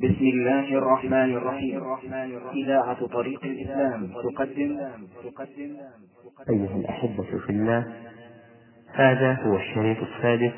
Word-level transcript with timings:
بسم 0.00 0.24
الله 0.24 0.78
الرحمن 0.78 1.36
الرحيم. 1.36 1.82
إذاعة 2.54 3.06
طريق 3.06 3.44
الإسلام 3.44 4.06
تقدم. 4.06 4.80
تقدم 5.24 5.76
أيها 6.50 6.76
الأحبة 6.76 7.22
في 7.22 7.50
الله 7.50 7.94
هذا 8.92 9.32
هو 9.32 9.56
الشريط 9.56 9.96
السادس 9.98 10.52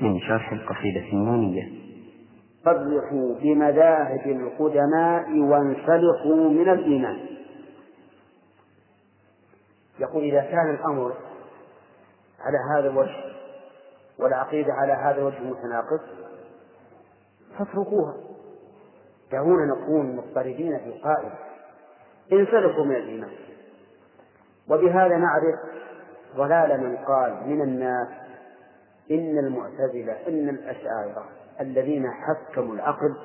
من 0.00 0.20
شرح 0.20 0.52
القصيدة 0.52 1.00
النونية. 1.12 1.68
صرحوا 2.64 3.34
بمذاهب 3.42 4.26
القدماء 4.26 5.38
وانسلخوا 5.38 6.50
من 6.50 6.68
الإيمان. 6.68 7.18
يقول 10.00 10.24
إذا 10.24 10.40
كان 10.40 10.70
الأمر 10.74 11.12
على 12.40 12.58
هذا 12.74 12.90
الوجه 12.90 13.24
والعقيدة 14.18 14.72
على 14.72 14.92
هذا 14.92 15.18
الوجه 15.18 15.40
متناقض 15.40 16.00
فاتركوها. 17.58 18.27
دعونا 19.32 19.74
نكون 19.74 20.16
مضطردين 20.16 20.78
في 20.78 20.86
القائد 20.86 21.32
انسلخوا 22.32 22.84
من 22.84 22.96
الإيمان. 22.96 23.30
وبهذا 24.70 25.16
نعرف 25.16 25.54
ضلال 26.36 26.80
من 26.80 26.96
قال 26.96 27.46
من 27.46 27.62
الناس 27.62 28.08
إن 29.10 29.38
المعتزلة 29.38 30.28
إن 30.28 30.48
الأشاعرة 30.48 31.24
الذين 31.60 32.06
حكموا 32.10 32.74
العقل 32.74 33.16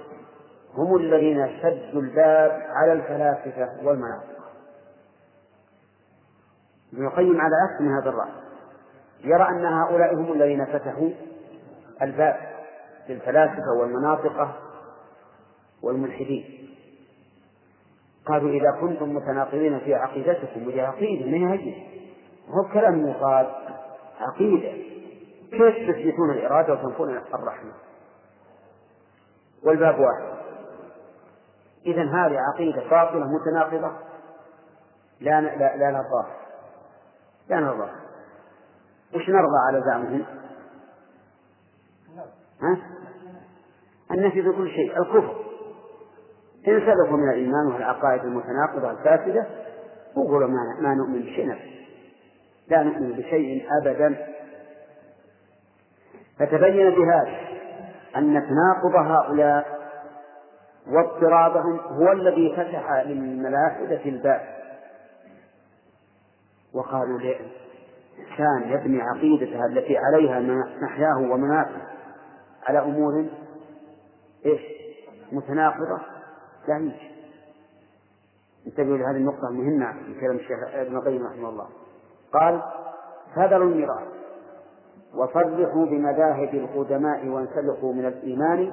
هم 0.74 0.96
الذين 0.96 1.48
سدوا 1.62 2.02
الباب 2.02 2.62
على 2.70 2.94
الفلاسفة 2.94 3.70
والمناطق. 3.84 4.34
ابن 6.94 7.06
القيم 7.06 7.42
على 7.42 7.56
عكس 7.56 7.82
من 7.82 7.94
هذا 8.02 8.10
الرأي. 8.10 8.32
يرى 9.24 9.50
أن 9.50 9.66
هؤلاء 9.66 10.16
هم 10.16 10.34
الذين 10.34 10.66
فتحوا 10.66 11.10
الباب 12.02 12.36
للفلاسفة 13.10 13.72
والمناطقة 13.80 14.56
والملحدين. 15.84 16.70
قالوا 18.26 18.50
إذا 18.50 18.72
كنتم 18.82 19.16
متناقضين 19.16 19.80
في 19.80 19.96
عقيدتكم 19.96 20.68
وهي 20.68 20.82
عقيدة 20.82 21.26
ما 21.26 21.54
هي 21.54 21.76
هو 22.50 22.74
كلام 22.74 23.08
يقال 23.08 23.56
عقيدة. 24.20 24.72
كيف 25.52 25.90
تثبتون 25.90 26.32
الإرادة 26.32 26.74
وتنفون 26.74 27.10
الرحمة؟ 27.10 27.74
والباب 29.64 30.00
واحد. 30.00 30.34
إذا 31.86 32.04
هذه 32.04 32.38
عقيدة 32.54 32.90
باطلة 32.90 33.26
متناقضة. 33.26 33.92
لا 35.22 35.42
لا 35.42 35.78
لا 35.78 35.92
نرضاها 35.92 36.38
لا 37.50 37.60
نرضاها 37.60 38.00
وش 39.16 39.30
نرضى 39.30 39.58
على 39.68 39.82
زعمهم؟ 39.86 40.26
ها؟ 42.62 42.78
النفي 44.12 44.44
في 44.44 44.52
كل 44.52 44.70
شيء. 44.70 44.98
الكفر. 44.98 45.53
إن 46.68 46.80
سلكوا 46.80 47.18
من 47.18 47.30
الإيمان 47.30 47.68
والعقائد 47.74 48.22
المتناقضة 48.22 48.92
الفاسدة 48.92 49.48
وقولوا 50.16 50.48
ما, 50.48 50.78
ما 50.80 50.96
نؤمن 50.96 51.22
بشيء 51.22 51.56
لا 52.68 52.84
نؤمن 52.84 53.12
بشيء 53.12 53.66
أبدا. 53.82 54.28
فتبين 56.40 56.90
بهذا 56.90 57.38
أن 58.16 58.48
تناقض 58.48 58.96
هؤلاء 58.96 59.84
واضطرابهم 60.88 61.80
هو 61.80 62.12
الذي 62.12 62.54
فتح 62.58 63.04
للملاحدة 63.06 64.06
الباب. 64.06 64.42
وقالوا 66.74 67.20
كان 68.38 68.64
يبني 68.66 69.02
عقيدته 69.02 69.66
التي 69.66 69.98
عليها 69.98 70.40
محياه 70.82 71.18
ومنافه 71.18 71.82
على 72.68 72.80
أمور 72.80 73.26
إيش؟ 74.46 74.62
متناقضة. 75.32 76.13
لا 76.68 76.78
يمكن. 76.78 77.14
انتبهوا 78.68 78.98
لهذه 78.98 79.18
النقطة 79.18 79.48
المهمة 79.50 79.94
في 79.94 80.20
كلام 80.22 80.36
الشيخ 80.36 80.60
ابن 80.74 80.96
القيم 80.96 81.26
رحمه 81.26 81.50
الله. 81.50 81.68
قال 82.34 82.62
فذروا 83.36 83.70
الميراث 83.70 84.08
وصرحوا 85.14 85.86
بمذاهب 85.86 86.54
القدماء 86.54 87.28
وانسلخوا 87.28 87.94
من 87.94 88.06
الإيمان 88.06 88.72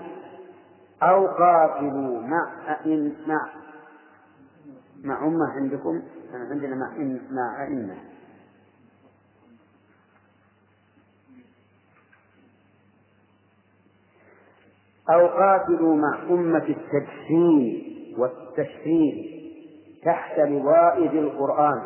أو 1.02 1.26
قاتلوا 1.26 2.20
مع 2.20 2.52
أئن 2.68 3.12
مع 5.04 5.26
أمة 5.26 5.46
عندكم؟ 5.56 6.02
عندنا 6.50 6.76
مع 7.30 7.62
أئمة. 7.64 8.09
أو 15.14 15.26
قاتلوا 15.26 15.96
مع 15.96 16.22
أمة 16.30 16.64
التجسيم 16.68 17.90
والتشريع 18.18 19.40
تحت 20.04 20.38
لواء 20.38 21.08
ذي 21.08 21.18
القرآن. 21.18 21.82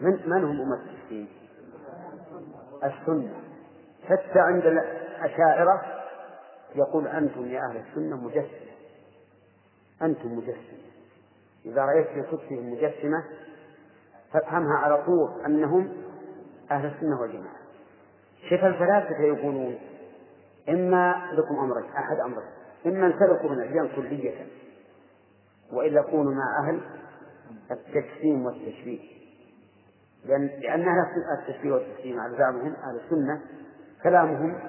من 0.00 0.20
من 0.26 0.44
هم 0.44 0.60
أمة 0.60 0.74
التجسيم؟ 0.74 1.28
السنة. 2.84 3.34
حتى 4.04 4.38
عند 4.38 4.66
الأشاعرة 4.66 5.82
يقول 6.74 7.08
أنتم 7.08 7.46
يا 7.46 7.60
أهل 7.60 7.76
السنة 7.76 8.16
مجسمة. 8.16 8.74
أنتم 10.02 10.38
مجسمة. 10.38 10.84
إذا 11.66 11.84
رأيت 11.84 12.06
في 12.06 12.22
كتبهم 12.22 12.72
مجسمة 12.72 13.24
فافهمها 14.32 14.76
على 14.76 15.02
طول 15.02 15.44
أنهم 15.46 15.92
أهل 16.70 16.86
السنة 16.86 17.20
والجماعة. 17.20 17.64
شوف 18.50 18.64
الفلاسفة 18.64 19.22
يقولون 19.22 19.78
إما 20.68 21.30
لكم 21.32 21.54
أمرين 21.58 21.90
أحد 21.90 22.16
أمرين 22.20 22.48
إما 22.86 23.06
انسلكوا 23.06 23.50
من 23.50 23.58
الأديان 23.58 23.88
كلية 23.96 24.46
وإلا 25.72 26.02
كونوا 26.02 26.32
مع 26.32 26.68
أهل 26.68 26.80
التجسيم 27.70 28.46
والتشبيه 28.46 29.14
لأن 30.24 30.88
أهل 30.88 31.06
التشبيه 31.38 31.72
والتجسيم 31.72 32.20
على 32.20 32.36
زعمهم 32.36 32.74
أهل 32.74 33.00
السنة 33.04 33.40
كلامهم 34.02 34.60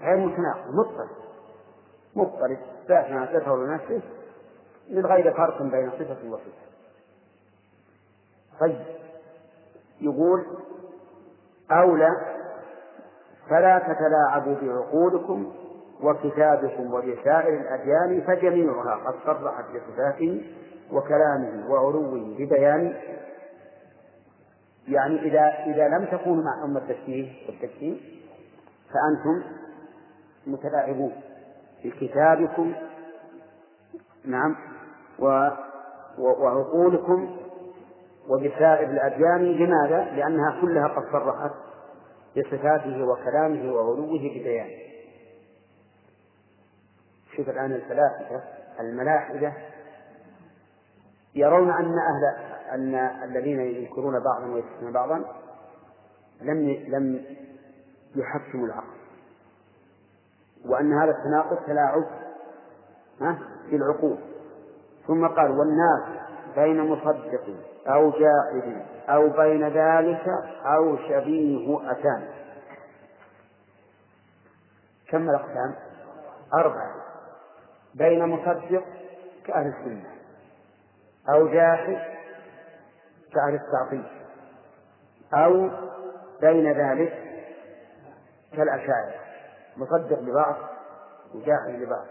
غير 0.00 0.16
متناقض 0.16 0.74
مضطرب. 0.74 1.08
مضطرب. 2.16 2.58
ذات 2.88 3.10
ما 3.10 3.24
لنفسه 3.64 4.00
من 4.90 5.06
غير 5.06 5.34
فرق 5.34 5.62
بين 5.62 5.90
صفة 5.90 6.30
وصفة. 6.30 6.68
طيب. 8.60 8.84
يقول 10.00 10.46
أولى 11.70 12.37
فلا 13.50 13.78
تتلاعبوا 13.78 14.54
بعقولكم 14.62 15.52
وكتابكم 16.02 16.94
وبسائر 16.94 17.60
الأديان 17.60 18.20
فجميعها 18.26 18.94
قد 18.94 19.14
صرحت 19.26 19.64
بصفاته 19.64 20.42
وكلامه 20.92 21.70
وعلوه 21.70 22.34
ببيان 22.38 22.94
يعني 24.88 25.22
إذا 25.22 25.40
إذا 25.66 25.88
لم 25.88 26.04
تكونوا 26.04 26.44
مع 26.44 26.64
أمة 26.64 26.80
التشبيه 26.80 27.32
والتجسيم 27.46 28.00
فأنتم 28.92 29.42
متلاعبون 30.46 31.12
بكتابكم 31.84 32.72
نعم 34.24 34.56
و 35.18 35.48
وعقولكم 36.18 37.36
وبسائر 38.28 38.90
الأديان 38.90 39.44
لماذا؟ 39.44 40.04
لأنها 40.16 40.60
كلها 40.60 40.88
قد 40.88 41.02
صرحت 41.12 41.50
بصفاته 42.38 43.04
وكلامه 43.04 43.72
وعلوه 43.72 44.18
ببيانه. 44.18 44.88
شوف 47.36 47.48
الآن 47.48 47.72
الفلاسفة 47.72 48.42
الملاحدة 48.80 49.52
يرون 51.34 51.70
أن 51.70 51.94
أهل 51.98 52.24
أن 52.70 52.94
الذين 53.24 53.60
ينكرون 53.60 54.14
بعضا 54.24 54.46
ويثبتون 54.46 54.92
بعضا 54.92 55.24
لم 56.40 56.68
لم 56.88 57.24
يحكموا 58.16 58.66
العقل. 58.66 58.98
وأن 60.64 60.92
هذا 60.92 61.10
التناقض 61.10 61.66
تلاعب 61.66 62.04
في 63.70 63.76
العقول. 63.76 64.18
ثم 65.06 65.26
قال 65.26 65.50
والناس 65.50 66.02
بين 66.56 66.80
مصدق 66.80 67.44
أو 67.88 68.10
جاحد 68.10 68.82
أو 69.08 69.28
بين 69.28 69.68
ذلك 69.68 70.24
أو 70.64 70.96
شبيه 70.96 71.90
أتان. 71.90 72.28
كم 75.08 75.30
الأقسام؟ 75.30 75.74
أربعة. 76.54 76.94
بين 77.94 78.26
مصدق 78.26 78.84
كأهل 79.46 79.66
السنة. 79.66 80.10
أو 81.28 81.48
جاحد 81.48 81.98
كأهل 83.34 83.54
التعطيل. 83.54 84.04
أو 85.34 85.70
بين 86.40 86.72
ذلك 86.72 87.12
كالأشاعرة 88.52 89.14
مصدق 89.76 90.20
لبعض 90.20 90.56
وجاحد 91.34 91.70
لبعض. 91.70 92.06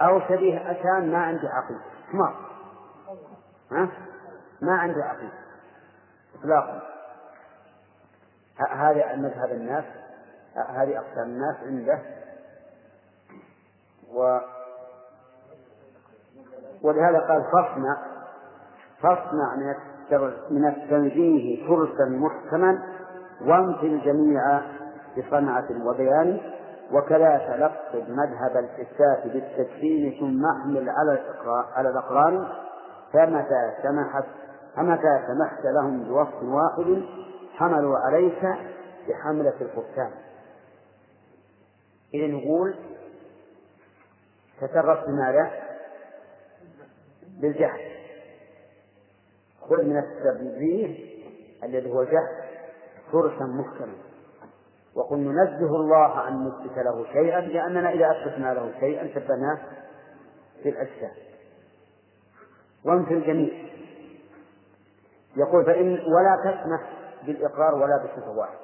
أو 0.00 0.20
شبيه 0.20 0.70
أتان 0.70 1.12
ما 1.12 1.18
عنده 1.18 1.48
عقيدة. 1.48 1.80
حمار 2.12 2.34
ها؟ 3.72 3.88
ما 4.64 4.72
عنده 4.72 5.04
عقيدة. 5.04 5.32
إطلاقا. 6.40 6.82
هذا 8.70 9.16
مذهب 9.16 9.50
الناس 9.50 9.84
هذه 10.68 10.98
أقسام 10.98 11.24
الناس 11.24 11.56
عنده. 11.62 11.98
و 14.14 14.38
ولهذا 16.82 17.18
قال 17.18 17.44
فاصنع 17.52 17.96
فاصنع 19.00 19.54
من 19.56 19.74
من 20.50 20.68
التنزيه 20.68 21.66
ترسا 21.68 22.04
محكما 22.04 22.82
وانفي 23.40 23.86
الجميع 23.86 24.60
بصنعة 25.18 25.86
وبيان 25.86 26.40
وكذا 26.92 27.38
تلقد 27.38 28.10
مذهب 28.10 28.56
الإثبات 28.56 29.26
بالتدخين 29.32 30.20
ثم 30.20 30.46
احمل 30.46 30.90
على 30.90 31.20
على 31.74 31.88
الأقران 31.88 32.48
فمتى 33.12 33.72
سمحت 33.82 34.24
فمتى 34.76 35.26
سمحت 35.26 35.64
لهم 35.64 36.04
بوصف 36.04 36.42
واحد 36.42 37.02
حملوا 37.54 37.98
عليك 37.98 38.44
بحملة 39.08 39.54
الفرسان 39.60 40.10
إذا 42.14 42.26
نقول 42.26 42.74
تشرف 44.60 45.04
بماذا؟ 45.06 45.50
بالجهل. 47.40 47.80
خذ 49.60 49.82
من 49.82 49.98
التنزيه 49.98 51.14
الذي 51.64 51.90
هو 51.90 52.02
الجهل 52.02 52.44
فرسا 53.12 53.44
محكما. 53.44 53.94
وقل 54.94 55.18
ننزه 55.18 55.76
الله 55.76 56.28
أن 56.28 56.44
نثبت 56.46 56.78
له 56.78 57.04
شيئا 57.12 57.40
لأننا 57.40 57.90
إذا 57.90 58.10
أثبتنا 58.10 58.54
له 58.54 58.72
شيئا 58.80 59.06
ثبتناه 59.06 59.58
في 60.62 60.68
الأجسام. 60.68 61.12
وانفي 62.84 63.14
الجميع. 63.14 63.73
يقول 65.36 65.64
فإن 65.64 65.92
ولا 65.92 66.36
تسمح 66.44 66.80
بالإقرار 67.26 67.74
ولا 67.74 68.04
بصفة 68.04 68.30
واحدة. 68.30 68.58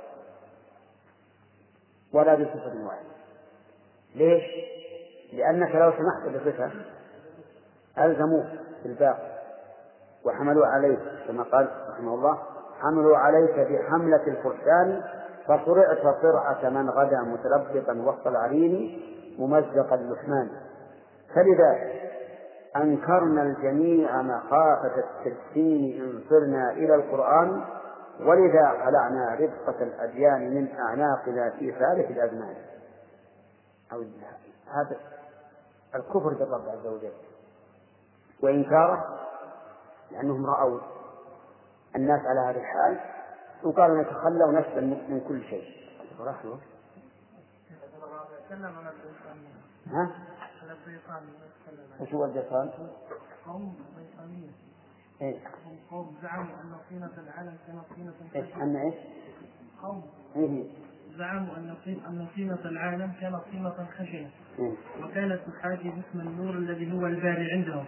ولا 2.12 2.34
بصفة 2.34 2.86
واحدة. 2.86 3.10
ليش؟ 4.14 4.42
لأنك 5.32 5.74
لو 5.74 5.92
سمحت 5.92 6.36
بصفة 6.36 6.70
ألزموك 7.98 8.46
بالباقي 8.82 9.30
وحملوا 10.24 10.66
عليك 10.66 11.00
كما 11.28 11.42
قال 11.42 11.68
رحمه 11.90 12.14
الله 12.14 12.38
حملوا 12.80 13.16
عليك 13.16 13.54
بحملة 13.54 14.26
الفرسان 14.26 15.02
فصرعت 15.44 15.98
صرعة 16.22 16.70
من 16.70 16.90
غدا 16.90 17.20
متلبطا 17.20 17.92
وسط 17.92 18.26
العرين 18.26 19.02
ممزق 19.38 19.92
اللحمان 19.92 20.50
فلذا 21.34 22.00
أنكرنا 22.76 23.42
الجميع 23.42 24.22
مخافة 24.22 24.94
التدخين 24.96 26.02
إن 26.02 26.24
صرنا 26.28 26.70
إلى 26.70 26.94
القرآن 26.94 27.64
ولذا 28.20 28.68
خلعنا 28.84 29.34
ربقة 29.34 29.82
الأديان 29.82 30.54
من 30.54 30.68
أعناقنا 30.78 31.50
في 31.50 31.72
ثالث 31.72 32.10
الأزمان. 32.10 32.54
أو 33.92 34.04
هذا 34.66 34.96
الكفر 35.94 36.28
بالرب 36.34 36.68
عز 36.68 36.86
وجل. 36.86 37.12
وإنكاره 38.42 39.18
لأنهم 40.10 40.46
رأوا 40.46 40.80
الناس 41.96 42.20
على 42.26 42.40
هذا 42.40 42.60
الحال 42.60 43.00
وقالوا 43.62 44.02
نتخلى 44.02 44.44
ونسلم 44.44 44.90
من 45.08 45.20
كل 45.28 45.42
شيء. 45.42 45.64
رحمة. 46.20 46.58
ها؟ 50.70 52.02
وش 52.02 52.14
هو؟ 52.14 52.86
قوم 53.46 53.74
بريطانية 53.96 54.50
إيش؟ 55.22 55.36
هم 55.66 55.76
قوم 55.90 56.16
زعموا 56.22 56.54
أن 56.62 56.76
طينة 56.90 57.10
العالم 57.18 57.56
كانت 57.66 57.84
طينة 57.96 58.12
إيش؟ 58.36 58.56
أن 58.56 58.76
إيش؟ 58.76 58.94
قوم 59.82 60.02
إيه 60.36 60.64
زعموا 61.18 61.56
أن 61.56 61.74
طين- 61.84 62.04
أن 62.08 62.26
طينة 62.36 62.58
العالم 62.64 63.12
كانت 63.20 63.36
طينة 63.52 63.70
خشنة 63.98 64.30
إيه 64.58 64.74
وكانت 65.04 65.40
تحاكي 65.48 65.88
جسم 65.90 66.20
النور 66.20 66.54
الذي 66.54 66.92
هو 66.92 67.06
الباري 67.06 67.52
عندهم 67.52 67.84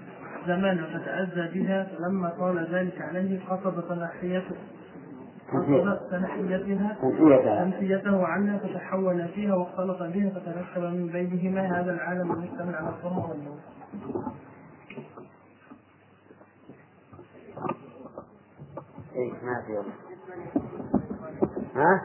زمانا 0.46 0.86
فتأذى 0.98 1.60
بها 1.60 1.84
فلما 1.84 2.30
طال 2.38 2.74
ذلك 2.74 3.00
عليه 3.02 3.44
قصد 3.48 3.88
تنحيته 3.88 4.56
قصد 5.52 6.10
تنحيتها 6.10 6.96
تنحيتها 7.02 7.64
تنحيته 7.64 8.26
عنها 8.26 8.58
فتحول 8.58 9.28
فيها 9.28 9.54
واختلط 9.54 9.98
بها 10.02 10.30
فتركب 10.30 10.82
من 10.82 11.06
بينهما 11.06 11.80
هذا 11.80 11.92
العالم 11.92 12.32
المشتمل 12.32 12.74
على 12.74 12.88
الظلم 12.88 13.18
والنور. 13.18 13.58
إيه 19.14 19.32
ما 19.32 19.62
في 19.66 19.72
والله 19.72 19.92
ها؟ 21.74 22.00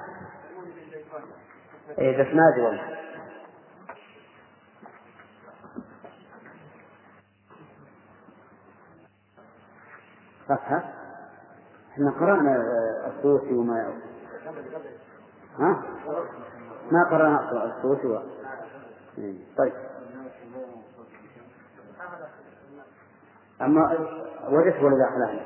إيه 2.00 2.18
بس 2.22 2.36
ما 2.36 2.42
ادري 2.54 2.62
والله 2.66 2.98
فتحة 10.48 10.97
إحنا 11.98 12.12
قرأنا 12.12 12.64
السوسي 13.08 13.54
وما 13.54 13.94
ها؟ 15.60 15.84
ما 16.92 17.10
قرأنا 17.12 17.66
السوسي 17.78 18.08
و... 18.08 18.20
إيه، 19.18 19.36
طيب. 19.58 19.74
أما 23.62 23.98
وجدت 24.50 24.84
ولد 24.84 25.00
أحلام 25.02 25.40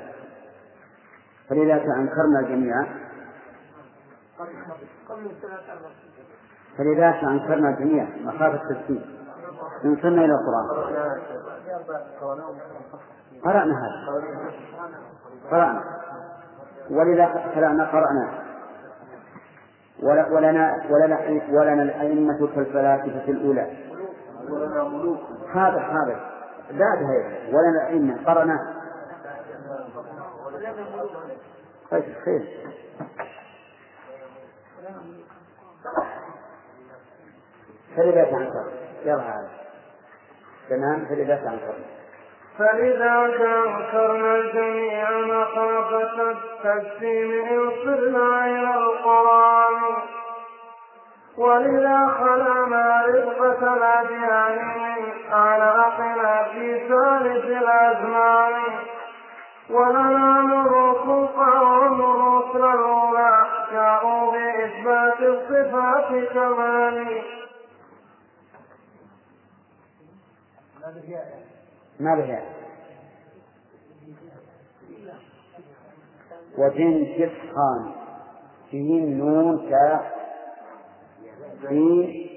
فلذلك 1.49 1.85
أنكرنا 1.85 2.41
جميعا. 2.41 2.85
فلذلك 6.77 7.23
أنكرنا 7.23 7.71
جميعا. 7.71 8.07
مخافة 8.23 8.71
التفسير. 8.71 9.19
إن 9.85 9.93
إلى 9.95 10.33
القرآن. 10.33 10.67
قرأنا 13.43 13.73
هذا. 13.73 14.23
قرأنا. 15.51 16.00
ولذا 16.89 17.25
قرأنا 17.25 17.85
قرأنا 17.85 18.41
ولنا 20.03 20.83
ولنا 20.89 21.19
ولنا 21.49 21.83
الأئمة 21.83 22.47
كالفلاسفة 22.55 23.31
الأولى. 23.31 23.67
هذا 25.53 25.79
هذا. 25.79 26.31
بعد 26.71 26.97
هذا. 26.97 27.47
ولنا 27.47 27.87
الأئمة. 27.87 28.25
قرأنا 28.25 28.73
طيب 31.91 32.03
خير. 32.25 32.71
فلذا 37.95 38.23
تنكر 38.23 38.71
يرى 39.05 39.21
هذا. 39.21 39.49
تمام؟ 40.69 41.05
فلذا 41.05 41.35
تنكر 41.35 41.75
فلذاك 42.59 43.41
أنكرنا 43.41 44.35
الجميع 44.35 45.11
مخافة 45.11 46.31
التجسيم 46.31 47.31
إن 47.49 47.71
صرنا 47.85 48.45
إلى 48.45 48.75
القرآن 48.75 49.81
ولذا 51.37 52.07
خلعنا 52.19 53.05
رفقة 53.07 53.73
الأديان 53.73 54.57
من 54.77 55.33
أعناقنا 55.33 56.43
في 56.43 56.87
ثالث 56.89 57.45
الأزمان 57.45 58.53
ولنا 59.69 60.41
نور 60.41 61.27
قوم 61.35 62.01
الرسل 62.01 62.65
الأولى 62.79 63.45
جاءوا 63.71 64.31
بإثبات 64.31 65.19
الصفات 65.21 66.29
كمال 66.33 67.21
ما 72.01 72.15
بها؟ 72.15 72.41
وجن 76.57 77.05
كسخان 77.17 77.91
فيه 78.71 79.15
نون 79.15 79.69
كاف 79.69 80.01
في 81.67 82.27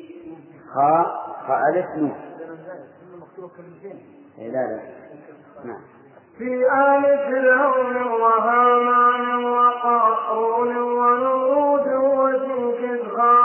خاء 0.75 1.07
خاء 1.47 1.61
ألف 1.69 1.87
نون. 1.97 2.15
إيه 4.39 4.51
لا 4.51 4.53
لا. 4.53 4.81
نعم. 5.65 5.81
في 6.39 6.67
آل 6.73 7.19
فرعون 7.19 7.97
وهامان 7.97 9.45
وقارون 9.45 10.77
ونمرود 10.77 11.87
وجنكز 11.89 13.09
خان 13.17 13.44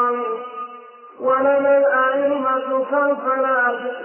ولنا 1.19 1.77
الأئمة 1.77 2.85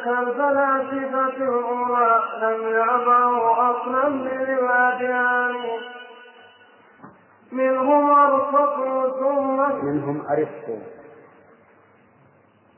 كالفلاسفة 0.04 1.36
الأولى 1.36 2.20
لم 2.42 2.68
يعبروا 2.68 3.70
أصلا 3.70 4.08
من 4.08 4.58
الأديان 4.58 5.54
منهم 7.52 8.10
أرسطو 8.10 9.10
ثم 9.20 9.86
منهم 9.86 10.26
أرسطو 10.30 10.78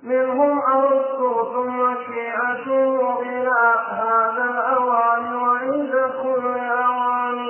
منهم 0.02 0.60
أرسطو 0.60 1.52
ثم 1.52 1.94
شيعته 2.06 3.20
إلى 3.22 3.74
هذا 3.90 4.44
الأوان 4.44 5.34
وعند 5.34 5.92
كل 6.22 6.58
أوان. 6.58 7.48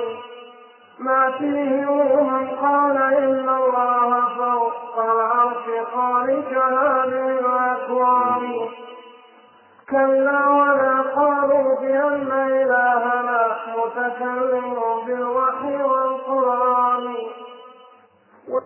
ما 0.99 1.31
فيه 1.31 1.85
من 2.21 2.47
قال 2.47 2.97
إن 2.97 3.46
الله 3.46 3.46
هذه 6.07 7.39
الأكوان 7.39 8.69
كلا 9.89 10.47
ولا 10.47 11.01
قالوا 11.15 11.79
بأن 11.81 12.31
إلهنا 12.31 13.57
متكلم 13.77 14.75
بالوحي 15.05 15.83
والقرآن. 15.83 17.15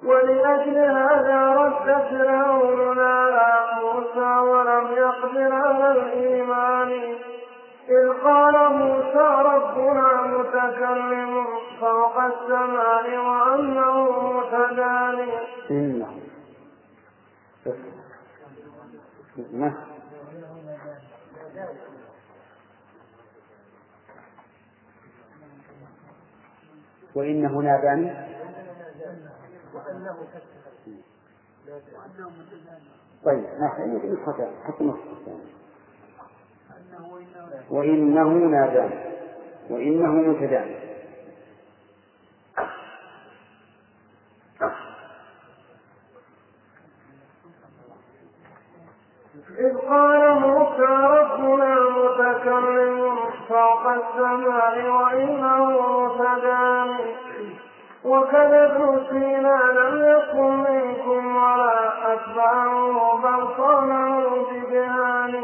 ولأجل 0.03 0.77
هذا 0.77 1.53
رد 1.55 1.87
فرعون 2.09 2.99
على 2.99 3.51
موسى 3.81 4.39
ولم 4.39 4.87
يقدر 4.91 5.53
على 5.53 5.91
الإيمان. 5.91 6.91
إذ 7.89 8.13
قال 8.23 8.73
موسى 8.73 9.27
ربنا 9.45 10.21
متكلم 10.21 11.45
فوق 11.81 12.17
السماء 12.23 13.17
وأنه 13.17 14.11
متداني 14.37 15.31
إنه 17.65 17.75
نعم 19.51 19.73
وإنه 27.15 27.59
ناداني 27.61 28.13
طيب 33.25 33.43
نسخة 34.05 34.51
حتى 34.63 34.83
نسخة 34.83 35.39
وإنه 37.69 38.27
ناداني 38.29 39.11
وإنه 39.69 40.11
متداني 40.11 41.00
إذ 49.59 49.77
قال 49.77 50.39
موسى 50.39 50.91
ربنا 51.17 51.75
متكلم 51.79 53.15
فوق 53.49 53.87
السماء 53.87 54.89
وإنه 54.89 55.65
متداني 56.05 57.15
وكذبوا 58.05 58.97
فينا 59.09 59.57
لم 59.71 60.05
يكن 60.05 60.57
منكم 60.57 61.35
ولا 61.35 62.13
أتبعه 62.13 63.17
بل 63.23 63.47
صنعوا 63.57 64.45
بجهان 64.51 65.43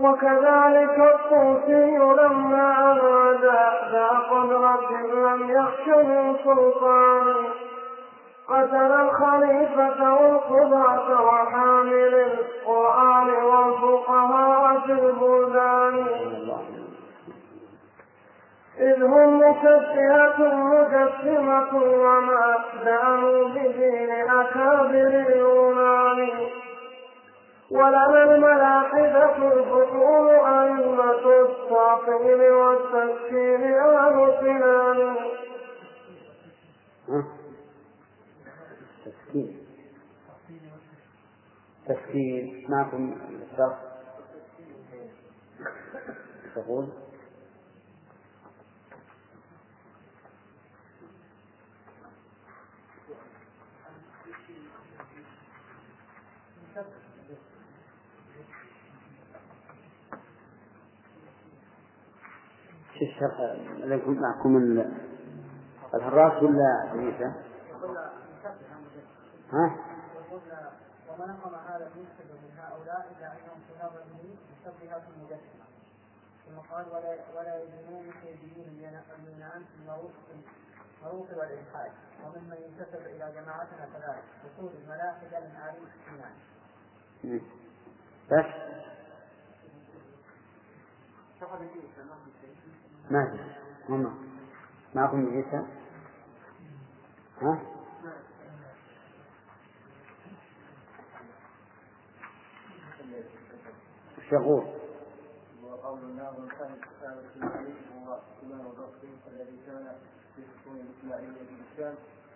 وكذلك 0.00 0.98
الطوسي 0.98 1.98
لما 1.98 2.92
أراد 2.92 3.44
ذا 3.92 4.08
قدرة 4.30 4.90
لم 5.14 5.50
يخش 5.50 5.88
من 5.88 6.36
سلطان. 6.44 7.34
قتل 8.48 8.92
الخليفة 8.92 10.14
والقضاة 10.14 11.22
وحامل 11.22 12.14
القرآن 12.14 13.28
والفقهاء 13.28 14.80
في 14.86 14.92
البلدان. 14.92 16.06
إذ 18.78 19.02
هم 19.02 19.38
مشبهة 19.38 20.38
مجسمة 20.54 21.74
وما 21.74 22.64
دانوا 22.84 23.48
بدين 23.48 24.10
أكابر 24.10 25.24
اليونان. 25.26 26.30
ولنا 27.70 28.22
الملاحدة 28.22 29.36
الفصول 29.36 30.33
معكم 42.74 43.16
الشرح 43.52 43.78
تقول 46.54 46.88
شو 62.98 63.04
الشرح 63.04 63.40
الذي 63.84 64.00
كنت 64.00 64.18
معكم 64.18 64.56
الهراس 65.94 66.42
ولا 66.42 66.90
عيسى؟ 66.92 67.32
ها؟ 69.52 69.76
وما 71.08 71.26
نقم 71.26 71.54
هذا 71.54 71.86
المشكل 71.86 72.24
من 72.42 72.58
هؤلاء 72.58 73.12
الا 73.18 73.26
انهم 73.32 73.60
في 73.68 73.74
نظره 73.78 74.36
مشبهه 74.94 75.24
مجسمه 75.24 75.64
ثم 76.46 76.58
قال 76.74 76.86
ولا 76.88 77.16
ولا 77.36 77.62
يدينون 77.62 78.10
دين 78.22 78.68
اليونان 79.18 79.64
المروق 79.80 80.12
والالحاد 81.38 81.92
وممن 82.24 82.56
ينتسب 82.56 83.06
إلى 83.06 83.32
جماعتنا 83.34 83.88
كذلك. 83.92 84.24
وصول 84.44 84.70
الملاحدة 84.82 85.40
من 85.40 85.56
آل 85.56 85.76
السنان. 85.86 86.34
بس 88.30 88.44
ما 93.10 93.26
في 93.26 93.92
هم. 93.92 94.34
معكم 94.94 95.30
عيسى 95.30 95.66
ها؟ 97.42 97.58
شغول 104.30 104.83
وقول 105.94 106.10
الناظم 106.10 106.48
كان 106.48 106.70
كتاب 106.76 107.18
الاسماعيلي 107.18 107.74
هو 107.94 108.18
امام 108.42 108.66
البصري 108.66 109.18
الذي 109.32 109.58
كان 109.66 109.92
في 110.36 110.42
سكون 110.42 110.76
الإسماعيلية 110.76 111.46
في 111.46 111.54
الاسلام 111.54 111.94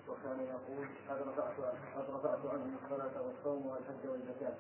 وكان 0.09 0.41
يقول 0.41 0.87
قد 1.09 1.29
رفعت 1.29 1.55
قد 1.97 2.15
رفعت 2.15 2.53
عنهم 2.53 2.77
الصلاة 2.85 3.23
والصوم 3.23 3.67
والحج 3.67 4.09
والزكاة 4.11 4.55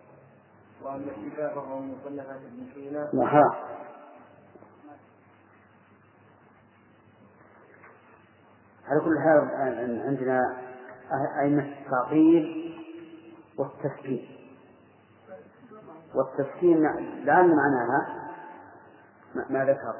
واما 0.83 1.13
الشفاء 1.17 1.55
فهو 1.55 1.79
من 1.79 1.99
مصنفات 2.01 2.41
ابن 2.41 2.67
سينا. 2.75 3.11
نعم. 3.13 3.51
على 8.87 9.01
كل 9.01 9.19
حال 9.19 9.49
عندنا 10.07 10.57
أئمة 11.41 11.79
التعطيل 11.79 12.75
والتسكين. 13.59 14.29
والتسكين 16.15 16.83
لعل 17.25 17.57
معناها 17.57 18.18
ما 19.51 19.65
ذكر. 19.65 19.95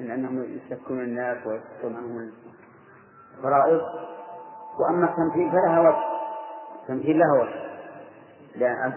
من 0.00 0.10
أنهم 0.10 0.44
يسكون 0.44 1.00
الناس 1.00 1.46
ويسكون 1.46 1.96
عنهم 1.96 2.30
الفرائض. 3.38 3.80
وأما 4.78 5.10
التمثيل 5.10 5.50
فلها 5.50 5.80
وجه 5.80 6.10
التمثيل 6.82 7.18
لها 7.18 7.42
وجه 7.42 7.70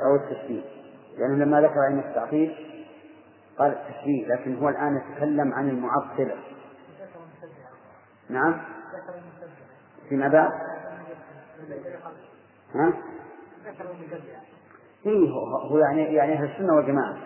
أو 0.06 0.16
التسكين 0.16 0.64
لأنه 1.18 1.46
لما 1.46 1.62
ذكر 1.62 1.86
أئمة 1.88 2.10
التعطيل 2.10 2.56
قال 3.58 3.72
التشبيه 3.72 4.28
لكن 4.28 4.56
هو 4.56 4.70
الآن 4.70 4.98
يتكلم 4.98 5.54
عن 5.54 5.70
المعطلة 5.70 6.36
نعم. 8.30 8.62
فيما 10.10 10.28
بعد 10.28 10.52
ها؟ 12.76 12.94
إيه 15.06 15.30
هو, 15.30 15.58
هو 15.58 15.78
يعني 15.78 16.14
يعني 16.14 16.34
أهل 16.34 16.52
السنة 16.52 16.76
والجماعة. 16.76 17.18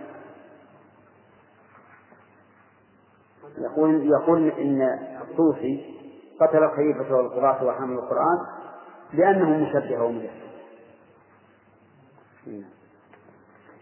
يقول 3.57 4.09
يقول 4.09 4.49
إن 4.49 4.81
الطوسي 5.21 5.97
قتل 6.41 6.63
الخليفة 6.63 7.15
والقضاة 7.15 7.63
وحامل 7.63 7.93
القرآن 7.93 8.37
لأنه 9.13 9.49
مشبه 9.49 10.03
ومجسم 10.03 10.47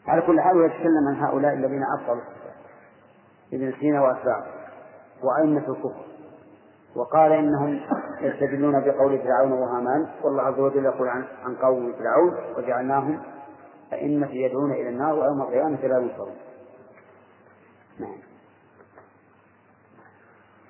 على 0.08 0.22
كل 0.22 0.42
حال 0.42 0.66
يتكلم 0.66 1.08
عن 1.08 1.16
هؤلاء 1.16 1.54
الذين 1.54 1.84
أبطلوا 2.00 2.24
ابن 3.54 3.74
سينا 3.80 4.02
وأتباعه 4.02 4.46
وأئمة 5.24 5.70
الكفر. 5.70 6.06
وقال 6.96 7.32
إنهم 7.32 7.82
يستدلون 8.22 8.80
بقول 8.80 9.20
فرعون 9.20 9.52
وهامان 9.52 10.08
والله 10.24 10.44
عز 10.44 10.60
وجل 10.60 10.86
يقول 10.86 11.08
عن, 11.08 11.24
عن 11.44 11.56
قوم 11.56 11.94
فرعون 11.94 12.58
وجعلناهم 12.58 13.22
أئمة 13.94 14.32
يدعون 14.32 14.72
إلى 14.72 14.90
النار 14.90 15.20
ويوم 15.20 15.42
القيامة 15.42 15.88
لا 15.88 15.98
ينصرون. 16.00 16.36
نعم. 18.00 18.18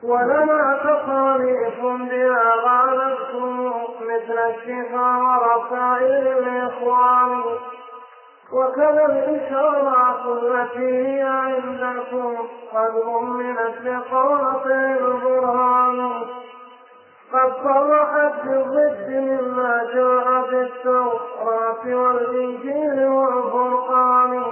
ولنا 0.03 0.79
تصاريف 0.83 1.79
بها 1.81 2.55
غالبتم 2.55 3.73
مثل 4.01 4.39
الشفا 4.39 5.17
ورسائل 5.17 6.27
الإخوان 6.27 7.41
وكذا 8.53 9.05
الإشارات 9.05 10.25
التي 10.25 11.07
هي 11.07 11.21
عندكم 11.21 12.35
قد 12.73 12.93
أمنت 13.21 13.75
بقولة 13.83 14.65
البرهان. 14.65 16.11
قد 17.33 17.53
صرحت 17.63 18.45
بالضد 18.45 19.09
مما 19.09 19.89
جاء 19.93 20.41
في 20.49 20.61
التوراة 20.61 21.85
والإنجيل 21.85 23.07
والفرقان. 23.07 24.43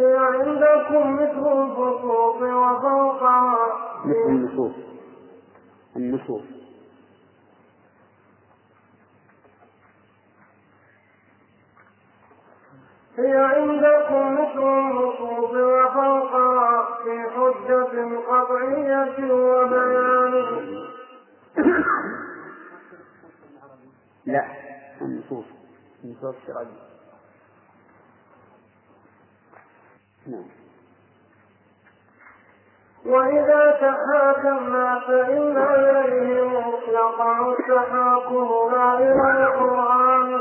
عندكم 0.00 1.14
مثل 1.14 1.52
الفصوص 1.52 2.42
وفوقها 2.42 3.93
مثل 4.04 4.28
النصوص. 4.28 4.72
النصوص. 5.96 6.42
هي 13.18 13.36
عندكم 13.36 14.32
مثل 14.32 14.62
النصوص 14.62 15.50
وفوقها 15.50 16.98
في 17.04 17.30
حجة 17.30 18.18
قطعية 18.28 19.32
وبيان. 19.32 20.34
لا 24.26 24.44
النصوص. 25.00 25.44
النصوص 26.04 26.34
الشرعية 26.42 26.66
نعم. 30.26 30.63
وإذا 33.06 33.70
تحاكمنا 33.80 35.00
فإن 35.06 35.56
إليه 35.56 36.52
يقع 36.88 37.52
التحاكم 37.52 38.48
لا 38.72 38.98
إلى 38.98 39.44
القرآن. 39.44 40.40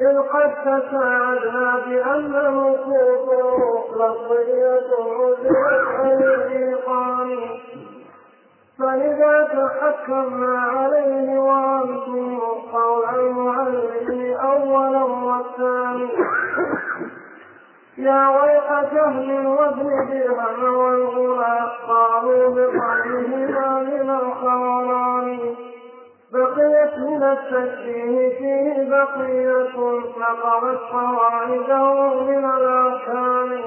إذ 0.00 0.18
قد 0.18 0.54
تساعدنا 0.64 1.78
بأن 1.86 2.32
نصوصه 2.56 3.58
لفظية 3.96 4.90
عن 5.98 6.22
الإيقان 6.22 7.38
فإذا 8.78 9.42
تحكمنا 9.44 10.58
عليه 10.60 11.38
وأنتم 11.38 12.38
قول 12.72 13.04
المعلم 13.14 14.36
أولا 14.36 15.04
والثاني 15.04 16.08
يا 17.98 18.28
ويح 18.28 18.84
جهل 18.94 19.46
وابن 19.46 20.08
درهم 20.10 20.74
والغلا 20.76 21.64
قالوا 21.88 22.48
بقولهما 22.48 23.80
من 23.80 24.10
الخوران 24.10 25.38
بقيت 26.32 26.98
من 26.98 27.22
التشبيه 27.22 28.38
فيه 28.38 28.90
بقية 28.90 29.76
نقضت 30.18 30.80
قواعده 30.92 32.20
من 32.24 32.44
الأركان. 32.44 33.62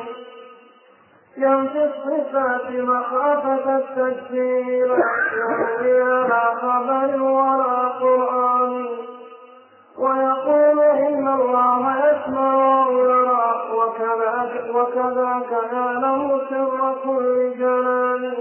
ينفي 1.38 1.84
الصفات 1.86 2.72
مخافة 2.72 3.78
التجسيم 3.78 4.92
يروي 5.34 6.02
على 6.02 6.56
خبر 6.62 7.22
ولا 7.22 7.88
قرآن. 8.00 8.88
ويقول 10.00 10.80
إن 10.80 11.28
الله 11.28 11.96
يسمع 12.08 12.88
ويرى 12.88 13.52
وكذاك, 13.76 14.76
وكذاك 14.76 15.52
يعلم 15.74 16.42
سر 16.50 16.96
كل 17.04 17.54
جلال 17.60 18.38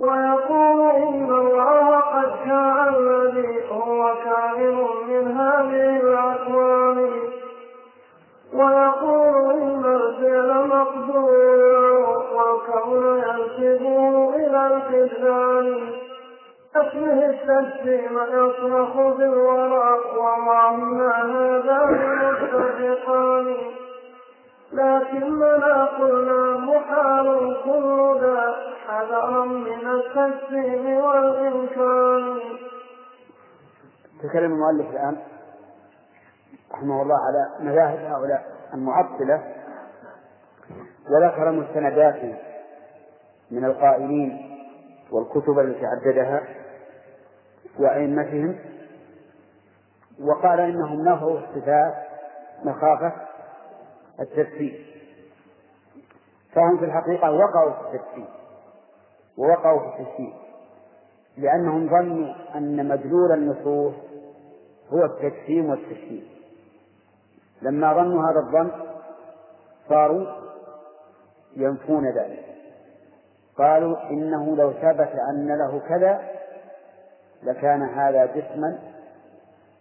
ويقول 0.00 0.90
إن 0.90 1.30
الله 1.30 1.96
قد 1.96 2.30
شاء 2.48 2.94
الذي 2.98 3.70
هو 3.70 4.14
كائن 4.24 4.76
من 5.08 5.36
هذه 5.36 6.00
الأكوان. 6.00 7.10
ويقول 8.54 9.50
إن 9.62 9.84
الفعل 9.84 10.66
مقدور 10.68 12.22
والكون 12.34 13.18
ينسبه 13.18 14.34
إلى 14.36 14.66
الحسان 14.66 16.09
أشبه 16.76 17.26
التسليم 17.30 18.18
يصرخ 18.18 18.96
بالورى 18.96 19.98
وما 20.18 20.68
هذا 21.22 21.84
متفقان 21.84 23.56
لكننا 24.72 25.84
قلنا 25.84 26.58
محال 26.58 27.56
كل 27.64 28.36
حذرا 28.86 29.44
من 29.44 29.88
التسليم 29.88 30.86
والإنكار 30.86 32.42
تكلم 34.22 34.52
المؤلف 34.52 34.90
الآن 34.90 35.16
رحمه 36.72 37.02
الله 37.02 37.16
على 37.16 37.70
مذاهب 37.70 37.98
هؤلاء 37.98 38.44
المعطلة 38.74 39.42
وذكر 41.10 41.50
مستندات 41.50 42.22
من 43.50 43.64
القائلين 43.64 44.50
والكتب 45.12 45.58
التي 45.58 45.86
عددها. 45.86 46.42
وأئمتهم 47.78 48.58
وقال 50.20 50.60
إنهم 50.60 51.08
نفوا 51.08 51.38
الصفات 51.38 51.94
مخافة 52.64 53.12
التفسير 54.20 54.86
فهم 56.54 56.78
في 56.78 56.84
الحقيقة 56.84 57.30
وقعوا 57.30 57.72
في 57.72 57.96
التفسير 57.96 58.28
ووقعوا 59.38 59.80
في 59.80 59.86
التفسير 59.86 60.32
لأنهم 61.36 61.88
ظنوا 61.88 62.34
أن 62.54 62.88
مدلول 62.88 63.32
النصوص 63.32 63.94
هو 64.92 65.04
التجسيم 65.04 65.70
والتشكيل 65.70 66.28
لما 67.62 67.92
ظنوا 67.94 68.30
هذا 68.30 68.40
الظن 68.40 68.70
صاروا 69.88 70.26
ينفون 71.56 72.06
ذلك. 72.06 72.44
قالوا 73.58 74.10
إنه 74.10 74.56
لو 74.56 74.72
ثبت 74.72 75.12
أن 75.30 75.48
له 75.48 75.80
كذا 75.88 76.39
لكان 77.42 77.82
هذا 77.82 78.26
جسما 78.26 78.78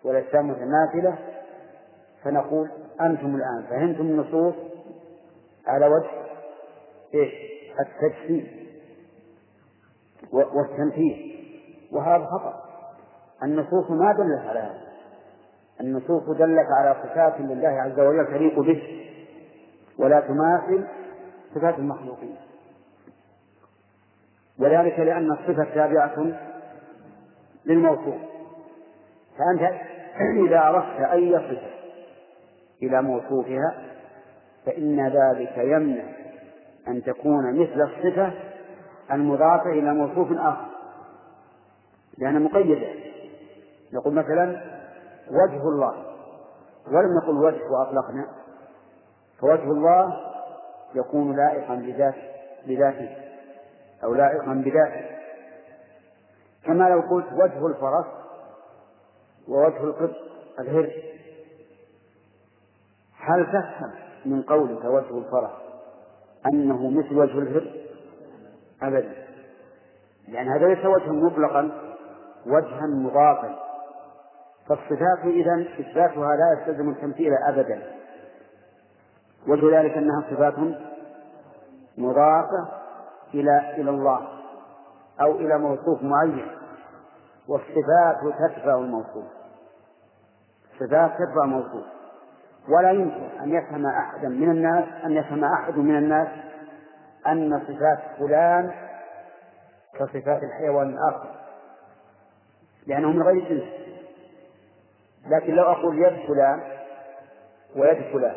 والأجسام 0.03 0.47
متماثلة 0.47 1.17
فنقول 2.23 2.69
أنتم 3.01 3.35
الآن 3.35 3.63
فهمتم 3.69 4.01
النصوص 4.01 4.53
على 5.67 5.87
وجه 5.87 6.09
إيش؟ 7.13 7.33
التجسيم 7.79 8.47
والتمثيل 10.31 11.45
وهذا 11.91 12.25
خطأ. 12.25 12.63
النصوص 13.43 13.89
ما 13.89 14.13
دلت 14.13 14.47
على 14.47 14.59
هذا. 14.59 14.81
النصوص 15.81 16.23
دلت 16.23 16.67
على 16.79 16.95
صفات 17.03 17.39
لله 17.39 17.69
عز 17.69 17.99
وجل 17.99 18.25
تليق 18.27 18.59
به 18.59 19.05
ولا 19.97 20.19
تماثل 20.19 20.87
صفات 21.55 21.79
المخلوقين. 21.79 22.35
وذلك 24.59 24.99
لأن 24.99 25.31
الصفة 25.31 25.63
تابعة 25.73 26.48
للموصوف 27.69 28.15
فأنت 29.37 29.73
إذا 30.47 30.59
أردت 30.59 31.11
أي 31.11 31.33
صفة 31.33 31.79
إلى 32.83 33.01
موصوفها 33.01 33.75
فإن 34.65 35.07
ذلك 35.07 35.57
يمنع 35.57 36.03
أن 36.87 37.03
تكون 37.03 37.61
مثل 37.61 37.81
الصفة 37.81 38.33
المضافة 39.11 39.69
إلى 39.69 39.93
موصوف 39.93 40.31
آخر. 40.31 40.65
لأنها 42.17 42.39
مقيدة. 42.39 42.87
نقول 43.93 44.13
مثلا 44.13 44.61
وجه 45.31 45.61
الله. 45.61 46.05
ولم 46.87 47.17
نقل 47.17 47.45
وجه 47.45 47.61
وأطلقنا. 47.71 48.27
فوجه 49.39 49.71
الله 49.71 50.17
يكون 50.95 51.35
لائقا 51.35 51.75
بذات 51.75 52.15
بذاته 52.67 53.09
أو 54.03 54.13
لائقا 54.13 54.53
بذاته. 54.53 55.18
كما 56.65 56.89
لو 56.89 57.01
قلت 57.01 57.33
وجه 57.33 57.67
الفرس 57.67 58.05
ووجه 59.47 59.83
القط 59.83 60.15
الهر. 60.59 60.91
هل 63.17 63.45
تفهم 63.45 63.91
من 64.25 64.41
قولك 64.41 64.85
وجه 64.85 65.17
الفرس 65.17 65.51
أنه 66.45 66.89
مثل 66.89 67.17
وجه 67.17 67.39
الهر؟ 67.39 67.73
أبدا. 68.81 69.13
لأن 70.27 70.47
هذا 70.47 70.67
ليس 70.67 70.85
وجها 70.85 71.11
مطلقا 71.11 71.71
وجها 72.45 72.87
مضافا. 72.87 73.59
فالصفات 74.67 75.25
إذا 75.25 75.65
إثباتها 75.79 76.35
لا 76.35 76.59
يستلزم 76.59 76.89
التمثيل 76.89 77.33
أبدا. 77.47 77.81
وجه 79.47 79.79
ذلك 79.79 79.97
أنها 79.97 80.23
صفات 80.29 80.55
مضافة 81.97 82.67
إلى 83.33 83.75
إلى 83.77 83.89
الله. 83.89 84.38
أو 85.21 85.35
إلى 85.35 85.57
موصوف 85.57 86.03
معين. 86.03 86.47
والصفات 87.47 88.17
تتبع 88.39 88.77
الموصوف. 88.77 89.25
الصفات 90.73 91.11
تتبع 91.11 91.43
الموصوف. 91.43 91.85
ولا 92.69 92.91
يمكن 92.91 93.39
أن 93.41 93.53
يفهم 93.53 93.85
أحدا 93.85 94.27
من 94.29 94.51
الناس 94.51 94.85
أن 95.05 95.11
يفهم 95.11 95.43
أحد 95.43 95.77
من 95.77 95.97
الناس 95.97 96.27
أن 97.27 97.59
صفات 97.67 97.99
فلان 98.19 98.71
كصفات 99.93 100.43
الحيوان 100.43 100.89
الآخر. 100.89 101.35
لأنه 102.87 103.11
من 103.11 103.21
غير 103.21 103.49
جنس. 103.49 103.63
لكن 105.27 105.53
لو 105.53 105.63
أقول 105.63 105.99
يد 105.99 106.27
فلان 106.27 106.61
ويد 107.75 108.13
فلان. 108.13 108.35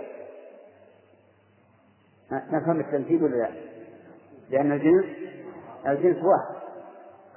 نفهم 2.32 2.80
التمثيل 2.80 3.24
ولا 3.24 3.36
لا؟ 3.36 3.50
لأن 4.50 4.72
الجنس 4.72 5.04
الجنس 5.86 6.16
واحد. 6.16 6.61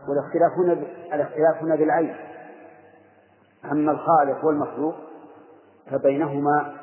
والاختلاف 0.10 0.52
هنا 0.58 0.74
الاختلاف 1.14 1.64
هنا 1.64 1.76
بالعين. 1.76 2.16
أما 3.72 3.92
الخالق 3.92 4.46
والمخلوق 4.46 4.96
فبينهما 5.92 6.76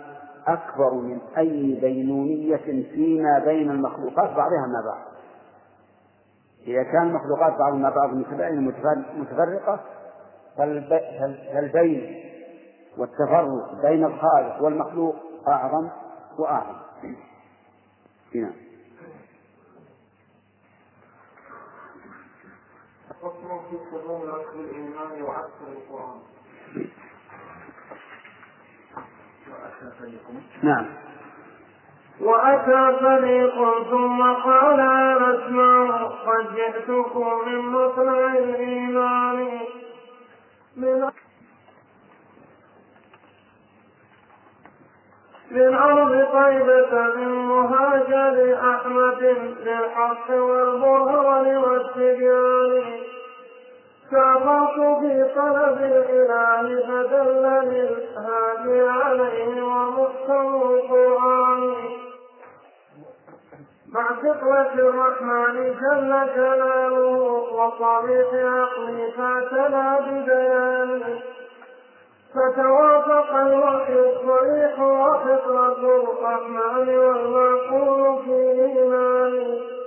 أكبر 0.47 0.95
من 0.95 1.19
أي 1.39 1.79
بينونية 1.81 2.57
فيما 2.95 3.39
بين 3.39 3.71
المخلوقات 3.71 4.31
بعضها 4.31 4.67
مع 4.67 4.81
بعض. 4.87 5.13
إذا 6.67 6.83
كان 6.83 7.03
المخلوقات 7.03 7.59
بعضها 7.59 7.79
مع 7.79 7.89
بعض 7.89 8.15
متفرقة 9.17 9.81
فالبين 11.53 12.23
والتفرق 12.99 13.83
بين 13.83 14.05
الخالق 14.05 14.63
والمخلوق 14.63 15.17
أعظم 15.49 15.89
وأعظم. 16.39 16.77
نعم. 18.35 18.53
فصل 23.23 23.61
في 23.71 23.77
قدوم 23.97 24.23
ركب 24.23 24.61
الإيمان 24.61 25.23
وعكس 25.23 25.59
القرآن. 25.69 26.21
نعم. 30.63 30.87
وأتى 32.21 32.99
فريق 33.01 33.55
ثم 33.91 34.23
قال 34.23 34.81
أنا 34.81 35.35
اسمع 35.35 36.07
قد 36.07 36.55
جئتكم 36.55 37.49
من 37.49 37.59
مطلع 37.59 38.33
الإيمان. 38.33 39.61
من 40.77 41.11
من 45.51 45.75
أرض 45.75 46.11
طيبة 46.33 47.17
من 47.17 47.29
مهاجر 47.29 48.59
أحمد 48.75 49.23
للحق 49.63 50.31
والبرهان 50.31 51.57
والتبيان. 51.57 53.12
سافرت 54.13 54.99
في 55.01 55.25
طلب 55.37 55.79
الإله 55.79 56.87
فدلني 56.87 57.81
الهادي 57.81 58.81
عليه 58.89 59.63
ومحكم 59.63 60.63
القرآن. 60.63 61.75
مع 63.93 64.07
فطرة 64.23 64.73
الرحمن 64.75 65.75
جل 65.81 66.11
جلاله 66.37 67.19
وطريق 67.53 68.35
عقلي 68.35 69.13
فاعتنى 69.17 69.89
ببيانه 70.07 71.21
فتوافق 72.35 73.35
الوحي 73.35 73.95
الصريح 73.95 74.81
وفطرة 74.81 75.83
الرحمن 76.03 76.99
والمعقول 76.99 78.23
في 78.25 78.39
إيمانه. 78.61 79.82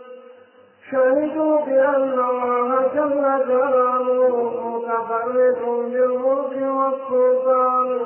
شهدوا 0.91 1.59
بأن 1.65 2.19
الله 2.19 2.87
جل 2.95 3.47
جلاله 3.47 4.35
متفرد 4.65 5.61
بالملك 5.65 6.55
والسلطان 6.77 7.99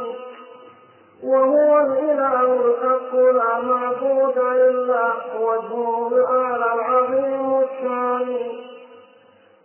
وهو 1.24 1.80
الإله 1.80 2.44
الحق 2.44 3.16
لا 3.16 3.60
معبود 3.62 4.38
إلا 4.38 5.14
وجهه 5.40 6.08
الأعلى 6.08 6.74
العظيم 6.74 7.64
الشان. 7.64 8.28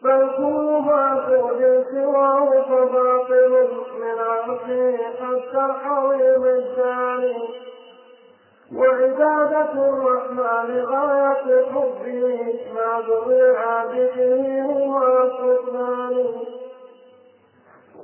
بل 0.02 0.30
كل 0.36 0.80
معبود 0.86 1.84
سواه 1.90 2.62
فباطل 2.68 3.68
من 4.00 4.18
عرشه 4.18 4.96
حتى 5.20 5.64
الحويم 5.70 6.44
الثاني. 6.44 7.36
وعبادة 8.72 9.72
الرحمن 9.72 10.84
غاية 10.84 11.64
حبه 11.66 12.54
ما 12.74 13.00
دعي 13.08 13.56
عابده 13.56 14.62
هو 14.62 15.22
السلطان 15.24 16.26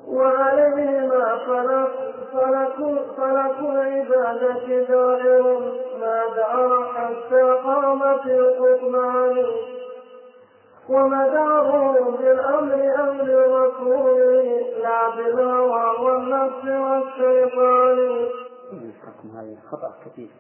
وعليهما 0.09 1.39
فلك 1.47 1.91
فلك 2.33 2.77
فلك 3.17 3.59
العبادة 3.61 4.67
دائر 4.89 5.73
ما 6.01 6.25
دار 6.37 6.93
حتى 6.95 7.43
قامت 7.43 8.27
القطبان 8.27 9.47
ومداره 10.89 12.17
بالأمر 12.19 12.75
أمر 12.99 13.29
رسوله 13.61 14.61
لا 14.83 15.09
بالهوى 15.17 16.01
والنفس 16.01 16.65
والشيطان. 16.65 18.29
هذه 19.35 19.57
خطأ 19.71 19.93
كثير. 20.05 20.40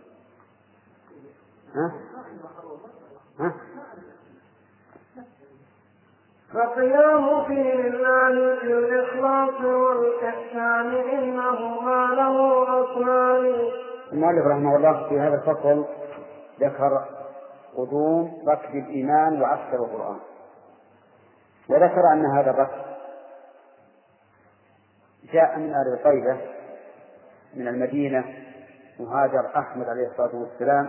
ها؟ 1.75 1.93
ها؟ 3.41 3.55
فقيام 6.55 7.45
في 7.45 7.55
لله 7.55 8.61
بالإخلاص 8.63 9.61
والإحسان 9.61 10.95
إنهما 11.19 12.15
له 12.15 12.63
أصلان. 12.83 13.71
المؤلف 14.13 14.47
رحمه 14.47 14.77
الله 14.77 15.09
في 15.09 15.21
هذا 15.21 15.35
الفصل 15.35 15.85
ذكر 16.61 17.05
قدوم 17.77 18.43
ركب 18.49 18.75
الإيمان 18.77 19.43
وعسكر 19.43 19.77
القرآن 19.77 20.19
وذكر 21.71 22.13
أن 22.13 22.27
هذا 22.27 22.51
الركب 22.51 22.91
جاء 25.33 25.59
من 25.59 25.75
أهل 25.75 26.05
طيبة 26.05 26.41
من 27.55 27.69
المدينة 27.69 28.25
مهاجر 29.01 29.51
أحمد 29.57 29.89
عليه 29.89 30.07
الصلاة 30.07 30.35
والسلام 30.35 30.89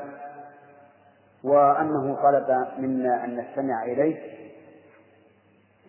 وأنه 1.44 2.16
طلب 2.16 2.68
منا 2.78 3.26
أن 3.26 3.36
نستمع 3.36 3.84
إليه 3.84 4.42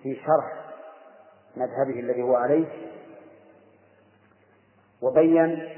في 0.03 0.15
شرح 0.15 0.63
مذهبه 1.57 2.01
الذي 2.01 2.23
هو 2.23 2.37
عليه 2.37 2.67
وبين 5.03 5.69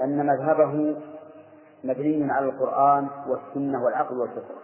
أن 0.00 0.26
مذهبه 0.26 1.02
مبني 1.84 2.32
على 2.32 2.46
القرآن 2.46 3.08
والسنة 3.26 3.84
والعقل 3.84 4.18
والفطرة 4.18 4.62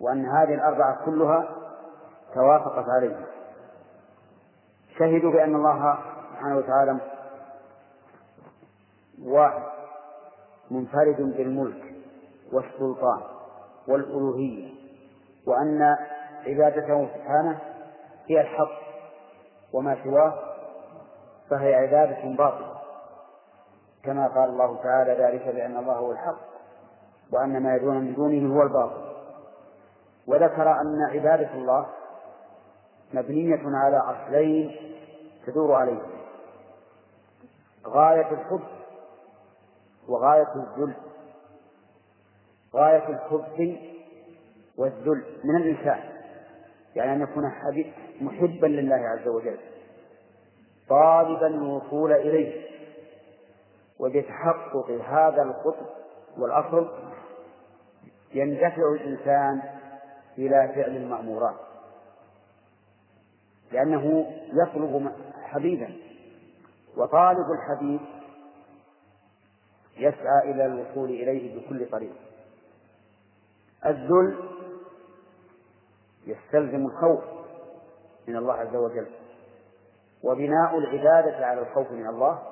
وأن 0.00 0.26
هذه 0.26 0.54
الأربعة 0.54 1.04
كلها 1.04 1.48
توافقت 2.34 2.84
عليه. 2.88 3.26
شهدوا 4.98 5.32
بأن 5.32 5.54
الله 5.54 5.98
سبحانه 6.30 6.56
وتعالى 6.56 6.98
واحد. 9.22 9.73
منفرد 10.70 11.16
بالملك 11.16 11.94
والسلطان 12.52 13.20
والألوهية 13.88 14.68
وأن 15.46 15.96
عبادته 16.46 17.08
سبحانه 17.14 17.58
هي 18.26 18.40
الحق 18.40 18.84
وما 19.72 20.04
سواه 20.04 20.34
فهي 21.50 21.74
عبادة 21.74 22.36
باطلة. 22.36 22.74
كما 24.04 24.28
قال 24.28 24.50
الله 24.50 24.82
تعالى 24.82 25.12
ذلك 25.12 25.54
بأن 25.54 25.76
الله 25.76 25.92
هو 25.94 26.12
الحق 26.12 26.40
وأن 27.32 27.62
ما 27.62 27.76
يدعون 27.76 27.96
من 27.96 28.14
دونه 28.14 28.54
هو 28.56 28.62
الباطل 28.62 29.14
وذكر 30.26 30.80
أن 30.80 31.02
عبادة 31.12 31.54
الله 31.54 31.86
مبنية 33.14 33.60
على 33.64 33.96
أصلين 33.96 34.76
تدور 35.46 35.74
عليه 35.74 36.00
غاية 37.86 38.30
الحب 38.30 38.60
وغاية 40.08 40.54
الذل. 40.56 40.94
غاية 42.74 43.08
الحب 43.08 43.78
والذل 44.76 45.24
من 45.44 45.56
الإنسان. 45.56 46.00
يعني 46.96 47.12
أن 47.12 47.22
يكون 47.22 47.50
محبا 48.20 48.66
لله 48.66 48.96
عز 48.96 49.28
وجل. 49.28 49.58
طالبا 50.88 51.46
الوصول 51.46 52.12
إليه. 52.12 52.64
وبتحقق 53.98 54.90
هذا 54.90 55.42
القطب 55.42 55.86
والأصل 56.38 56.88
يندفع 58.34 58.92
الإنسان 58.92 59.62
إلى 60.38 60.72
فعل 60.74 60.96
المأمورات. 60.96 61.56
لأنه 63.72 64.26
يطلب 64.52 65.12
حبيبا. 65.42 65.96
وطالب 66.96 67.46
الحبيب 67.50 68.00
يسعى 69.96 70.50
إلى 70.50 70.66
الوصول 70.66 71.10
إليه 71.10 71.60
بكل 71.60 71.90
طريق 71.90 72.14
الذل 73.86 74.36
يستلزم 76.26 76.86
الخوف 76.86 77.24
من 78.28 78.36
الله 78.36 78.54
عز 78.54 78.76
وجل 78.76 79.06
وبناء 80.22 80.78
العبادة 80.78 81.46
على 81.46 81.60
الخوف 81.60 81.90
من 81.90 82.06
الله 82.06 82.42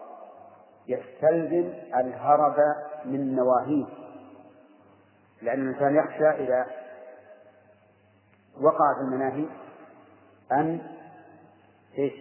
يستلزم 0.89 1.73
الهرب 1.97 2.57
من 3.05 3.37
نواهيه 3.37 3.87
لأن 5.43 5.69
الإنسان 5.69 5.97
يخشى 5.97 6.31
إذا 6.45 6.67
وقع 8.61 8.95
في 8.95 9.01
المناهي 9.01 9.47
أن 10.53 10.81
إيش؟ 11.99 12.13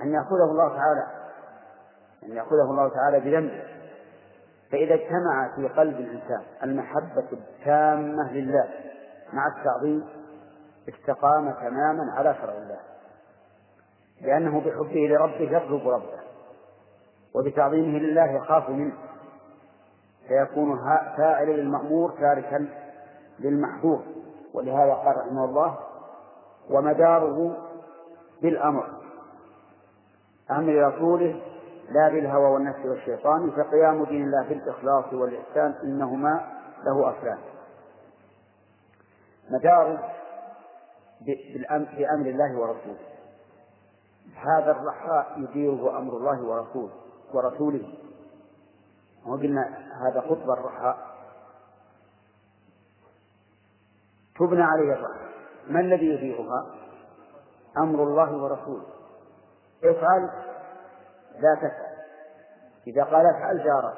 أن 0.00 0.12
يأخذه 0.14 0.50
الله 0.50 0.68
تعالى 0.68 1.06
أن 2.22 2.36
يأخذه 2.36 2.70
الله 2.70 2.88
تعالى 2.88 3.20
بذنبه 3.20 3.73
فإذا 4.74 4.94
اجتمع 4.94 5.54
في 5.56 5.68
قلب 5.68 6.00
الإنسان 6.00 6.42
المحبة 6.62 7.26
التامة 7.32 8.32
لله 8.32 8.68
مع 9.32 9.46
التعظيم 9.46 10.04
استقام 10.88 11.50
تماما 11.50 12.12
على 12.12 12.34
شرع 12.34 12.52
الله. 12.52 12.80
لأنه 14.20 14.60
بحبه 14.60 15.08
لربه 15.08 15.56
يطلب 15.56 15.88
ربه 15.88 16.20
وبتعظيمه 17.34 17.98
لله 17.98 18.24
يخاف 18.24 18.70
منه. 18.70 18.94
فيكون 20.28 20.78
فاعلا 21.16 21.52
للمأمور 21.52 22.10
تاركا 22.10 22.68
للمحظور. 23.38 24.02
ولهذا 24.54 24.94
قال 24.94 25.16
رحمه 25.16 25.44
الله 25.44 25.78
ومداره 26.70 27.56
بالأمر 28.42 28.86
أمر 30.50 30.88
رسوله 30.88 31.40
لا 31.90 32.08
بالهوى 32.08 32.46
والنفس 32.46 32.86
والشيطان 32.86 33.50
فقيام 33.50 34.04
دين 34.04 34.24
الله 34.24 34.42
بالإخلاص 34.48 35.12
والإحسان 35.12 35.74
إنهما 35.82 36.52
له 36.84 37.10
أصلان. 37.10 37.38
مداره 39.50 40.12
بأمر 41.98 42.26
الله 42.26 42.58
ورسوله. 42.58 42.98
هذا 44.36 44.70
الرخاء 44.70 45.34
يديره 45.38 45.98
أمر 45.98 46.16
الله 46.16 46.42
ورسوله 46.42 46.92
ورسوله. 47.34 47.94
وقلنا 49.26 49.78
هذا 50.06 50.20
خطبة 50.20 50.52
الرخاء 50.52 51.14
تبنى 54.38 54.62
عليه 54.62 54.92
الرخاء 54.92 55.28
ما 55.68 55.80
الذي 55.80 56.06
يديرها؟ 56.06 56.66
أمر 57.78 58.02
الله 58.02 58.42
ورسوله. 58.42 58.86
افعل 59.84 60.30
لا 61.40 61.54
تفعل. 61.54 61.94
إذا 62.86 63.04
قال 63.04 63.26
افعل 63.26 63.64
جارت 63.64 63.96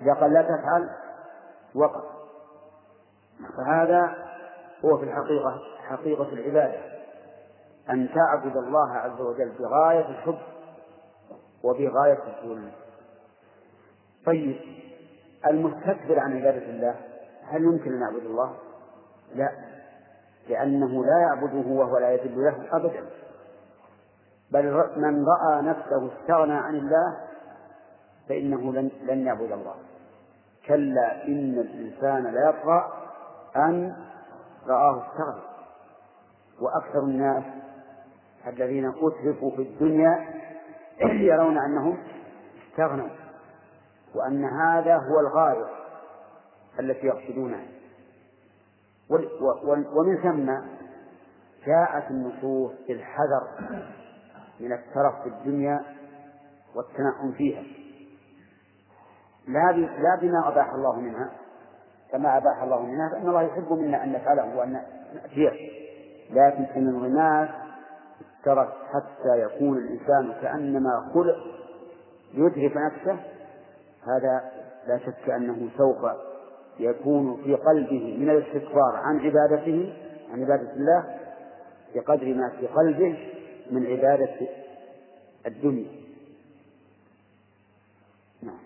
إذا 0.00 0.14
قال 0.14 0.32
لا 0.32 0.42
تفعل 0.42 0.90
وقف 1.74 2.04
فهذا 3.56 4.14
هو 4.84 4.98
في 4.98 5.04
الحقيقة 5.04 5.60
حقيقة 5.88 6.28
العبادة. 6.32 6.94
أن 7.90 8.08
تعبد 8.14 8.56
الله 8.56 8.92
عز 8.92 9.20
وجل 9.20 9.52
بغاية 9.58 10.08
الحب 10.08 10.38
وبغاية 11.64 12.18
الذل 12.26 12.70
طيب 14.26 14.60
المستكبر 15.46 16.18
عن 16.18 16.36
عبادة 16.36 16.66
الله 16.66 16.94
هل 17.44 17.64
يمكن 17.64 17.94
أن 17.94 18.00
يعبد 18.00 18.24
الله؟ 18.24 18.54
لا. 19.34 19.52
لأنه 20.48 21.04
لا 21.04 21.18
يعبده 21.18 21.68
وهو 21.68 21.98
لا 21.98 22.10
يذل 22.10 22.44
له 22.44 22.76
أبدا. 22.76 23.06
بل 24.54 24.66
من 24.96 25.26
رأى 25.26 25.62
نفسه 25.62 26.10
استغنى 26.12 26.54
عن 26.54 26.74
الله 26.74 27.16
فإنه 28.28 28.72
لن, 28.72 28.90
لن 29.02 29.26
يعبد 29.26 29.52
الله. 29.52 29.74
كلا 30.66 31.26
إن 31.26 31.58
الإنسان 31.58 32.26
ليطغى 32.26 32.92
أن 33.56 33.96
رآه 34.66 35.06
استغنى 35.06 35.42
وأكثر 36.60 36.98
الناس 36.98 37.44
الذين 38.46 38.88
أترفوا 38.88 39.50
في 39.50 39.62
الدنيا 39.62 40.26
يرون 41.30 41.58
أنهم 41.58 41.98
استغنوا 42.70 43.08
وأن 44.14 44.44
هذا 44.44 44.96
هو 44.96 45.20
الغاية 45.20 45.66
التي 46.80 47.06
يقصدونها. 47.06 47.64
ومن 49.94 50.16
ثم 50.22 50.52
جاءت 51.66 52.10
النصوص 52.10 52.72
بالحذر 52.88 53.48
من 54.60 54.72
الترف 54.72 55.22
في 55.22 55.28
الدنيا 55.28 55.80
والتنعم 56.74 57.32
فيها. 57.32 57.62
لا 59.48 59.72
لا 59.78 60.18
بما 60.20 60.48
أباح 60.48 60.74
الله 60.74 61.00
منها. 61.00 61.30
كما 62.12 62.36
أباح 62.36 62.62
الله 62.62 62.82
منها 62.82 63.08
فإن 63.08 63.28
الله 63.28 63.42
يحب 63.42 63.72
منا 63.72 64.04
أن 64.04 64.12
نفعله 64.12 64.56
وأن 64.56 64.80
نأتيه. 65.14 65.50
لكن 66.30 66.64
إن 66.76 66.88
الغماس 66.88 67.48
ترك 68.44 68.68
حتى 68.68 69.40
يكون 69.40 69.78
الإنسان 69.78 70.32
كأنما 70.42 71.10
خلق 71.14 71.36
يدرك 72.34 72.76
نفسه 72.76 73.16
هذا 74.06 74.50
لا 74.86 74.98
شك 74.98 75.30
أنه 75.30 75.68
سوف 75.78 76.10
يكون 76.78 77.42
في 77.44 77.54
قلبه 77.54 78.16
من 78.20 78.30
الاستكبار 78.30 78.96
عن 78.96 79.18
عبادته 79.20 79.94
عن 80.32 80.42
عبادة 80.42 80.72
الله 80.72 81.04
بقدر 81.94 82.34
ما 82.34 82.48
في 82.48 82.66
قلبه 82.66 83.33
من 83.70 83.86
عبادة 83.86 84.48
الدنيا. 85.46 86.04
نعم. 88.42 88.58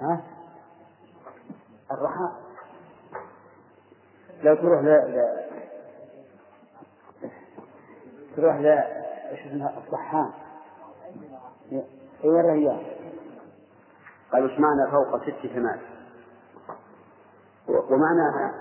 ها؟ 0.00 0.22
الرحاء 1.90 2.40
لو 4.42 4.54
تروح 4.54 4.80
ل... 4.80 4.86
ل... 4.86 5.40
تروح 8.36 8.56
ل 8.56 8.66
إيش 8.66 9.46
اسمها؟ 9.46 9.82
الصحان 9.86 10.32
اي 12.24 12.40
الرياض 12.40 12.82
قالوا 14.32 14.48
إيش 14.48 14.60
معنى 14.60 14.90
فوق 14.90 15.22
ست 15.22 15.46
ثمان 15.46 15.80
ومعناها 17.68 18.54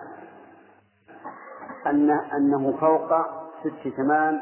أن 1.85 2.09
أنه 2.11 2.77
فوق 2.77 3.38
ست 3.59 3.93
ثمان 3.95 4.41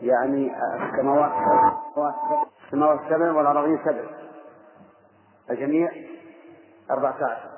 يعني 0.00 0.52
السماوات 0.74 1.32
السماوات 2.66 3.00
سبع 3.10 3.32
والأراضين 3.32 3.78
سبع 3.84 4.04
الجميع 5.50 5.92
أربعة 6.90 7.14
عشر 7.14 7.50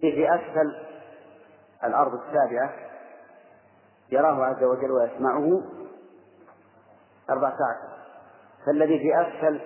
في 0.00 0.34
أسفل 0.34 0.76
الأرض 1.84 2.14
السابعة 2.14 2.70
يراه 4.12 4.44
عز 4.44 4.62
وجل 4.64 4.90
ويسمعه 4.90 5.62
أربعة 7.30 7.52
عشر 7.54 7.98
فالذي 8.66 8.98
في 8.98 9.20
أسفل 9.20 9.60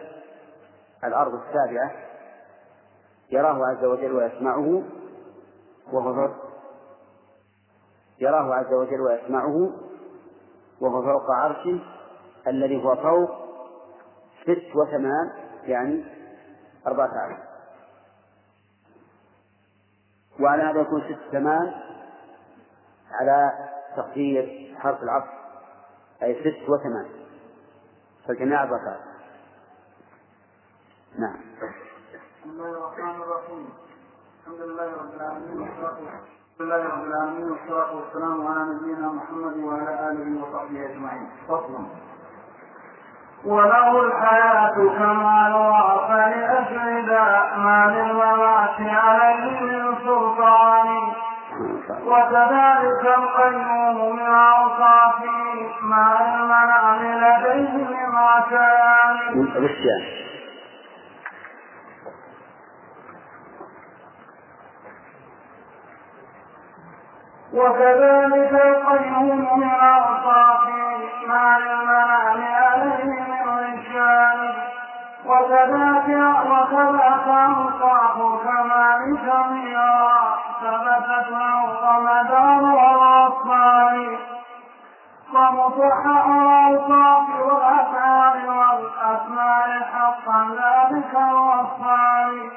الأرض 1.05 1.35
السابعة 1.35 1.91
يراه 3.31 3.67
عز 3.67 3.85
وجل 3.85 4.13
ويسمعه 4.13 4.83
وهو 5.93 6.31
يراه 8.23 8.55
عز 8.55 8.73
وجل 8.73 9.01
ويسمعه 9.01 9.73
وهو 10.81 11.03
فوق 11.03 11.31
عرشه 11.31 11.81
الذي 12.47 12.85
هو 12.85 12.97
فوق 12.97 13.31
ست 14.43 14.77
وثمان 14.77 15.33
يعني 15.63 16.05
أربعة 16.87 17.09
عشر. 17.09 17.43
وعلى 20.41 20.63
هذا 20.63 20.81
يكون 20.81 21.03
ست 21.03 21.33
ثمان 21.33 21.75
على 23.11 23.69
تقدير 23.97 24.75
حرف 24.79 25.03
العطف 25.03 25.31
أي 26.23 26.41
ست 26.41 26.69
وثمان. 26.69 27.09
فالجميع 28.29 28.63
أربعة 28.63 28.89
عشر 28.89 29.13
نعم. 31.19 31.37
بسم 32.41 32.51
الله 32.51 32.71
الرحمن 32.71 33.23
الرحيم. 33.23 33.69
الحمد 34.41 34.61
لله 34.61 34.97
رب 34.97 35.15
العالمين 35.15 35.61
والصلاة 35.61 36.42
الحمد 36.61 36.73
لله 36.73 36.85
رب 36.95 37.05
العالمين 37.07 37.51
والصلاة 37.51 37.97
والسلام 37.97 38.47
على 38.47 38.61
نبينا 38.75 39.09
محمد 39.09 39.57
وعلى 39.65 39.93
آله 40.11 40.43
وصحبه 40.43 40.85
أجمعين. 40.91 41.27
وله 43.45 44.01
الحياة 44.07 44.75
كمال 44.99 45.55
وعفى 45.55 46.13
لأجل 46.13 47.07
ما 47.57 47.87
للممات 47.95 48.79
عليه 48.81 49.61
من 49.61 49.95
سلطان 50.05 50.89
وكذلك 52.07 53.05
القيوم 53.19 54.17
من 54.17 54.27
أوصافه 54.27 55.69
مع 55.83 56.21
المنام 56.21 57.01
لديه 57.23 57.73
من 57.77 58.17
ركان. 58.17 59.17
وكذلك 67.55 68.53
القيوم 68.53 69.59
من 69.59 69.71
أوصافه 69.71 70.99
مع 71.27 71.57
المنام 71.57 72.43
عليه 72.43 73.05
من 73.05 73.49
رجال 73.59 74.55
وكذاك 75.27 76.09
وكذاك 76.47 77.29
أوصاف 77.29 78.17
كمال 78.45 79.19
جميعا 79.27 80.35
ثبتت 80.63 81.31
له 81.31 81.65
رمضان 81.91 82.65
والأصفار 82.65 84.19
ومصحح 85.35 86.27
الأوصاف 86.27 87.29
والأفعال 87.41 88.49
والأسماء 88.49 89.89
حقا 89.93 90.47
ذلك 90.51 91.15
الوصفان 91.15 92.51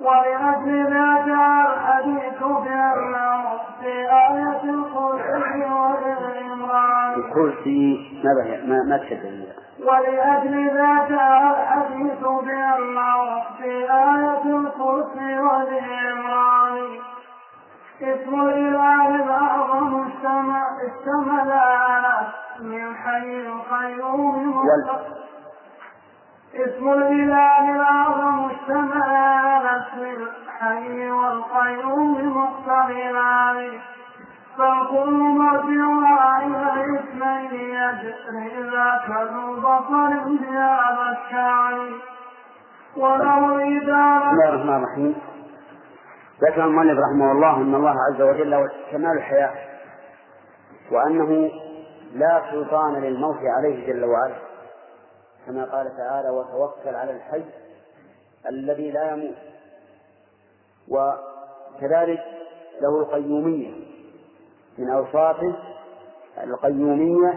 ولأجل 0.00 0.84
ذا 0.92 1.26
جاء 1.26 1.72
الحديث 1.72 2.42
بأنه 2.42 3.42
في 3.80 3.92
آية 4.10 4.62
الكرسي 4.64 5.64
والإمران. 5.72 7.14
الكرسي 7.14 8.20
ما 8.24 8.32
ما 8.66 8.82
ما 8.88 8.96
تشد 8.98 9.48
ولأجل 9.80 10.66
ذا 10.74 11.08
جاء 11.08 11.50
الحديث 11.50 12.20
بأنه 12.20 13.42
في 13.58 13.90
آية 13.90 14.56
الكرسي 14.56 15.38
والإمران. 15.38 16.98
اسم 18.02 18.40
الإله 18.40 19.08
الأعظم 19.14 20.04
اشتمل 20.86 21.52
على 21.52 22.28
اسم 22.56 22.72
الحي 22.72 23.46
القيوم 23.46 24.64
اسم 26.54 26.92
الإله 26.92 27.74
الأعظم 27.76 28.50
اسم 28.50 30.02
الحي 30.02 31.10
والقيوم 31.10 32.36
مقترنان 32.36 33.78
فالكل 34.58 35.12
مرجعها 35.12 36.46
إلى 36.46 36.98
اثنين 36.98 37.52
يجري 37.60 38.70
ذاك 38.70 39.08
ذو 39.32 39.56
بصر 39.60 40.10
بهذا 40.26 41.16
الشعر 41.16 41.88
وله 42.96 43.42
إدارة 43.78 44.30
بسم 44.30 44.30
الله 44.30 44.48
الرحمن 44.48 44.84
الرحيم. 44.84 45.14
ذكر 46.42 46.64
المؤلف 46.64 46.98
رحمه 46.98 47.32
الله 47.32 47.56
أن 47.56 47.74
الله 47.74 47.94
عز 48.10 48.22
وجل 48.22 48.50
له 48.50 48.68
كمال 48.92 49.16
الحياة 49.16 49.54
وأنه 50.92 51.50
لا 52.14 52.42
سلطان 52.50 52.94
للموت 52.94 53.38
عليه 53.58 53.86
جل 53.86 54.04
وعلا. 54.04 54.43
كما 55.46 55.64
قال 55.64 55.96
تعالى 55.96 56.30
وتوكل 56.30 56.94
على 56.94 57.10
الحي 57.10 57.44
الذي 58.48 58.90
لا 58.90 59.12
يموت. 59.12 59.34
وكذلك 60.88 62.20
له 62.80 63.00
القيومية 63.00 63.70
من 64.78 64.90
أوصافه 64.90 65.56
القيومية 66.44 67.34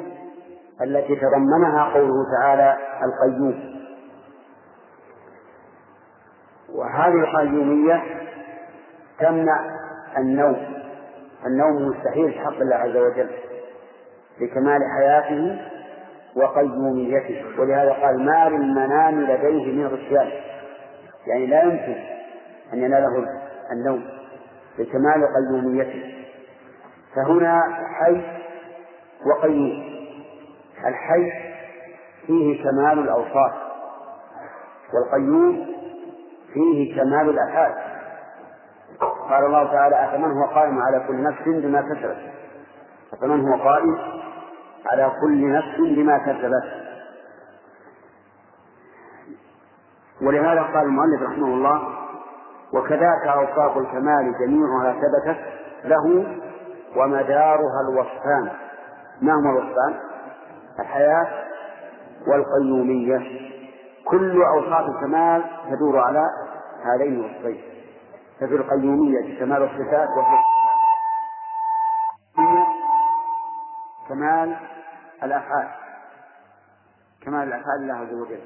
التي 0.82 1.16
تضمنها 1.16 1.94
قوله 1.94 2.26
تعالى 2.40 2.78
القيوم. 3.04 3.78
وهذه 6.70 7.20
القيومية 7.20 8.04
تمنع 9.20 9.78
النوم. 10.18 10.78
النوم 11.46 11.88
مستحيل 11.90 12.34
في 12.34 12.40
حق 12.40 12.54
الله 12.62 12.76
عز 12.76 12.98
وجل 12.98 13.30
لكمال 14.42 14.82
حياته 14.98 15.70
وقيوميته 16.38 17.46
ولهذا 17.60 17.92
قال 17.92 18.26
ما 18.26 18.50
للمنام 18.50 19.22
لديه 19.22 19.74
من 19.74 19.88
غشيان. 19.88 20.32
يعني 21.28 21.46
لا 21.46 21.64
يمكن 21.64 21.96
أن 22.74 22.84
يناله 22.84 23.26
النوم 23.72 24.04
لكمال 24.80 25.26
قيوميته 25.36 26.14
فهنا 27.16 27.62
حي 28.00 28.22
وقيوم. 29.26 29.98
الحي 30.88 31.32
فيه 32.28 32.64
كمال 32.64 33.00
الأوصاف 33.00 33.54
والقيوم 34.94 35.68
فيه 36.54 36.96
كمال 36.96 37.30
الأفعال. 37.30 37.74
قال 39.30 39.46
الله 39.46 39.72
تعالى 39.72 40.06
أفمن 40.06 40.32
هو 40.32 40.46
قائم 40.46 40.80
على 40.82 41.06
كل 41.08 41.24
نفس 41.24 41.42
بما 41.46 41.82
كسبت؟ 41.82 42.18
أفمن 43.14 43.48
هو 43.48 43.64
قائم 43.64 43.98
على 44.92 45.12
كل 45.22 45.52
نفس 45.52 45.78
بما 45.78 46.18
كسبت 46.18 46.88
ولهذا 50.22 50.62
قال 50.62 50.86
المؤلف 50.86 51.22
رحمه 51.22 51.48
الله 51.48 51.82
وكذاك 52.74 53.28
أوصاف 53.28 53.78
الكمال 53.78 54.34
جميعها 54.40 54.94
ثبتت 54.94 55.38
له 55.84 56.26
ومدارها 56.96 57.82
الوصفان. 57.90 58.52
ما 59.22 59.34
هما 59.34 59.50
الوصفان؟ 59.50 60.00
الحياة 60.80 61.28
والقيومية. 62.28 63.50
كل 64.06 64.42
أوصاف 64.42 64.90
الكمال 64.90 65.44
تدور 65.70 66.00
على 66.00 66.24
هذين 66.84 67.14
الوصفين. 67.14 67.62
ففي 68.40 68.56
القيومية 68.56 69.40
كمال 69.40 69.64
الصفات 69.64 70.10
وفي 70.18 70.38
كمال 74.10 74.58
الأفعال 75.24 75.68
كمال 77.22 77.48
الأفعال 77.48 77.82
الله 77.82 77.94
عز 77.94 78.14
وجل. 78.14 78.42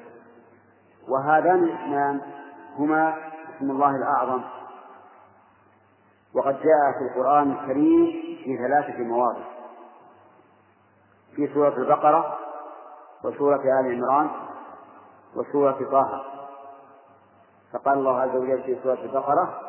وهذان 1.07 1.63
الاسمان 1.63 2.21
هما 2.77 3.17
اسم 3.55 3.71
الله 3.71 3.95
الأعظم. 3.95 4.43
وقد 6.34 6.53
جاء 6.53 6.91
في 6.99 7.12
القرآن 7.12 7.51
الكريم 7.51 8.05
في 8.43 8.57
ثلاثة 8.57 9.03
مواضع. 9.03 9.43
في 11.36 11.53
سورة 11.53 11.77
البقرة 11.77 12.38
وسورة 13.23 13.62
آل 13.79 13.95
عمران 13.95 14.29
وسورة 15.36 15.89
طه. 15.91 16.23
فقال 17.73 17.97
الله 17.97 18.21
عز 18.21 18.36
وجل 18.36 18.63
في 18.63 18.79
سورة 18.84 18.99
البقرة 19.03 19.60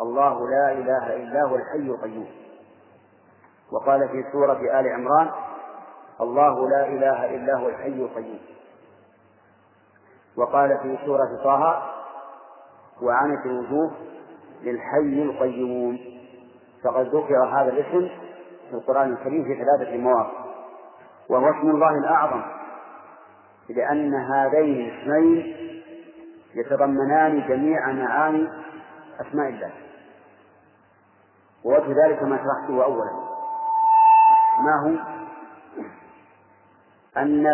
الله 0.00 0.48
لا 0.50 0.72
إله 0.72 1.16
إلا 1.16 1.42
هو 1.42 1.56
الحي 1.56 1.78
القيوم. 1.78 2.30
وقال 3.72 4.08
في 4.08 4.24
سورة 4.32 4.80
آل 4.80 4.88
عمران 4.88 5.30
الله 6.22 6.68
لا 6.68 6.86
إله 6.86 7.36
إلا 7.36 7.54
هو 7.54 7.68
الحي 7.68 7.88
القيوم. 7.88 8.40
وقال 10.36 10.78
في 10.82 10.98
سورة 11.06 11.42
طه 11.44 11.82
وعنت 13.02 13.46
الوجوه 13.46 13.90
للحي 14.62 15.22
القيوم. 15.22 15.98
فقد 16.84 17.06
ذكر 17.06 17.44
هذا 17.44 17.72
الاسم 17.72 18.08
في 18.70 18.74
القرآن 18.74 19.12
الكريم 19.12 19.44
في 19.44 19.64
ثلاثة 19.64 19.96
مواقع. 19.96 20.44
وهو 21.28 21.50
اسم 21.50 21.70
الله 21.70 21.98
الأعظم 21.98 22.42
لأن 23.68 24.14
هذين 24.14 24.90
الاسمين 24.90 25.56
يتضمنان 26.54 27.48
جميع 27.48 27.92
معاني 27.92 28.48
أسماء 29.20 29.48
الله. 29.48 29.70
ووجه 31.64 32.06
ذلك 32.06 32.22
ما 32.22 32.36
شرحته 32.36 32.84
أولا. 32.84 33.10
ما 34.58 34.80
هو؟ 34.84 35.11
أن 37.16 37.46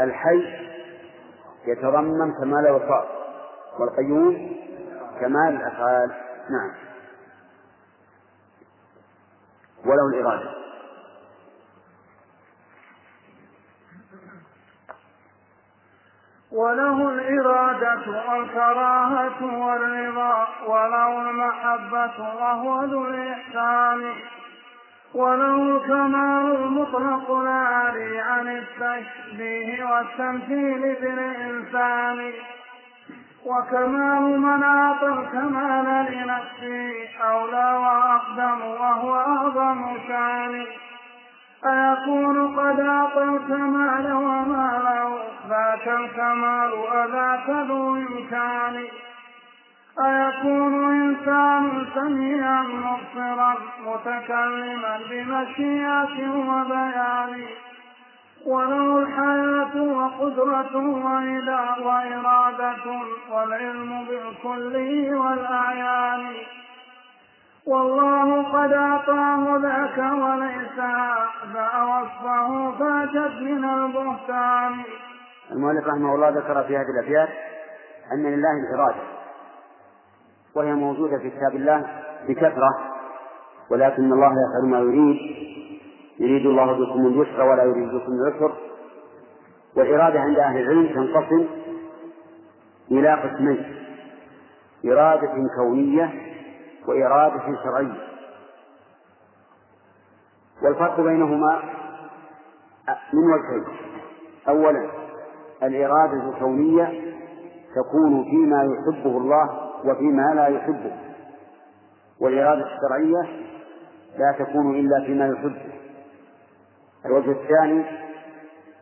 الحي 0.00 0.66
يتضمن 1.66 2.32
كمال 2.40 2.66
الوصاف 2.66 3.06
والقيوم 3.78 4.56
كمال 5.20 5.56
الأفعال. 5.56 6.10
نعم. 6.50 6.74
وله 9.84 10.08
الإرادة. 10.08 10.50
وله 16.52 17.08
الإرادة 17.08 18.10
والكراهة 18.30 19.66
والرضا 19.66 20.46
وله 20.66 21.30
المحبة 21.30 22.34
وهو 22.36 22.84
ذو 22.84 23.04
الإحسان. 23.06 24.14
وله 25.16 25.76
الكمال 25.76 26.56
المطلق 26.56 27.30
العالي 27.30 28.20
عن 28.20 28.48
التشبيه 28.48 29.84
والتمثيل 29.84 30.94
بالإنسان. 31.00 32.32
وكمال 33.46 34.40
من 34.40 34.62
أعطى 34.62 35.06
الكمال 35.06 36.12
لنفسه 36.12 37.08
أولى 37.24 37.76
وأقدم 37.76 38.60
وهو 38.64 39.14
أعظم 39.14 39.98
شأن. 40.08 40.66
أيكون 41.66 42.56
قد 42.56 42.80
أعطى 42.80 43.22
الكمال 43.22 44.12
وما 44.12 44.80
له 44.84 45.18
ذاك 45.48 45.88
الكمال 45.88 46.72
أذاك 46.92 47.48
ذو 47.68 47.96
إمكان. 47.96 48.84
أيكون 50.00 50.74
إنسان 51.02 51.86
سميعا 51.94 52.62
مبصرا 52.62 53.54
متكلما 53.86 55.00
بمشيئة 55.10 56.30
وبيان. 56.30 57.46
وله 58.46 58.98
الحياة 58.98 59.82
وقدرة 59.82 60.76
وإرادة 61.86 62.84
والعلم 63.30 64.06
بالكل 64.08 64.74
والأعيان. 65.14 66.32
والله 67.66 68.42
قد 68.42 68.72
أعطاه 68.72 69.58
ذاك 69.62 69.98
وليس 69.98 70.78
هذا 70.78 71.82
وصفه 71.82 72.72
فأتت 72.78 73.34
من 73.40 73.64
البهتان. 73.64 74.82
المؤلف 75.52 75.86
رحمه 75.86 76.14
الله 76.14 76.28
ذكر 76.28 76.62
في 76.62 76.76
هذه 76.76 76.86
الأبيات 77.00 77.28
أن 78.12 78.22
لله 78.22 78.52
الإرادة. 78.52 79.15
وهي 80.56 80.74
موجودة 80.74 81.18
في 81.18 81.30
كتاب 81.30 81.54
الله 81.54 81.86
بكثرة 82.28 82.70
ولكن 83.70 84.12
الله 84.12 84.26
يفعل 84.32 84.70
ما 84.70 84.78
يريد. 84.78 85.16
يريد 86.18 86.46
الله 86.46 86.72
بكم 86.72 87.06
اليسر 87.06 87.42
ولا 87.42 87.62
يريد 87.62 87.88
بكم 87.88 88.12
العسر. 88.12 88.52
والإرادة 89.76 90.20
عند 90.20 90.38
أهل 90.38 90.60
العلم 90.60 90.86
تنقسم 90.86 91.46
إلى 92.90 93.14
قسمين 93.14 93.76
إرادة 94.86 95.32
كونية 95.56 96.12
وإرادة 96.88 97.42
شرعية. 97.64 98.06
والفرق 100.62 101.00
بينهما 101.00 101.62
من 103.12 103.24
وجهين. 103.32 103.64
أولا 104.48 104.90
الإرادة 105.62 106.28
الكونية 106.28 107.14
تكون 107.76 108.24
فيما 108.24 108.64
يحبه 108.64 109.18
الله 109.18 109.65
وفيما 109.86 110.32
لا 110.34 110.46
يحبه 110.46 110.96
والإرادة 112.20 112.64
الشرعية 112.66 113.46
لا 114.18 114.32
تكون 114.38 114.76
إلا 114.76 115.04
فيما 115.06 115.26
يحبه 115.26 115.72
الوجه 117.06 117.30
الثاني 117.30 117.84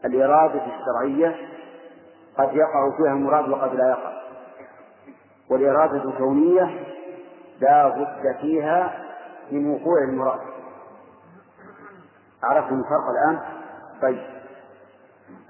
الإرادة 0.05 0.63
الشرعية 0.67 1.37
قد 2.39 2.55
يقع 2.55 2.97
فيها 2.97 3.13
المراد 3.13 3.49
وقد 3.49 3.75
لا 3.75 3.89
يقع. 3.89 4.13
والإرادة 5.51 6.05
الكونية 6.05 6.85
لا 7.61 7.89
بد 7.89 8.37
فيها 8.41 9.05
من 9.53 9.71
وقوع 9.71 9.99
المراد. 10.09 10.41
عرفتم 12.43 12.79
الفرق 12.79 13.05
الآن؟ 13.11 13.41
طيب. 14.03 14.23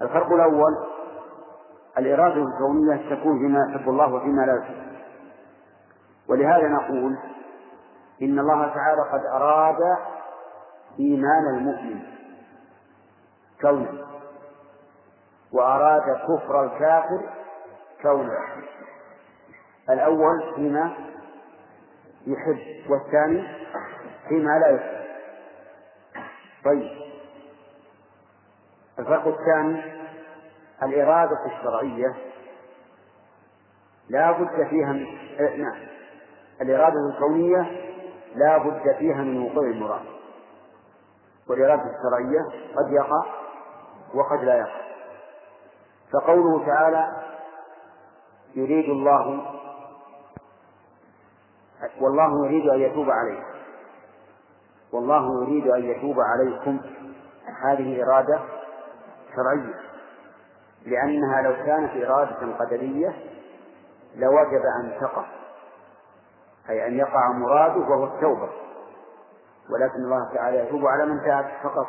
الفرق 0.01 0.33
الأول 0.33 0.71
الإرادة 1.97 2.43
الكونية 2.43 3.15
تكون 3.15 3.39
فيما 3.39 3.59
يحب 3.69 3.89
الله 3.89 4.13
وفيما 4.13 4.41
لا 4.41 4.57
يحب. 4.63 4.94
ولهذا 6.29 6.67
نقول 6.67 7.17
إن 8.21 8.39
الله 8.39 8.67
تعالى 8.73 9.01
قد 9.11 9.25
أراد 9.25 9.97
إيمان 10.99 11.47
المؤمن 11.57 11.99
كونا 13.61 14.05
وأراد 15.51 16.01
كفر 16.01 16.63
الكافر 16.63 17.29
كونا 18.01 18.37
الأول 19.89 20.53
فيما 20.55 20.93
يحب 22.27 22.91
والثاني 22.91 23.47
فيما 24.29 24.59
لا 24.59 24.67
يحب. 24.69 25.05
طيب. 26.65 26.91
الفرق 28.99 29.27
الثاني 29.27 29.81
الإرادة 30.83 31.45
الشرعية 31.45 32.15
لا 34.09 34.31
بد 34.31 34.67
فيها 34.69 34.93
من 34.93 35.05
آه، 35.39 35.55
نعم. 35.55 35.75
الإرادة 36.61 37.09
الكونية 37.09 37.61
لا 38.35 38.57
بد 38.57 38.95
فيها 38.97 39.21
من 39.23 39.41
وقوع 39.41 39.63
المراد. 39.63 40.05
والإرادة 41.49 41.83
الشرعية 41.83 42.71
قد 42.75 42.91
يقع 42.91 43.25
وقد 44.13 44.43
لا 44.43 44.57
يقع. 44.57 44.81
فقوله 46.13 46.65
تعالى 46.65 47.07
يريد 48.55 48.89
الله 48.89 49.45
والله 52.01 52.45
يريد 52.45 52.67
أن 52.67 52.79
يتوب 52.79 53.09
عليكم. 53.09 53.55
والله 54.93 55.43
يريد 55.43 55.67
أن 55.67 55.83
يتوب 55.83 56.15
عليكم. 56.19 56.79
هذه 57.63 58.03
إرادة 58.03 58.39
شرعية. 59.35 59.75
لأنها 60.85 61.41
لو 61.41 61.65
كانت 61.65 62.05
إرادة 62.05 62.55
قدرية 62.59 63.15
لوجب 64.15 64.61
أن 64.81 64.97
تقع. 65.01 65.25
أي 66.69 66.87
أن 66.87 66.97
يقع 66.97 67.31
مراده 67.31 67.79
وهو 67.79 68.03
التوبة. 68.03 68.49
ولكن 69.69 69.95
الله 69.95 70.33
تعالى 70.35 70.57
يتوب 70.57 70.85
على 70.85 71.05
من 71.05 71.21
تاب 71.21 71.51
فقط. 71.63 71.87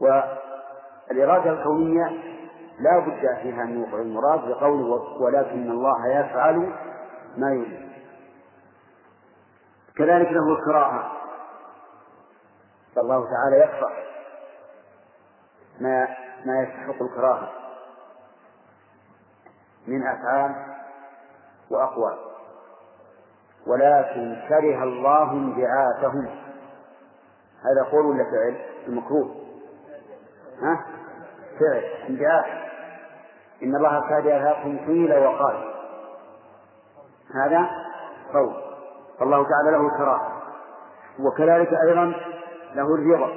والإرادة 0.00 1.50
الكونية 1.50 2.06
لا 2.78 2.98
بد 2.98 3.38
فيها 3.42 3.62
أن 3.62 3.78
يوقع 3.80 3.98
المراد 3.98 4.40
بقوله 4.48 5.22
ولكن 5.22 5.70
الله 5.70 6.06
يفعل 6.08 6.72
ما 7.36 7.52
يريد 7.52 7.92
كذلك 9.96 10.28
له 10.32 10.52
الكراهة 10.58 11.12
فالله 12.96 13.28
تعالى 13.30 13.64
يكره 13.64 13.90
ما 15.80 16.08
ما 16.46 16.62
يستحق 16.62 17.02
الكراهة 17.02 17.50
من 19.86 20.06
أفعال 20.06 20.54
وأقوال. 21.70 22.33
ولكن 23.66 24.36
كره 24.48 24.82
الله 24.82 25.32
انبعاثهم. 25.32 26.26
هذا 27.64 27.90
قول 27.92 28.06
ولا 28.06 28.24
فعل؟ 28.24 28.56
المكروه. 28.88 29.34
ها؟ 30.62 30.84
فعل 31.60 31.82
انبعاث. 32.08 32.44
إن 33.62 33.76
الله 33.76 34.08
كاد 34.08 34.26
يرهقهم 34.26 34.78
قيل 34.78 35.18
وقال. 35.18 35.74
هذا 37.34 37.68
قول. 38.32 38.54
فالله 39.18 39.46
تعالى 39.48 39.70
له 39.70 39.86
الكراهة 39.86 40.42
وكذلك 41.20 41.68
أيضا 41.88 42.04
له 42.74 42.94
الرضا. 42.94 43.32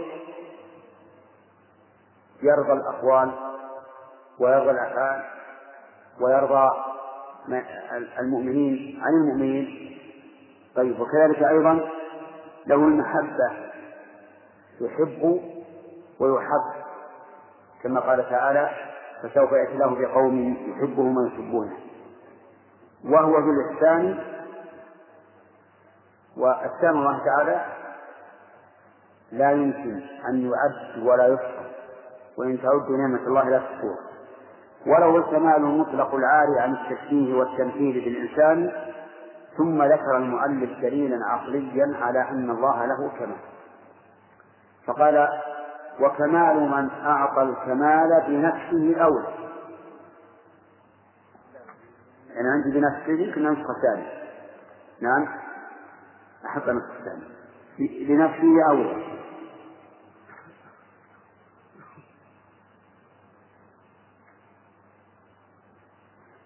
يرضى 2.42 2.74
الأقوال 2.74 3.32
ويرضى 4.40 4.72
الأفعال 4.72 5.24
ويرضى 6.22 6.70
المؤمنين 8.20 9.02
عن 9.04 9.14
المؤمنين. 9.14 9.97
طيب 10.78 11.00
وكذلك 11.00 11.44
أيضا 11.44 11.74
له 12.68 12.76
المحبة 12.76 13.52
يحب 14.82 15.42
ويحب 16.20 16.84
كما 17.84 18.00
قال 18.00 18.30
تعالى 18.30 18.70
فسوف 19.24 19.52
يأتي 19.52 19.74
الله 19.74 19.96
بقوم 20.02 20.58
يحبهم 20.68 21.18
ويحبونه. 21.18 21.78
وهو 23.06 23.34
بالإحسان 23.42 24.20
وإحسان 26.38 26.90
الله 26.90 27.22
تعالى 27.26 27.66
لا 29.32 29.52
يمكن 29.52 30.02
أن 30.30 30.52
يعد 30.52 31.04
ولا 31.04 31.28
يحصى 31.28 31.66
وإن 32.38 32.58
تعدوا 32.62 32.98
نعمة 32.98 33.28
الله 33.28 33.50
لا 33.50 33.60
تحصوها 33.60 33.98
وله 34.88 35.18
الكمال 35.18 35.56
المطلق 35.56 36.16
العاري 36.16 36.60
عن 36.60 36.74
التشبيه 36.74 37.36
والتمثيل 37.36 37.94
بالإنسان 38.06 38.72
ثم 39.58 39.84
ذكر 39.84 40.18
المؤلف 40.18 40.80
دليلا 40.82 41.26
عقليا 41.26 41.98
على 42.02 42.30
أن 42.30 42.50
الله 42.50 42.86
له 42.86 43.10
كمال. 43.20 43.38
فقال 44.86 45.28
وكمال 46.00 46.60
من 46.60 46.90
أعطى 46.90 47.42
الكمال 47.42 48.24
بنفسه 48.28 49.04
أولى. 49.04 49.34
يعني 52.30 52.48
عندي 52.50 52.80
بنفسه 52.80 53.12
يمكن 53.12 53.52
نسخة 53.52 53.74
ثانية. 53.82 54.12
نعم؟ 55.02 55.28
أحب 56.46 56.62
نسخة 56.62 57.04
ثانية. 57.06 58.08
بنفسه 58.08 58.70
أولى. 58.70 59.18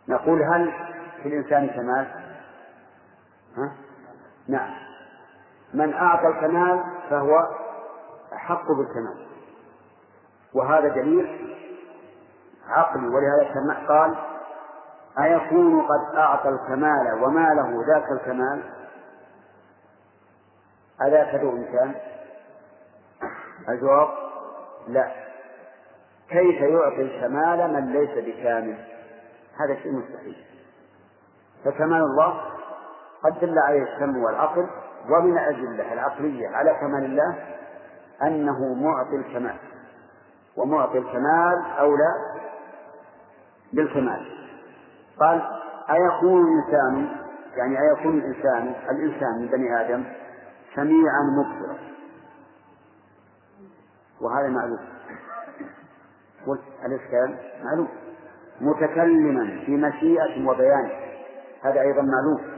نقول 0.08 0.44
هل 0.44 0.74
في 1.24 1.30
الإنسان 1.30 1.68
كمال؟ 1.70 2.21
ها؟ 3.58 3.72
نعم. 4.48 4.74
من 5.74 5.94
أعطى 5.94 6.28
الكمال 6.28 6.84
فهو 7.10 7.48
أحق 8.34 8.72
بالكمال. 8.72 9.28
وهذا 10.54 10.88
دليل 10.88 11.56
عقلي 12.68 13.08
ولهذا 13.08 13.88
قال 13.88 14.16
أيكون 15.20 15.82
قد 15.82 16.16
أعطى 16.16 16.50
الكمال 16.50 17.24
وما 17.24 17.54
له 17.54 17.86
ذاك 17.94 18.12
الكمال؟ 18.12 18.64
أذاك 21.02 21.36
ذو 21.36 21.52
إمكان؟ 21.52 21.96
الجواب 23.70 24.10
لا. 24.88 25.12
كيف 26.30 26.62
يعطي 26.62 27.02
الكمال 27.02 27.74
من 27.74 27.94
ليس 27.94 28.26
بكامل؟ 28.26 28.78
هذا 29.60 29.76
شيء 29.84 29.92
مستحيل. 29.92 30.46
فكمال 31.66 32.02
الله 32.02 32.51
قد 33.24 33.40
دل 33.40 33.60
عليه 33.60 33.84
السم 33.84 34.18
والعقل 34.18 34.68
ومن 35.10 35.38
الأدلة 35.38 35.94
العقلية 35.94 36.48
على 36.48 36.78
كمال 36.82 37.06
الله 37.06 37.36
أنه 38.24 38.74
معطي 38.74 39.16
الكمال. 39.16 39.56
ومعطي 40.58 40.98
الكمال 40.98 41.62
أولى 41.80 42.14
بالكمال. 43.74 44.26
قال 45.20 45.42
أيكون 45.90 46.42
الإنسان 46.42 47.18
يعني 47.56 47.78
أيكون 47.82 48.18
الإنسان 48.18 48.74
الإنسان 48.90 49.42
من 49.42 49.48
بني 49.48 49.82
آدم 49.82 50.04
سميعا 50.76 51.22
مبصرا؟ 51.38 51.78
وهذا 54.22 54.50
معلوم. 54.50 54.80
الإشكال 56.86 57.38
معلوم. 57.64 57.88
متكلما 58.62 59.64
بمشيئة 59.68 60.48
وبيان. 60.48 60.90
هذا 61.64 61.82
أيضا 61.82 62.02
معلوم. 62.02 62.51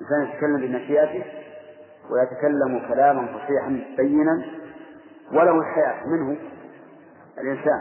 الإنسان 0.00 0.34
يتكلم 0.34 0.56
بمشيئته 0.56 1.24
ويتكلم 2.10 2.88
كلاما 2.88 3.26
فصيحا 3.26 3.84
بينا 3.96 4.44
وله 5.32 5.58
الحياة 5.58 6.06
منه 6.06 6.36
الإنسان 7.38 7.80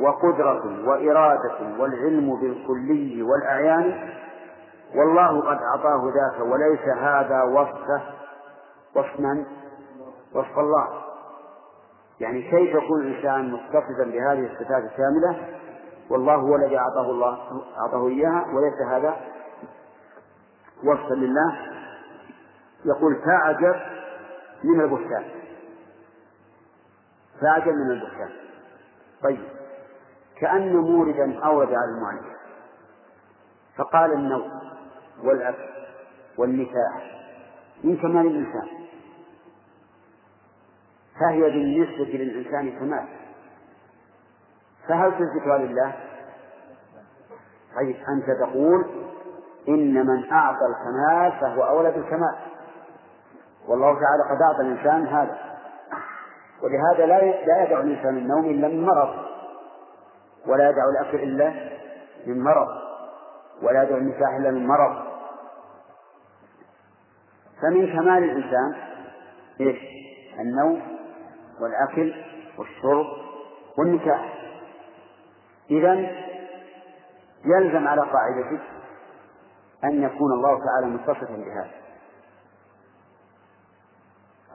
وقدرة 0.00 0.88
وإرادة 0.88 1.78
والعلم 1.78 2.40
بالكلي 2.40 3.22
والأعيان 3.22 4.10
والله 4.94 5.40
قد 5.40 5.58
أعطاه 5.62 6.12
ذاك 6.14 6.46
وليس 6.52 6.80
هذا 6.98 7.42
وصفه. 7.42 8.02
وصف 8.96 9.20
من؟ 9.20 9.44
وصف 10.34 10.58
الله. 10.58 10.88
يعني 12.20 12.42
كيف 12.42 12.74
يكون 12.74 13.00
الإنسان 13.00 13.52
متصفا 13.52 14.04
بهذه 14.04 14.46
الصفات 14.52 14.84
الكاملة؟ 14.84 15.48
والله 16.10 16.34
هو 16.34 16.56
الذي 16.56 16.78
أعطاه 16.78 17.10
الله 17.10 17.38
أعطاه 17.78 18.08
إياها 18.08 18.46
وليس 18.54 18.88
هذا 18.90 19.16
وصفا 20.84 21.14
لله 21.14 21.56
يقول 22.84 23.16
تعجب 23.24 23.80
من 24.64 24.80
البهتان 24.80 25.24
فأعجب 27.40 27.72
من 27.72 27.90
البهتان 27.90 28.30
طيب. 29.22 29.40
كأن 30.36 30.76
موردا 30.76 31.38
أورد 31.44 31.68
على 31.68 31.90
المؤلف 31.96 32.36
فقال 33.76 34.12
النوم 34.12 34.50
والأكل 35.24 35.68
والنكاح 36.38 37.22
من 37.84 37.96
كمال 37.96 38.26
الإنسان. 38.26 38.68
فهي 41.20 41.40
بالنسبة 41.40 42.04
للإنسان 42.04 42.78
كمال. 42.78 43.08
فهل 44.88 45.12
تثبتها 45.12 45.58
لله؟ 45.58 45.94
طيب. 47.76 47.96
أنت 48.08 48.30
تقول 48.40 48.84
إن 49.68 50.06
من 50.06 50.32
أعطى 50.32 50.66
الكمال 50.66 51.40
فهو 51.40 51.62
أولى 51.62 51.90
بالكمال. 51.90 52.34
والله 53.68 53.94
تعالى 53.94 54.22
قد 54.30 54.42
أعطى 54.42 54.60
الإنسان 54.60 55.06
هذا. 55.06 55.38
ولهذا 56.62 57.06
لا 57.06 57.44
لا 57.46 57.64
يدع 57.64 57.80
الإنسان 57.80 58.16
النوم 58.16 58.44
إلا 58.44 58.68
من 58.68 58.86
مرض. 58.86 59.14
ولا 60.46 60.70
يدع 60.70 60.82
الأكل 60.84 61.18
إلا 61.18 61.52
من 62.26 62.44
مرض. 62.44 62.68
ولا 63.62 63.82
يدع 63.82 63.96
النكاح 63.96 64.34
إلا 64.34 64.50
من 64.50 64.66
مرض. 64.66 65.02
فمن 67.62 67.92
كمال 67.92 68.24
الإنسان 68.24 68.74
إيش؟ 69.60 69.78
النوم 70.40 70.82
والأكل 71.60 72.14
والشرب 72.58 73.06
والنكاح. 73.78 74.34
إذا 75.70 75.92
يلزم 77.44 77.88
على 77.88 78.00
قاعدتك 78.00 78.60
أن 79.84 80.02
يكون 80.02 80.32
الله 80.32 80.64
تعالى 80.64 80.86
متصفا 80.86 81.36
بهذا. 81.36 81.70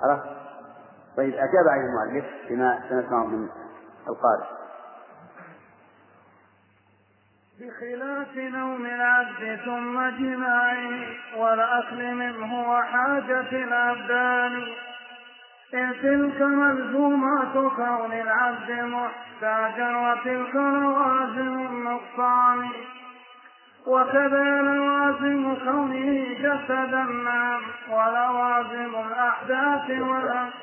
عرفت؟ 0.02 0.38
طيب 1.18 1.34
أجاب 1.34 1.68
عليه 1.68 1.82
المؤلف 1.82 2.26
بما 2.50 2.90
سنسمعه 2.90 3.26
من 3.26 3.50
القارئ. 4.08 4.58
بخلاف 7.60 8.36
نوم 8.36 8.86
العبد 8.86 9.60
ثم 9.66 10.10
جماعة 10.10 11.02
والأكل 11.38 12.16
منه 12.16 12.70
وحاجة 12.70 13.52
الأبدان. 13.52 14.68
إن 15.74 15.94
تلك 16.02 16.42
ملزومات 16.42 17.54
كون 17.54 18.14
العبد 18.14 18.72
محتاجا 18.72 19.98
وتلك 19.98 20.56
لوازم 20.56 21.66
النقصان. 21.66 22.70
وكذا 23.88 24.62
لوازم 24.62 25.56
كونه 25.56 26.34
جسدا 26.40 27.04
نعم 27.04 27.62
ولوازم 27.90 28.96
الأحداث 28.96 29.90
والأحداث 29.90 30.54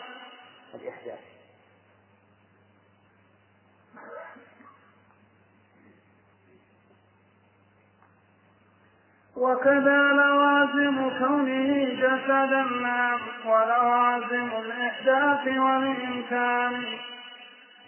وكذا 9.36 10.12
لوازم 10.12 11.10
كونه 11.18 11.84
جسدا 11.94 12.62
نعم 12.82 13.20
ولوازم 13.46 14.48
الإحداث 14.64 15.46
والإمكان 15.58 16.84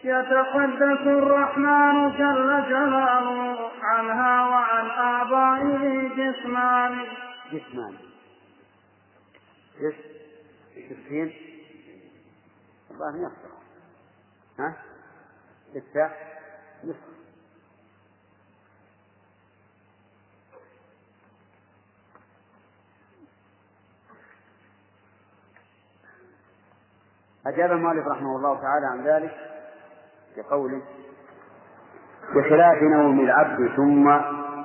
يتقدس 0.07 1.01
الرحمن 1.07 2.11
جل 2.11 2.69
جلاله 2.69 3.71
عنها 3.83 4.49
وعن 4.49 4.87
آبائه 4.91 6.09
جسمان 6.09 7.07
جسمان 7.53 7.97
جسم 9.81 10.09
جسمين 10.77 11.33
الله 12.91 13.23
يغفر 13.23 13.51
ها؟ 14.59 14.77
لسه. 15.75 16.11
أجاب 27.47 27.73
المؤلف 27.73 28.07
رحمه 28.07 28.37
الله 28.37 28.61
تعالى 28.61 28.87
عن 28.87 29.07
ذلك. 29.07 29.56
بقوله 30.37 30.83
بخلاف 32.35 32.83
نوم 32.83 33.21
العبد 33.21 33.71
ثم 33.77 34.05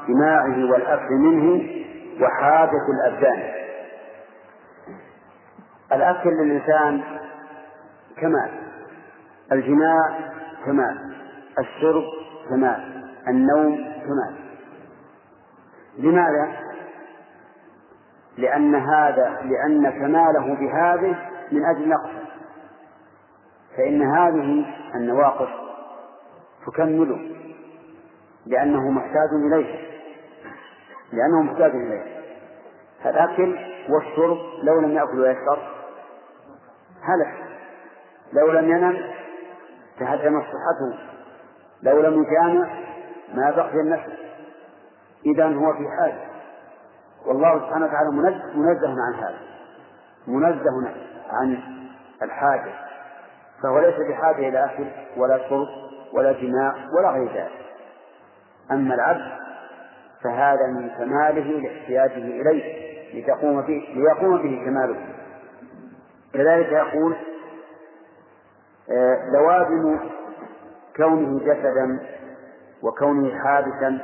جماعة 0.08 0.72
والأكل 0.72 1.14
منه 1.14 1.64
وحاجة 2.22 2.86
الأبدان. 2.90 3.52
الأكل 5.94 6.30
للإنسان 6.30 7.02
كمال 8.18 8.50
الجماع 9.52 10.20
كمال 10.66 11.16
الشرب 11.60 12.04
كمال 12.50 13.04
النوم 13.28 13.76
كمال. 13.76 14.36
لماذا؟ 15.98 16.62
لأن 18.38 18.76
هذا 18.76 19.42
لأن 19.44 19.90
كماله 19.90 20.56
بهذه 20.56 21.16
من 21.52 21.66
أجل 21.66 21.90
نقصه 21.90 22.22
فإن 23.78 24.02
هذه 24.02 24.66
النواقص 24.96 25.61
تكمله 26.68 27.36
لأنه 28.46 28.92
محتاج 28.92 29.30
إليه. 29.46 29.92
لأنه 31.14 31.42
محتاج 31.42 31.72
إليه. 31.72 32.22
فالأكل 33.04 33.58
والشرب 33.90 34.38
لو 34.64 34.80
لم 34.80 34.92
يأكل 34.92 35.20
ويشرب 35.20 35.60
هلك. 37.02 37.44
لو 38.34 38.52
لم 38.52 38.70
ينم 38.70 38.98
تهدمت 40.00 40.44
صحته. 40.44 41.00
لو 41.84 42.02
لم 42.02 42.24
يجامع 42.24 42.70
ما 43.34 43.52
بقي 43.52 43.80
النفس. 43.80 44.12
إذا 45.26 45.46
هو 45.46 45.74
في 45.74 45.88
حاجة 46.00 46.32
والله 47.26 47.60
سبحانه 47.60 47.86
وتعالى 47.86 48.10
منزه 48.56 48.90
عن 48.90 49.14
هذا. 49.14 49.40
منزه 50.28 50.90
عن 51.30 51.60
الحاجة. 52.22 52.74
فهو 53.64 53.80
ليس 53.80 53.96
بحاجة 54.10 54.50
إلى 54.50 54.66
أكل 54.66 54.86
ولا 55.18 55.50
شرب. 55.50 55.68
ولا 56.14 56.32
جماع 56.32 56.76
ولا 56.98 57.10
غير 57.12 57.34
ذلك. 57.34 57.52
أما 58.72 58.96
العبد 58.96 59.32
فهذا 60.24 60.68
من 60.68 60.90
كماله 60.90 61.60
لاحتياجه 61.60 62.42
إليه 62.42 62.92
لتقوم 63.14 63.62
به 63.62 63.88
ليقوم 63.96 64.38
به 64.38 64.66
كماله. 64.66 64.96
كذلك 66.34 66.72
يقول 66.72 67.16
آه، 68.92 69.30
لوازم 69.34 70.00
كونه 70.98 71.40
جسدا 71.40 72.00
وكونه 72.84 73.40
حادثا 73.40 74.00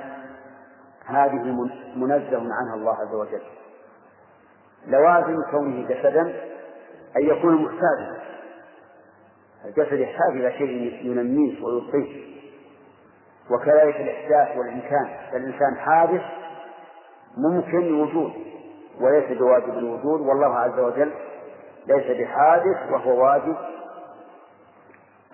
هذه 1.05 1.69
منزه 1.95 2.53
عنها 2.53 2.75
الله 2.75 2.95
عز 2.95 3.13
وجل. 3.13 3.41
لوازم 4.87 5.43
كونه 5.51 5.87
جسدا 5.87 6.21
أن 7.17 7.21
يكون 7.21 7.55
محتاجا. 7.55 8.17
الجسد 9.67 9.99
يحتاج 9.99 10.31
إلى 10.31 10.51
شيء 10.51 11.05
ينميه 11.05 11.63
ويبقيه 11.63 12.27
وكذلك 13.51 13.95
الإحداث 13.95 14.57
والإمكان. 14.57 15.09
فالإنسان 15.31 15.77
حادث 15.77 16.21
ممكن 17.37 17.77
الوجود 17.77 18.31
وليس 19.01 19.37
بواجب 19.37 19.77
الوجود. 19.77 20.21
والله 20.21 20.57
عز 20.59 20.79
وجل 20.79 21.13
ليس 21.87 22.17
بحادث 22.21 22.91
وهو 22.91 23.23
واجب 23.23 23.55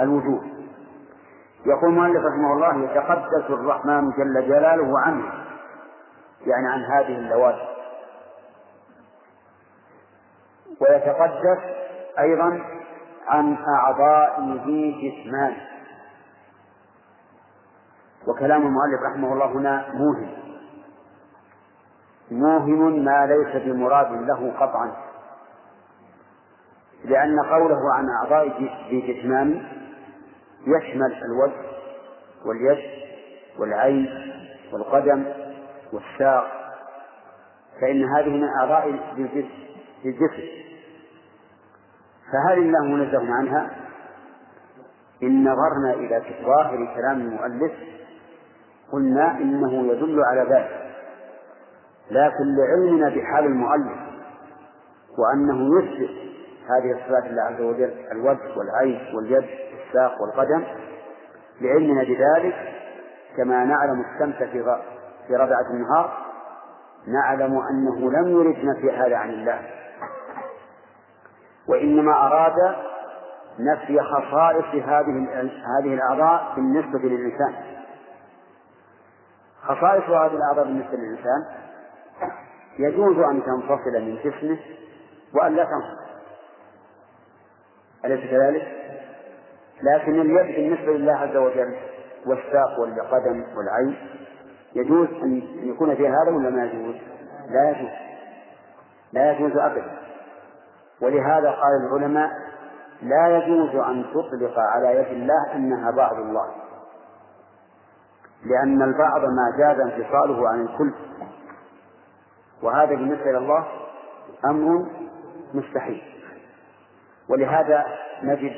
الوجود. 0.01 0.43
يقول 1.65 1.89
المؤلف 1.89 2.25
رحمه 2.25 2.53
الله 2.53 2.83
يتقدس 2.83 3.49
الرحمن 3.49 4.09
جل 4.09 4.47
جلاله 4.47 4.99
عنه 4.99 5.25
يعني 6.45 6.67
عن 6.67 6.79
هذه 6.79 7.17
اللوازم. 7.17 7.73
ويتقدس 10.81 11.59
أيضا 12.19 12.63
عن 13.27 13.57
أعضائه 13.57 14.93
جسمان. 15.01 15.55
وكلام 18.27 18.61
المؤلف 18.61 19.01
رحمه 19.11 19.33
الله 19.33 19.45
هنا 19.45 19.85
موهم. 19.93 20.29
موهم 22.31 23.05
ما 23.05 23.25
ليس 23.25 23.63
بمراد 23.63 24.11
له 24.11 24.53
قطعا. 24.59 24.95
لأن 27.05 27.39
قوله 27.39 27.93
عن 27.93 28.07
أعضاء 28.09 28.71
جسمان 28.91 29.65
يشمل 30.67 31.13
الوجه 31.23 31.65
واليد 32.45 33.03
والعين 33.59 34.33
والقدم 34.73 35.25
والساق. 35.93 36.63
فإن 37.81 38.03
هذه 38.03 38.29
من 38.29 38.49
أعضاء 38.59 38.99
الجسم. 40.05 40.72
فهل 42.31 42.57
الله 42.57 42.83
منزه 42.83 43.33
عنها؟ 43.33 43.71
إن 45.23 45.43
نظرنا 45.43 45.93
إلى 45.93 46.21
ظاهر 46.45 46.95
كلام 46.95 47.21
المؤلف 47.21 47.71
قلنا 48.91 49.31
إنه 49.31 49.91
يدل 49.91 50.23
على 50.23 50.41
ذلك 50.41 50.83
لكن 52.11 52.55
لعلمنا 52.57 53.09
بحال 53.09 53.45
المؤلف 53.45 53.97
وأنه 55.17 55.79
يثبت 55.79 56.09
هذه 56.69 56.91
الصفات 56.91 57.25
الله 57.25 57.41
عز 57.41 57.61
وجل 57.61 57.93
الوجه 58.11 58.57
والعين 58.57 59.15
واليد 59.15 59.45
والساق 59.73 60.21
والقدم 60.21 60.63
لعلمنا 61.61 62.03
بذلك 62.03 62.55
كما 63.37 63.65
نعلم 63.65 64.01
الشمس 64.01 64.35
في 64.35 64.77
في 65.27 65.35
ربعة 65.35 65.65
النهار 65.71 66.13
نعلم 67.07 67.57
أنه 67.57 68.11
لم 68.11 68.27
يرد 68.27 68.65
نفي 68.65 68.91
هذا 68.91 69.15
عن 69.17 69.29
الله 69.29 69.59
وإنما 71.67 72.11
أراد 72.27 72.75
نفي 73.59 73.99
خصائص 73.99 74.65
هذه 74.65 75.27
هذه 75.79 75.93
الأعضاء 75.93 76.53
بالنسبة 76.55 76.99
للإنسان 76.99 77.53
خصائص 79.61 80.03
هذه 80.03 80.35
الأعضاء 80.35 80.65
بالنسبة 80.65 80.97
للإنسان 80.97 81.45
يجوز 82.79 83.17
أن 83.17 83.43
تنفصل 83.43 83.91
من 84.01 84.17
جسمه 84.23 84.59
وأن 85.33 85.55
لا 85.55 85.63
تنفصل 85.63 86.03
أليس 88.05 88.31
كذلك؟ 88.31 88.67
لكن 89.83 90.21
اليد 90.21 90.55
بالنسبة 90.55 90.91
لله 90.93 91.13
عز 91.13 91.35
وجل 91.35 91.75
والساق 92.25 92.79
والقدم 92.79 93.45
والعين 93.55 93.97
يجوز 94.75 95.07
أن 95.07 95.41
يكون 95.63 95.95
فيها 95.95 96.23
هذا 96.23 96.31
ولا 96.31 96.49
ما 96.49 96.65
يجوز؟ 96.65 96.95
لا 97.49 97.69
يجوز 97.69 97.91
لا 99.13 99.31
يجوز 99.31 99.57
أبدا 99.57 100.02
ولهذا 101.03 101.51
قال 101.51 101.87
العلماء 101.87 102.29
لا 103.01 103.37
يجوز 103.37 103.75
أن 103.75 104.05
تطلق 104.13 104.59
على 104.59 104.95
يد 104.95 105.07
الله 105.07 105.55
أنها 105.55 105.91
بعض 105.91 106.15
الله. 106.15 106.45
لأن 108.45 108.81
البعض 108.81 109.21
ما 109.21 109.57
جاز 109.57 109.79
انفصاله 109.79 110.49
عن 110.49 110.61
الكل. 110.61 110.93
وهذا 112.63 112.95
بالنسبة 112.95 113.29
إلى 113.29 113.37
الله 113.37 113.65
أمر 114.45 114.85
مستحيل. 115.53 116.03
ولهذا 117.29 117.85
نجد 118.23 118.53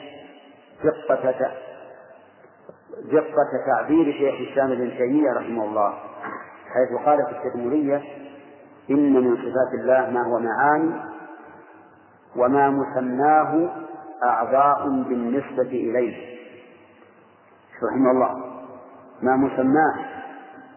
دقة 0.83 1.51
دقة 3.11 3.65
تعبير 3.67 4.13
شيخ 4.13 4.35
الإسلام 4.39 4.71
ابن 4.71 4.97
تيمية 4.97 5.31
رحمه 5.31 5.63
الله 5.63 5.93
حيث 6.73 7.05
قال 7.05 7.25
في 7.25 7.31
التدمرية 7.31 8.01
إن 8.89 9.13
من 9.13 9.35
صفات 9.35 9.79
الله 9.79 10.09
ما 10.09 10.27
هو 10.27 10.39
معاني 10.39 11.14
وما 12.35 12.69
مسماه 12.69 13.69
أعضاء 14.23 14.89
بالنسبة 14.89 15.61
إليه. 15.61 16.35
رحمه 17.83 18.11
الله. 18.11 18.35
ما 19.21 19.35
مسماه 19.35 19.95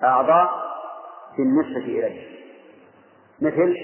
أعضاء 0.05 0.51
بالنسبة 1.39 1.85
إليه. 1.85 2.29
مثل 3.43 3.75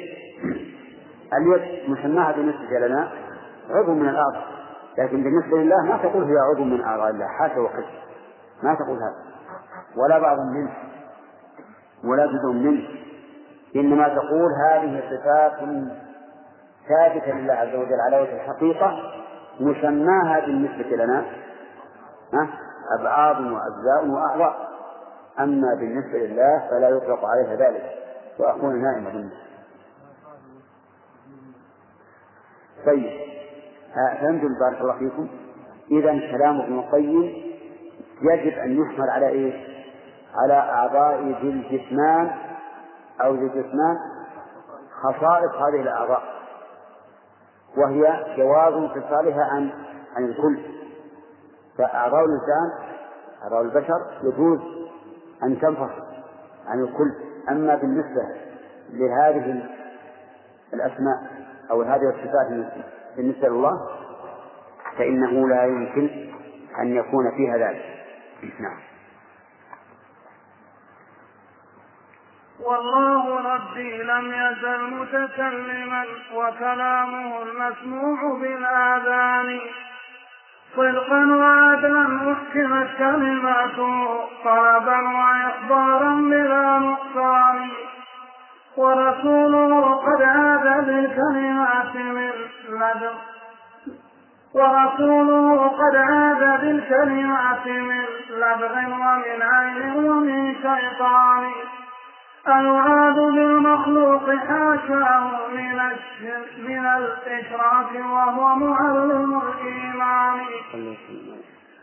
اليد 1.32 1.90
مسماها 1.90 2.32
بالنسبة 2.32 2.86
لنا 2.88 3.12
عضو 3.70 3.94
من 3.94 4.08
الأعضاء. 4.08 4.46
لكن 4.98 5.22
بالنسبة 5.22 5.58
لله 5.58 5.82
ما 5.82 5.96
تقول 5.96 6.24
هي 6.24 6.36
عضو 6.52 6.64
من 6.64 6.80
أعضاء 6.80 7.10
الله. 7.10 7.26
حاشا 7.26 7.60
وحش 7.60 7.84
ما 8.62 8.74
تقول 8.74 8.96
هذا. 8.96 9.24
ولا 9.96 10.18
بعض 10.18 10.38
منه. 10.38 10.72
ولا 12.04 12.26
جزء 12.26 12.52
منه. 12.52 12.88
إنما 13.76 14.08
تقول 14.08 14.50
هذه 14.70 15.02
صفات 15.10 15.68
ثابتة 16.88 17.32
لله 17.32 17.54
عز 17.54 17.74
وجل 17.74 18.00
على 18.06 18.20
وجه 18.20 18.34
الحقيقة 18.34 19.12
مسماها 19.60 20.40
بالنسبة 20.40 20.96
لنا 20.96 21.24
أبعاد 23.00 23.36
وأجزاء 23.40 24.06
وأعضاء. 24.06 24.68
أما 25.40 25.74
بالنسبة 25.74 26.18
لله 26.18 26.68
فلا 26.70 26.88
يطلق 26.88 27.24
عليها 27.24 27.56
ذلك 27.56 27.82
وأكون 28.38 28.82
نائما 28.82 29.10
بالنسبة 29.10 29.44
طيب 32.86 33.10
فهمتم 33.94 34.48
بارك 34.60 34.80
الله 34.80 34.98
فيكم؟ 34.98 35.28
إذا 35.90 36.32
كلام 36.32 36.60
ابن 36.60 36.78
القيم 36.78 37.44
يجب 38.22 38.58
أن 38.58 38.80
يحمل 38.82 39.10
على 39.10 39.28
إيش؟ 39.28 39.54
على 40.34 40.54
أعضاء 40.54 41.22
ذي 41.22 41.48
الجسمان 41.48 42.30
أو 43.20 43.34
ذي 43.34 43.46
الجسمان 43.46 43.96
خصائص 45.02 45.52
هذه 45.52 45.80
الأعضاء. 45.80 46.33
وهي 47.76 48.24
جواز 48.36 48.74
انفصالها 48.74 49.44
عن 49.44 49.70
عن 50.16 50.24
الكل. 50.24 50.58
فأعضاء 51.78 52.24
الإنسان 52.24 52.94
أعضاء 53.42 53.62
البشر 53.62 54.00
يجوز 54.22 54.60
أن 55.42 55.58
تنفصل 55.60 56.02
عن 56.66 56.80
الكل. 56.80 57.12
أما 57.50 57.74
بالنسبة 57.74 58.22
لهذه 58.90 59.62
الأسماء 60.74 61.22
أو 61.70 61.82
هذه 61.82 62.08
الصفات 62.08 62.72
بالنسبة 63.16 63.48
لله 63.48 63.88
فإنه 64.98 65.48
لا 65.48 65.64
يمكن 65.64 66.30
أن 66.80 66.96
يكون 66.96 67.30
فيها 67.36 67.56
ذلك. 67.56 67.84
نعم. 68.60 68.93
والله 72.60 73.54
ربي 73.54 74.02
لم 74.02 74.32
يزل 74.32 74.90
متكلما 74.90 76.04
وكلامه 76.34 77.42
المسموع 77.42 78.38
بالآذان. 78.40 79.60
صدقا 80.76 81.26
وعدلا 81.26 82.32
أحكمت 82.32 82.88
كلماته 82.98 84.20
طلبا 84.44 85.00
وإخبارا 85.18 86.14
بلا 86.14 86.78
نقصان. 86.78 87.70
ورسوله 88.76 89.94
قد 89.94 90.22
عاد 90.22 90.86
بالكلمات 90.86 91.94
من 91.96 92.32
لدن 92.68 93.14
ورسوله 94.54 95.68
قد 95.68 95.96
عاد 95.96 96.60
بالكلمات 96.60 97.66
من 97.66 98.04
لدغ 98.30 98.74
ومن 98.86 99.42
عين 99.42 100.04
ومن 100.04 100.54
شيطان. 100.54 101.52
الوعاد 102.48 103.14
بالمخلوق 103.14 104.30
حاشاه 104.30 105.30
من 105.54 105.78
من 106.68 106.86
الإشراك 106.86 107.92
وهو 107.94 108.54
معلم 108.54 109.42
الإيمان. 109.42 110.38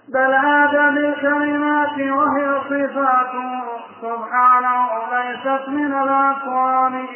بل 0.09 0.33
عاد 0.33 0.93
بالكلمات 0.93 1.97
وهي 1.99 2.61
صفاته 2.69 3.61
سبحانه 4.01 4.87
ليست 5.11 5.69
من 5.69 5.93
الأكوان 5.93 7.07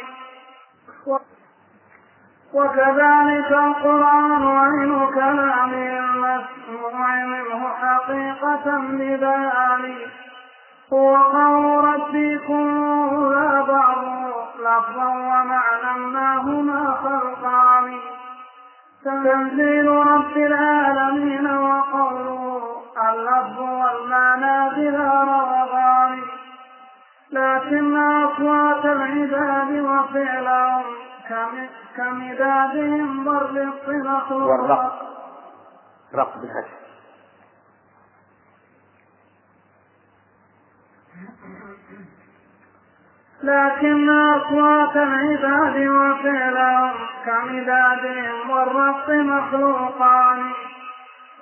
وكذلك 2.54 3.52
القرآن 3.52 4.42
عين 4.48 5.06
كلام 5.14 5.72
المسموع 5.74 7.24
منه 7.24 7.68
حقيقة 7.68 8.78
ببيان 8.78 9.96
قول 10.90 11.34
ربكم 11.84 12.66
بعض 13.68 14.04
لفظا 14.58 15.08
ومعنى 15.08 15.98
ما 16.06 16.36
هما 16.36 16.94
خلقان 17.02 17.98
تنزيل 19.04 19.88
رب 19.88 20.36
العالمين 20.36 21.46
وقوله 21.46 22.82
اللفظ 23.10 23.58
والمعنى 23.60 24.70
بلا 24.74 25.10
رغبان 25.24 26.22
لكن 27.32 27.96
أصوات 27.96 28.84
العباد 28.84 29.70
وفعلهم 29.72 30.84
كمدادهم 31.96 33.26
والرق 33.26 33.88
والرق 34.30 35.02
رق 36.14 36.34
بالفتح 36.36 36.85
لكن 43.42 44.10
أصوات 44.10 44.96
العباد 44.96 45.88
وفعلهم 45.88 46.92
كمدادهم 47.26 48.50
والرق 48.50 49.10
مخلوقان. 49.10 50.52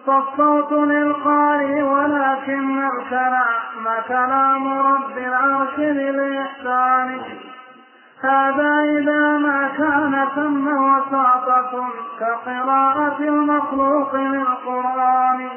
فالصوت 0.07 0.73
للقارئ 0.73 1.83
ولكن 1.83 2.85
الكلام 2.87 4.03
كلام 4.09 4.69
رب 4.69 5.19
العرش 5.19 5.79
للإحسان 5.79 7.21
هذا 8.23 8.81
إذا 8.99 9.39
ما 9.39 9.69
كان 9.79 10.29
ثم 10.35 10.67
وساطة 10.69 11.89
كقراءة 12.21 13.19
المخلوق 13.21 14.15
للقرآن. 14.15 15.49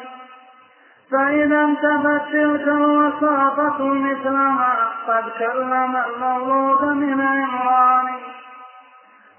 فإذا 1.11 1.61
انتفت 1.63 2.31
تلك 2.31 2.67
الوساطة 2.67 3.85
مثلما 3.93 4.73
قد 5.07 5.23
كلم 5.39 5.95
المولود 5.95 6.83
من 6.83 7.21
عمران. 7.21 8.07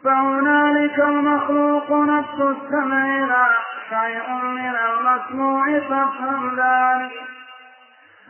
فهنالك 0.04 0.98
المخلوق 0.98 1.92
نفس 1.92 2.40
السمع 2.40 3.06
لا 3.06 3.48
شيء 3.88 4.34
من 4.44 4.74
المسموع 4.90 5.64
فافهم 5.80 6.56
ذلك 6.56 7.12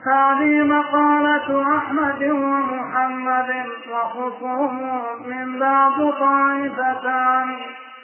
هذه 0.07 0.63
مقالة 0.63 1.77
أحمد 1.77 2.23
ومحمد 2.23 3.67
وخصوم 3.93 5.03
من 5.27 5.59
بعض 5.59 6.11
طائفتان. 6.11 7.57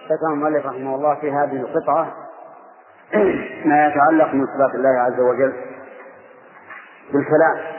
ذكر 0.04 0.32
المؤلف 0.32 0.66
رحمه 0.66 0.94
الله 0.94 1.14
في 1.14 1.30
هذه 1.30 1.60
القطعة 1.60 2.23
ما 3.68 3.86
يتعلق 3.86 4.34
من 4.34 4.46
صفات 4.46 4.74
الله 4.74 5.00
عز 5.00 5.20
وجل 5.20 5.52
بالكلام. 7.12 7.74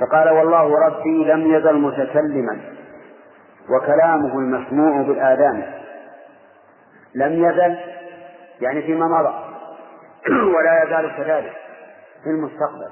فقال 0.00 0.30
والله 0.30 0.86
ربي 0.86 1.24
لم 1.24 1.54
يزل 1.54 1.78
متكلما 1.78 2.60
وكلامه 3.70 4.38
المسموع 4.38 5.02
بالآذان. 5.02 5.72
لم 7.14 7.32
يزل 7.44 7.78
يعني 8.60 8.82
فيما 8.82 9.06
مضى 9.06 9.34
ولا 10.56 10.84
يزال 10.84 11.16
كذلك 11.16 11.52
في 12.24 12.30
المستقبل. 12.30 12.90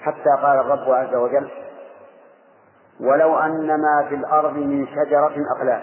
حتى 0.00 0.42
قال 0.42 0.58
الرب 0.58 0.90
عز 0.90 1.14
وجل 1.14 1.48
ولو 3.00 3.38
أن 3.38 3.66
ما 3.66 4.08
في 4.08 4.14
الأرض 4.14 4.56
من 4.56 4.86
شجرة 4.86 5.34
أقلام. 5.56 5.80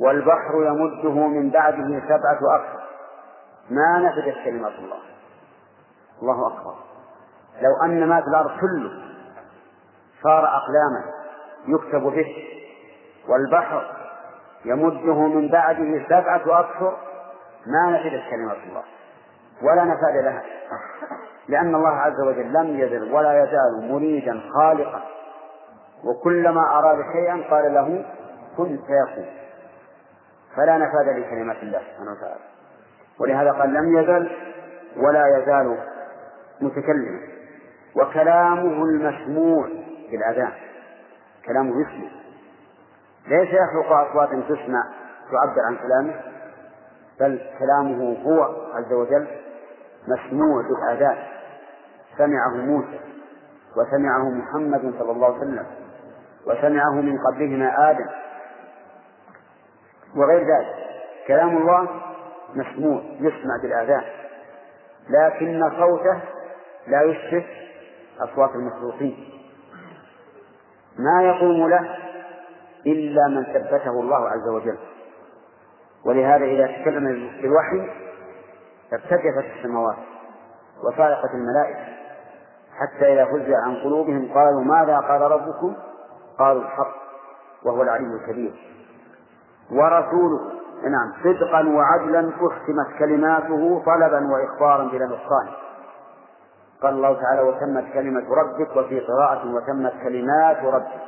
والبحر 0.00 0.64
يمده 0.66 1.26
من 1.26 1.50
بعده 1.50 2.00
سبعة 2.08 2.56
أكثر 2.56 2.80
ما 3.70 3.98
نفدت 3.98 4.44
كلمات 4.44 4.72
الله. 4.72 4.98
الله 6.22 6.46
أكبر. 6.46 6.74
لو 7.60 7.84
أن 7.84 8.08
ما 8.08 8.20
في 8.20 8.26
الأرض 8.26 8.50
كله 8.60 8.90
صار 10.22 10.44
أقلاما 10.44 11.04
يكتب 11.66 12.02
به. 12.02 12.36
والبحر 13.28 13.82
يمده 14.64 15.14
من 15.14 15.48
بعده 15.48 16.04
سبعة 16.08 16.60
أكثر 16.60 16.96
ما 17.66 17.90
نفدت 17.90 18.30
كلمات 18.30 18.58
الله. 18.68 18.82
ولا 19.62 19.84
نفاد 19.84 20.24
لها. 20.24 20.42
لأن 21.48 21.74
الله 21.74 21.88
عز 21.88 22.20
وجل 22.20 22.52
لم 22.52 22.80
يزل 22.80 23.12
ولا 23.12 23.42
يزال 23.42 23.92
مريدا 23.92 24.40
خالقا. 24.54 25.02
وكلما 26.04 26.78
أراد 26.78 26.98
شيئا 27.12 27.44
قال 27.50 27.74
له 27.74 28.04
كن 28.56 28.78
فيكون. 28.78 29.39
فلا 30.56 30.78
نفاد 30.78 31.08
لكلمات 31.08 31.56
الله 31.62 31.78
سبحانه 31.78 32.10
وتعالى. 32.12 32.40
ولهذا 33.20 33.52
قال 33.52 33.72
لم 33.72 33.98
يزل 33.98 34.30
ولا 34.96 35.38
يزال 35.38 35.78
متكلما 36.60 37.20
وكلامه 37.96 38.84
المسموع 38.84 39.68
في 40.10 40.16
الأذان. 40.16 40.52
كلامه 41.46 41.70
يسمع 41.80 42.10
ليس 43.28 43.48
يخلق 43.48 43.92
أصواتا 43.92 44.40
تسمع 44.48 44.84
تعبر 45.30 45.60
عن 45.66 45.76
كلامه 45.76 46.20
بل 47.20 47.40
كلامه 47.58 48.16
هو 48.24 48.42
عز 48.74 48.92
وجل 48.92 49.26
مسموع 50.08 50.62
بالآذان 50.62 51.16
سمعه 52.18 52.56
موسى 52.56 53.00
وسمعه 53.76 54.30
محمد 54.30 54.94
صلى 54.98 55.12
الله 55.12 55.26
عليه 55.26 55.38
وسلم 55.38 55.66
وسمعه 56.46 56.92
من 56.94 57.18
قبلهما 57.18 57.90
آدم. 57.90 58.06
وغير 60.16 60.40
ذلك. 60.40 60.74
كلام 61.26 61.56
الله 61.56 61.88
مسموع 62.54 63.02
يسمع 63.20 63.56
بالآذان. 63.62 64.04
لكن 65.10 65.70
صوته 65.78 66.20
لا 66.86 67.02
يشبه 67.02 67.46
أصوات 68.20 68.50
المخلوقين. 68.54 69.28
ما 70.98 71.22
يقوم 71.22 71.68
له 71.68 71.96
إلا 72.86 73.28
من 73.28 73.44
ثبته 73.44 73.90
الله 73.90 74.28
عز 74.28 74.48
وجل. 74.48 74.78
ولهذا 76.04 76.44
إذا 76.44 76.66
تكلم 76.66 77.30
بالوحي 77.42 77.90
ارتجفت 78.92 79.44
السماوات 79.56 79.96
وصارقت 80.84 81.30
الملائكة. 81.34 82.00
حتى 82.78 83.12
إذا 83.12 83.24
فزع 83.24 83.56
عن 83.66 83.76
قلوبهم 83.76 84.32
قالوا 84.34 84.64
ماذا 84.64 84.98
قال 84.98 85.20
ربكم؟ 85.20 85.76
قالوا 86.38 86.62
الحق 86.62 86.94
وهو 87.64 87.82
العلي 87.82 88.06
الكبير. 88.06 88.52
ورسوله 89.72 90.60
نعم. 90.82 91.12
صدقا 91.24 91.68
وعدلا 91.68 92.28
أختمت 92.28 92.98
كلماته 92.98 93.82
طلبا 93.86 94.28
وإخبارا 94.32 94.84
بلا 94.84 95.06
نقصان. 95.06 95.48
قال 96.82 96.94
الله 96.94 97.20
تعالى 97.22 97.42
وتمت 97.42 97.92
كلمة 97.92 98.24
ربك 98.34 98.76
وفي 98.76 99.00
قراءة 99.00 99.54
وتمت 99.54 99.92
كلمات 100.02 100.64
ربك. 100.64 101.00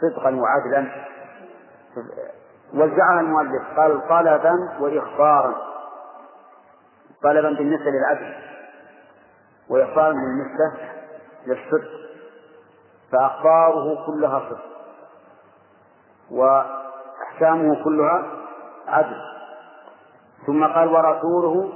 صدقا 0.00 0.34
وعدلا. 0.34 0.86
وزعها 2.74 3.20
المؤلف 3.20 3.62
قال 3.76 4.08
طلبا 4.08 4.54
وإخبارا. 4.80 5.54
طلبا 7.22 7.48
بالنسبة 7.48 7.90
للعدل. 7.90 8.34
وإخبارا 9.70 10.12
بالنسبة 10.12 10.88
للصدق. 11.46 11.90
فأخباره 13.12 14.06
كلها 14.06 14.42
صدق. 14.48 14.68
وأحكامه 17.38 17.84
كلها 17.84 18.26
عدل. 18.88 19.16
ثم 20.46 20.64
قال 20.64 20.88
ورسوله 20.88 21.72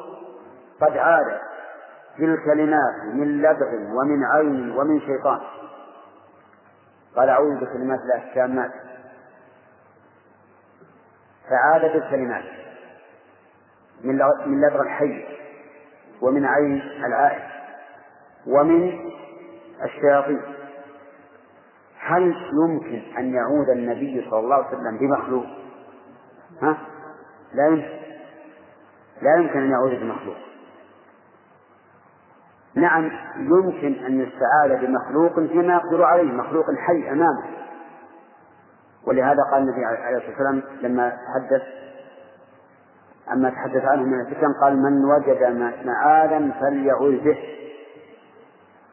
قد 0.80 0.96
عاد 0.96 1.40
بالكلمات 2.18 3.14
من 3.14 3.42
لدغ 3.42 3.74
ومن 3.94 4.24
عين 4.24 4.70
ومن 4.78 5.00
شيطان. 5.00 5.40
قال 7.16 7.28
أعوذ 7.28 7.60
بكلمات 7.60 8.00
الله 8.00 8.28
التامات 8.28 8.70
فعاد 11.50 11.92
بالكلمات 11.92 12.44
من 14.04 14.18
من 14.46 14.60
لدغ 14.60 14.80
الحي 14.82 15.24
ومن 16.22 16.46
عين 16.46 16.82
العائد 17.04 17.42
ومن 18.46 19.10
الشياطين. 19.84 20.51
هل 22.12 22.34
يمكن 22.52 23.02
أن 23.18 23.34
يعود 23.34 23.68
النبي 23.68 24.26
صلى 24.30 24.40
الله 24.40 24.54
عليه 24.54 24.66
وسلم 24.66 24.98
بمخلوق؟ 24.98 25.46
ها؟ 26.62 26.76
لا 27.54 27.66
يمكن 27.66 28.02
لا 29.22 29.36
يمكن 29.36 29.58
أن 29.58 29.70
يعود 29.70 29.90
بمخلوق 29.90 30.36
نعم 32.74 33.10
يمكن 33.36 34.04
أن 34.04 34.20
يستعاذ 34.20 34.86
بمخلوق 34.86 35.34
فيما 35.34 35.74
يقدر 35.74 36.04
عليه 36.04 36.32
مخلوق 36.32 36.66
حي 36.74 37.10
أمامه 37.10 37.44
ولهذا 39.06 39.42
قال 39.52 39.62
النبي 39.62 39.84
عليه 39.84 40.16
الصلاة 40.16 40.30
والسلام 40.30 40.62
لما 40.82 41.08
تحدث 41.10 41.62
أما 43.32 43.50
تحدث 43.50 43.84
عنه 43.84 44.02
من 44.02 44.20
الفتن 44.20 44.52
قال 44.60 44.82
من 44.82 45.04
وجد 45.04 45.72
معاذا 45.84 46.50
فليعوذ 46.60 47.24
به 47.24 47.38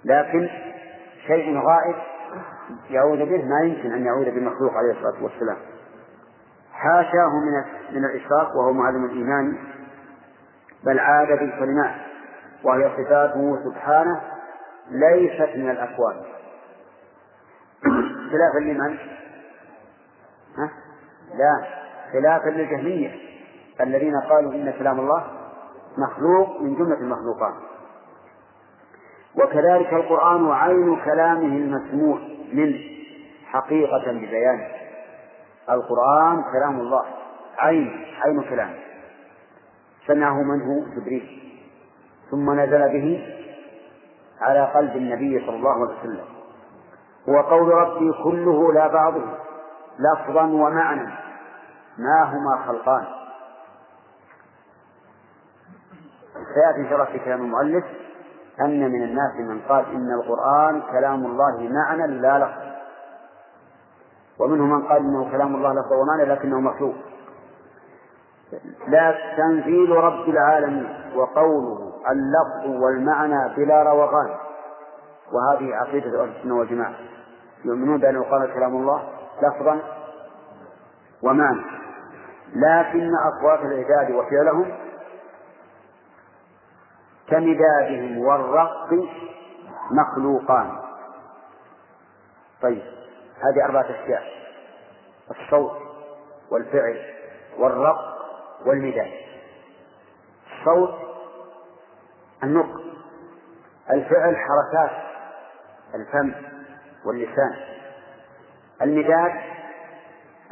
لكن 0.05 0.49
شيء 1.28 1.57
غائب 1.57 1.95
يعوذ 2.89 3.17
به؟ 3.17 3.45
ما 3.45 3.61
يمكن 3.61 3.91
أن 3.91 4.05
يعود 4.05 4.26
بمخلوق 4.26 4.74
عليه 4.74 4.91
الصلاة 4.91 5.24
والسلام. 5.24 5.57
حاشاه 6.72 7.30
من 7.30 7.63
من 7.95 8.05
الإشراك 8.05 8.55
وهو 8.55 8.74
معلم 8.74 9.05
الإيمان 9.05 9.57
بل 10.84 10.99
عاد 10.99 11.28
بالكلمات 11.28 11.95
وهي 12.63 12.89
صفاته 12.97 13.59
سبحانه 13.63 14.22
ليست 14.91 15.55
من 15.55 15.70
الأكوان 15.70 16.15
خلافا 18.32 18.59
لمن؟ 18.59 18.97
ها؟ 20.57 20.72
لا. 21.36 21.67
خلافا 22.13 22.49
للجهمية 22.49 23.11
الذين 23.82 24.13
قالوا 24.30 24.53
إن 24.53 24.74
كلام 24.80 24.99
الله 24.99 25.28
مخلوق 25.97 26.61
من 26.61 26.76
جملة 26.76 26.97
المخلوقات. 26.97 27.53
وكذلك 29.36 29.93
القرآن 29.93 30.51
عين 30.51 30.95
كلامه 31.05 31.57
المسموع. 31.57 32.20
منه 32.54 32.80
حقيقة 33.45 34.12
ببيانه 34.12 34.68
القرآن 35.70 36.43
كلام 36.54 36.80
الله. 36.80 37.06
عين 37.58 38.06
عين 38.24 38.41
كلامه 38.41 38.80
سمعه 40.08 40.43
من 40.43 40.62
هو 40.62 41.02
جبريل. 41.02 41.56
ثم 42.32 42.60
نزل 42.60 42.89
به 42.93 43.36
على 44.41 44.66
قلب 44.66 44.95
النبي 44.95 45.45
صلى 45.45 45.56
الله 45.56 45.72
عليه 45.72 46.00
وسلم. 46.00 46.26
هو 47.30 47.41
قول 47.41 47.68
ربي 47.68 48.12
كله 48.24 48.74
لا 48.74 48.88
بعضه 48.88 49.24
لفظا 50.00 50.43
ومعنى 50.43 51.10
ما 51.97 52.24
هما 52.24 52.66
خلقان؟ 52.68 53.06
سيأتي 56.34 56.80
إن 56.80 56.86
شاء 56.89 56.93
الله 56.93 57.06
في 57.06 57.20
كلام 57.20 57.41
المؤلف. 57.41 57.86
أن 58.62 58.91
من 58.91 59.03
الناس 59.03 59.36
من 59.39 59.62
قال 59.70 59.86
إن 59.95 60.12
القرآن 60.12 60.82
كلام 60.91 61.26
الله 61.26 61.70
معنى 61.72 62.07
لا 62.07 62.38
لفظ. 62.38 62.70
ومنهم 64.39 64.70
من 64.70 64.88
قال 64.88 64.97
إنه 64.97 65.32
كلام 65.32 65.55
الله 65.55 65.74
لفظ 65.74 65.93
ومعنى 65.93 66.26
لكنه 66.26 66.60
مخلوق. 66.60 66.95
لا 68.88 69.16
تنزيل 69.38 69.89
رب 69.89 70.30
العالمين 70.30 70.89
وقوله 71.16 71.93
اللفظ 72.10 72.82
والمعنى 72.84 73.55
بلا 73.55 73.84
روغان. 73.84 74.36
وهذه 75.32 75.76
عقيدة 75.76 76.24
أهل 76.24 76.30
السنة 76.30 76.55
والجماعة. 76.55 76.93
يؤمنون 77.66 77.99
بأنه 77.99 78.24
قال 78.24 78.53
كلام 78.53 78.76
الله 78.76 79.03
لفظا 79.41 79.80
ومعنى. 81.24 81.62
لكن 82.55 83.12
أصوات 83.16 83.60
العباد 83.60 84.12
وفعلهم 84.12 84.72
كمدادهم 87.30 88.17
والرق 88.17 88.89
مخلوقان. 89.91 90.80
طيب 92.61 92.82
هذه 93.38 93.65
أربعة 93.65 93.82
أشياء 93.86 94.23
الصوت 95.32 95.77
والفعل 96.51 96.97
والرق 97.57 98.15
والمداد. 98.65 99.11
الصوت 100.59 100.95
النطق 102.43 102.82
الفعل 103.91 104.36
حركات 104.38 104.97
الفم 105.95 106.34
واللسان. 107.05 107.55
المداد 108.82 109.32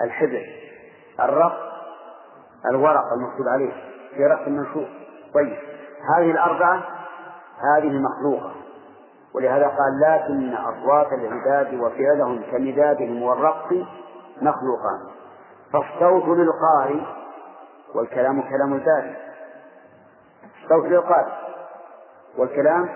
الحبر 0.03 0.45
الرق 1.19 1.57
الورق 2.71 3.13
المكتوب 3.13 3.47
عليه 3.47 3.71
في 4.15 4.25
رق 4.25 4.47
منشور 4.47 4.88
طيب 5.34 5.57
هذه 6.16 6.32
الأربعة 6.32 6.84
هذه 7.76 8.00
مخلوقة 8.00 8.52
ولهذا 9.36 9.68
قال 9.68 10.00
لكن 10.02 10.54
أصوات 10.54 11.08
العباد 11.14 11.74
وفعلهم 11.74 12.41
كمدادهم 12.52 13.24
والرق 13.24 13.74
مخلوقان. 14.41 15.00
فالصوت 15.74 16.38
للقارئ 16.38 17.02
والكلام 17.95 18.41
كلام 18.41 18.74
الباري 18.74 19.16
الصوت 20.64 20.86
للقارئ 20.86 21.32
والكلام 22.38 22.89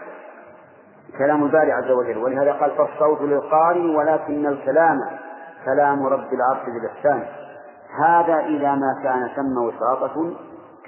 كلام 1.18 1.44
الباري 1.44 1.72
عز 1.72 1.92
وجل. 1.92 2.18
ولهذا 2.18 2.54
قال 2.54 2.72
فالصوت 2.72 3.22
للقارئ 3.22 3.96
ولكن 3.96 4.48
الكلام 4.48 4.98
كلام 5.66 6.06
رب 6.06 6.34
العرش 6.34 6.66
بالإحسان. 6.66 7.26
هذا 8.04 8.40
إذا 8.40 8.76
ما 8.76 9.00
كان 9.04 9.28
ثم 9.36 9.58
وساطة 9.58 10.34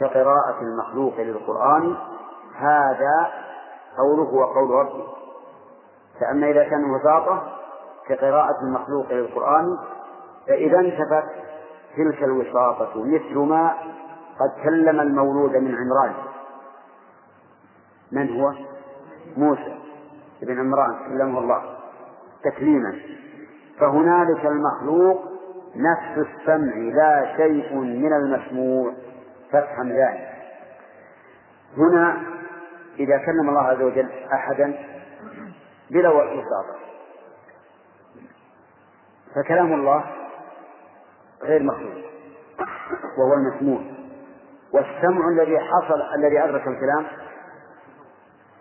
كقراءة 0.04 0.62
المخلوق 0.62 1.20
للقرآن 1.20 1.96
هذا 2.56 3.32
قوله 3.98 4.34
وقول 4.34 4.70
ربي 4.70 5.04
فأما 6.20 6.50
إذا 6.50 6.64
كان 6.64 6.92
وساطة 6.92 7.44
كقراءة 8.08 8.62
المخلوق 8.62 9.12
للقرآن 9.12 9.78
فإذا 10.48 10.80
انتفت 10.80 11.24
تلك 11.98 12.24
الوساطة. 12.24 13.04
مثل 13.04 13.38
ما 13.38 13.74
قد 14.40 14.64
كلم 14.64 15.00
المولود 15.00 15.56
من 15.56 15.76
عمران. 15.76 16.14
من 18.12 18.40
هو؟ 18.40 18.54
موسى 19.38 19.78
بن 20.42 20.60
عمران 20.60 20.96
كلمه 21.08 21.40
الله 21.40 21.62
تكليما. 22.44 23.00
فهنالك 23.80 24.46
المخلوق 24.46 25.22
نفس 25.76 26.28
السمع 26.28 26.76
لا 26.76 27.38
شيء 27.38 27.76
من 27.76 28.14
المسموع. 28.14 28.94
فافهم 29.54 29.90
ذلك 29.90 30.30
هنا 31.78 32.22
إذا 33.00 33.18
كلم 33.18 33.50
الله 33.50 33.62
عز 33.62 33.82
وجل 33.82 34.10
أحدا 34.34 34.74
بلا 35.92 36.10
وساطة 36.10 36.84
فكلام 39.36 39.74
الله 39.74 40.04
غير 41.44 41.64
مخلوق 41.64 42.04
وهو 43.18 43.34
المسموع. 43.34 43.82
والسمع 44.74 45.28
الذي 45.30 45.60
حصل 45.60 46.02
الذي 46.16 46.44
أدرك 46.44 46.68
الكلام 46.68 47.06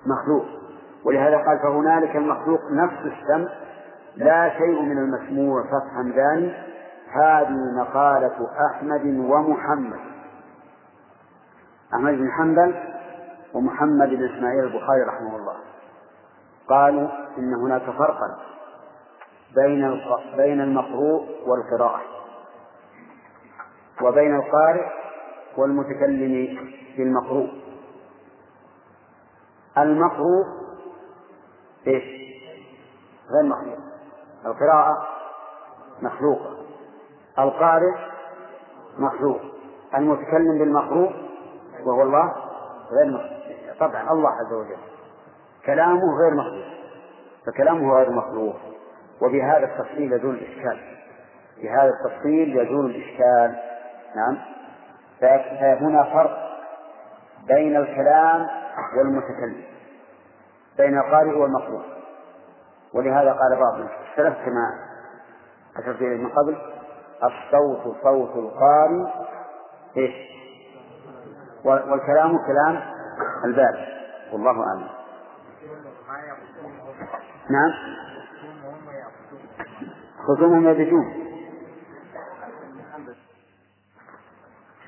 مخلوق. 0.06 0.44
ولهذا 1.04 1.36
قال 1.36 1.58
فهنالك 1.58 2.16
المخلوق 2.16 2.60
نفس 2.72 2.98
السمع 3.04 3.48
لا 4.16 4.58
شيء 4.58 4.82
من 4.82 4.98
المسموع 4.98 5.62
فافهم 5.62 6.12
ذلك 6.12 6.54
هذه 7.12 7.56
مقالة 7.78 8.48
أحمد 8.70 9.06
ومحمد. 9.06 10.11
أحمد 11.94 12.12
بن 12.14 12.30
حنبل 12.32 12.74
ومحمد 13.54 14.08
بن 14.08 14.34
إسماعيل 14.34 14.64
البخاري 14.64 15.02
رحمه 15.02 15.36
الله. 15.36 15.56
قالوا 16.68 17.08
إن 17.38 17.54
هناك 17.54 17.82
فرقا 17.82 18.38
بين 19.54 20.00
بين 20.36 20.60
المقروء 20.60 21.28
والقراءة 21.46 22.00
وبين 24.02 24.36
القارئ 24.36 24.86
والمتكلم 25.56 26.58
بالمقروء 26.96 27.50
المقروء. 29.78 30.44
إيش؟ 31.86 32.04
غير 33.30 33.42
مخلوق 33.42 33.78
القراءة 34.46 35.08
مخلوقة. 36.02 36.56
القارئ 37.38 37.94
مخلوق. 38.98 39.40
المتكلم 39.94 40.58
بالمقروء 40.58 41.21
وهو 41.86 42.02
الله 42.02 42.34
غير 42.90 43.10
مخلوق 43.10 43.32
طبعا 43.80 44.12
الله 44.12 44.30
عز 44.30 44.52
وجل. 44.52 44.76
كلامه 45.66 46.18
غير 46.22 46.34
مخلوق. 46.34 46.64
فكلامه 47.46 47.94
غير 47.94 48.10
مخلوق. 48.10 48.56
وبهذا 49.22 49.64
التفصيل 49.64 50.12
يزول 50.12 50.34
الإشكال. 50.34 50.80
بهذا 51.62 51.90
التفصيل 51.90 52.58
يزول 52.58 52.86
الإشكال. 52.86 53.58
نعم. 54.16 54.38
فهنا 55.20 56.02
فرق 56.02 56.38
بين 57.48 57.76
الكلام 57.76 58.46
والمتكلم. 58.96 59.64
بين 60.76 60.98
القارئ 60.98 61.34
والمقروء 61.38 61.82
ولهذا 62.94 63.32
قال 63.32 63.60
بعض 63.60 63.74
السلف 63.74 64.34
كما 64.44 64.78
أشرت 65.76 66.02
إليه 66.02 66.16
من 66.16 66.28
قبل 66.28 66.56
الصوت 67.24 67.96
صوت 68.02 68.36
القارئ 68.36 69.06
إيش؟ 69.96 70.12
والكلام 71.64 72.38
كلام 72.46 72.82
الباب. 73.44 73.74
والله 74.32 74.66
أعلم. 74.66 74.88
نعم. 77.50 77.72
خصومهم 80.26 80.68
يبدون. 80.68 81.14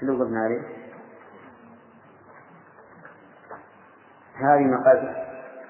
شنو 0.00 0.24
قلنا 0.24 0.40
عليه؟ 0.40 0.62
هذه 4.34 4.64
مقال 4.64 5.26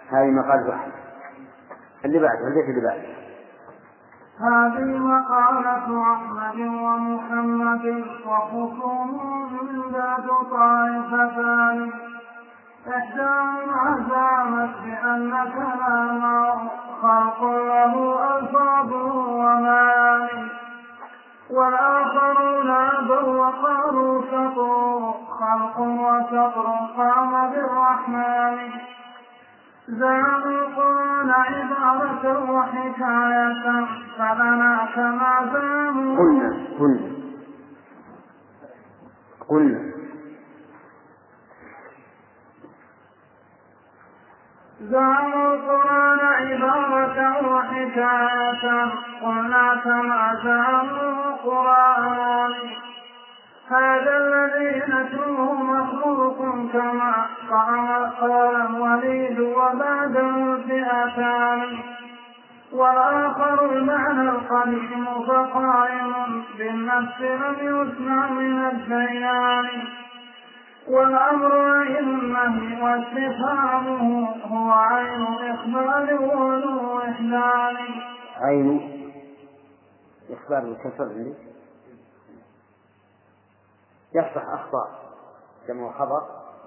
هذه 0.08 0.30
مقال 0.30 0.68
واحد. 0.68 0.92
اللي 2.04 2.18
بعده 2.18 2.48
البيت 2.48 2.64
اللي 2.64 2.80
بعده. 2.80 3.23
هذه 4.40 4.98
مقالة 4.98 6.12
أحمد 6.12 6.60
ومحمد 6.60 8.04
وخصوم 8.26 9.20
ذات 9.92 10.26
طائفتان. 10.50 11.92
إحداهما 12.88 14.06
زعمت 14.10 14.70
بأن 14.84 15.30
كلامه 15.54 16.70
خلق 17.02 17.42
له 17.42 17.94
ألفاظ 18.36 18.92
ومعاني 19.28 20.48
والآخرون 21.50 22.70
أبوا 22.70 23.46
وقالوا 23.46 24.22
سطر 24.22 25.14
خلق 25.40 25.78
وسطر 25.80 26.66
قام 26.96 27.50
بالرحمن. 27.50 28.58
زعموا 29.88 30.66
القرآن 30.66 31.30
عبارة 31.30 32.50
وحكاية 32.50 33.86
فلنا 34.18 34.88
كما 34.94 35.50
زعموا 35.52 36.16
قلنا 36.18 36.66
قلنا 36.78 37.10
قلنا. 39.48 39.80
زعموا 44.80 45.54
القرآن 45.54 46.20
عبارة 46.20 47.48
وحكاية 47.48 48.92
قلنا 49.22 49.80
كما 49.84 50.40
زعموا 50.44 51.34
القرآن. 51.34 52.52
هذا 53.70 54.16
الذي 54.16 54.82
نتلوه 54.92 55.62
مخلوق 55.62 56.38
كما 56.72 57.26
قال 58.20 58.56
الوليد 58.66 59.40
وبعده 59.40 60.56
فئتان 60.68 61.78
والآخر 62.72 63.72
المعنى 63.72 64.30
القديم 64.30 65.04
فقائم 65.26 66.42
بالنفس 66.58 67.20
لم 67.20 67.54
يسمع 67.60 68.30
من 68.30 68.64
الديان 68.66 69.66
والأمر 70.88 71.52
عين 71.76 71.96
النهي 71.96 72.82
واستفهامه 72.82 74.28
هو 74.44 74.70
عين 74.72 75.50
إخبار 75.50 76.14
ولو 76.22 76.98
إحلال. 76.98 77.76
عين 78.40 78.90
إخبار 80.30 80.60
بالكسر 80.60 81.04
عندي 81.04 81.34
يصح 84.14 84.48
أخطاء 84.48 84.88
كما 85.68 85.92
خبر 85.92 86.22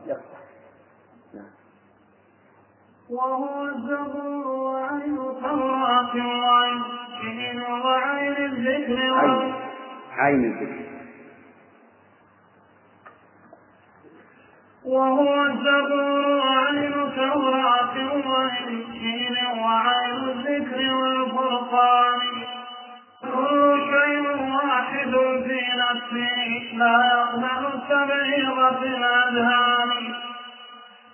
يصح 0.06 0.47
وهو 3.10 3.66
الزبور 3.66 4.48
وعين 4.48 5.18
التوراة 5.18 6.16
وعين 6.16 6.84
الدين 7.24 7.62
وعين 7.62 8.36
الذكر 8.38 9.14
عين. 9.14 9.54
عين 10.18 10.44
الذكر. 10.46 10.88
وهو 14.86 15.46
الزبور 15.46 16.28
وعين 16.28 16.94
التوراة 16.94 17.96
وعين 18.28 18.68
الدين 18.68 19.38
وعين 19.60 20.30
الذكر 20.30 20.94
والفرقان. 20.96 22.20
كل 23.22 23.80
شيء 23.92 24.28
واحد 24.56 25.12
في 25.48 25.60
نفسه 25.78 26.38
لا 26.78 26.98
يقبل 27.14 27.66
السبعين 27.74 28.80
في 28.80 28.88
الأذهان. 28.88 30.27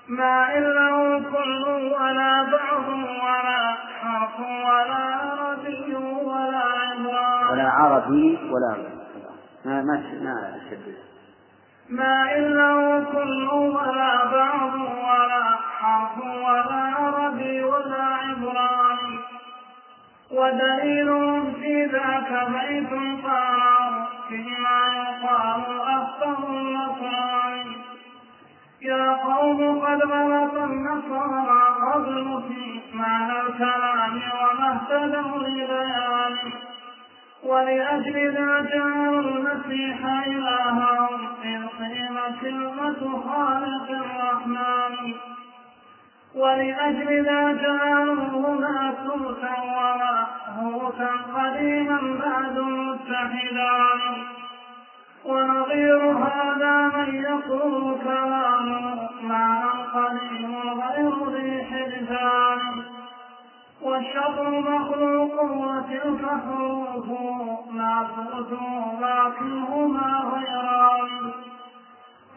ما 0.08 0.58
إن 0.58 0.64
له 0.64 1.20
كل 1.20 1.64
ولا 1.94 2.44
بعض 2.44 2.88
ولا 2.90 3.76
حرف 4.02 4.40
ولا 4.40 5.04
عربي 5.16 5.96
ولا 5.96 6.58
عبران 6.58 7.52
ولا 7.52 7.70
عربي 7.70 8.40
ولا 8.52 8.76
ما 9.66 9.82
ما 9.82 9.96
ما 10.22 10.60
شدد 10.70 10.96
ما 11.90 12.38
إن 12.38 12.54
له 12.54 13.04
كل 13.12 13.48
ولا 13.48 14.26
بعض 14.26 14.74
ولا 14.76 15.44
حرف 15.80 16.18
ولا 16.18 16.82
عربي 17.00 17.64
ولا 17.64 18.04
عبران 18.04 19.20
ودليل 20.32 21.10
في 21.60 21.86
ذاك 21.86 22.48
بيت 22.50 22.90
قرار 23.26 24.08
فيما 24.30 24.80
يقال 24.96 25.64
يا 28.84 29.14
قوم 29.14 29.80
قد 29.80 30.02
غلط 30.02 30.54
النصارى 30.54 31.62
قبل 31.94 32.44
في 32.48 32.82
معنى 32.98 33.42
الكلام 33.42 34.22
وما 34.42 34.80
اهتدوا 34.82 35.38
لبيان 35.38 36.36
ولأجل 37.44 38.34
ذا 38.34 38.62
جعلوا 38.74 39.22
المسيح 39.22 40.06
إلههم 40.28 41.28
إذ 41.44 41.62
قيل 41.80 42.18
كلمة 42.42 43.22
خالق 43.28 43.90
الرحمن. 43.90 45.14
ولأجل 46.36 47.24
ذا 47.26 47.52
جعلوه 47.52 48.60
ناسوتا 48.60 49.56
ومأهوتا 49.62 51.12
قديما 51.36 52.00
بعد 52.24 52.60
متحدان 52.60 54.00
ونظير 55.26 56.12
هذا 56.12 56.76
من 56.98 57.16
يقول 57.16 57.96
كلامه 58.04 59.10
معنى 59.24 59.72
قديم 59.94 60.56
غير 60.82 61.30
ذي 61.30 61.64
حدثان 61.64 62.62
والشطر 63.82 64.50
مخلوق 64.50 65.44
وتلك 65.44 66.24
حروفه 66.26 67.58
ناسوت 67.72 68.52
لكنهما 69.02 70.10
غيران. 70.34 71.32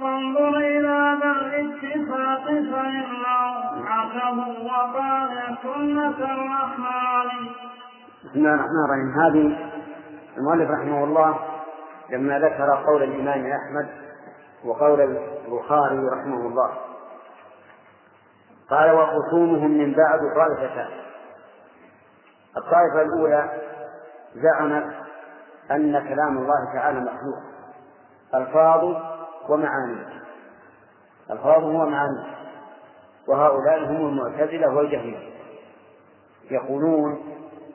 فانظر 0.01 0.59
إلى 0.59 1.19
ذا 1.21 1.31
الاتفاق 1.31 2.45
فإنه 2.47 3.43
عتب 3.87 4.39
وقال 4.65 5.57
سنة 5.63 6.19
الرحمن. 6.35 7.29
بسم 8.25 8.39
الله 8.39 8.55
الرحمن 8.55 8.85
الرحيم. 8.85 9.09
هذه 9.21 9.45
المؤلف 10.37 10.71
رحمه 10.71 11.05
الله 11.05 11.56
لما 12.11 12.39
ذكر 12.39 12.85
قول 12.87 13.03
الإمام 13.03 13.53
أحمد 13.53 13.89
وقول 14.65 15.01
البخاري 15.01 15.99
رحمه 15.99 16.47
الله. 16.47 16.71
قال 18.71 18.91
وخصومهم 18.91 19.71
من 19.71 19.95
بعد 19.95 20.21
طائفتان 20.37 20.89
الطائفة 22.57 23.03
الأولى 23.03 23.51
زعمت 24.35 24.95
أن 25.71 26.09
كلام 26.09 26.39
الله 26.39 26.73
تعالى 26.75 27.01
مخلوق. 27.01 27.43
ألفاظه 28.35 29.03
ومعانيه 29.49 30.23
ألفاظه 31.31 31.67
ومعانيه 31.67 32.37
وهؤلاء 33.29 33.85
هم 33.85 34.07
المعتزلة 34.09 34.75
والجهمية. 34.75 35.37
يقولون 36.51 37.13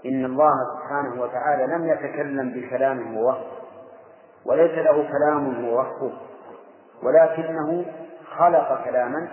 إن 0.06 0.26
الله 0.26 0.54
سبحانه 0.78 1.22
وتعالى 1.22 1.74
لم 1.76 1.90
يتكلم 1.90 2.50
بكلام 2.52 3.18
ووصف 3.18 3.61
وليس 4.46 4.72
له 4.72 5.10
كلام 5.12 5.66
ووصف 5.66 6.14
ولكنه 7.04 7.86
خلق 8.38 8.84
كلاما 8.86 9.28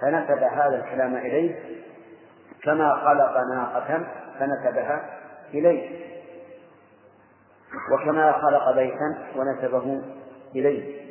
فنسب 0.00 0.42
هذا 0.42 0.84
الكلام 0.84 1.16
إليه 1.16 1.54
كما 2.62 2.94
خلق 2.94 3.36
ناقة 3.54 4.06
فنسبها 4.38 5.04
إليه. 5.54 6.06
وكما 7.92 8.32
خلق 8.32 8.70
بيتا 8.74 9.18
ونسبه 9.36 10.02
إليه. 10.56 11.06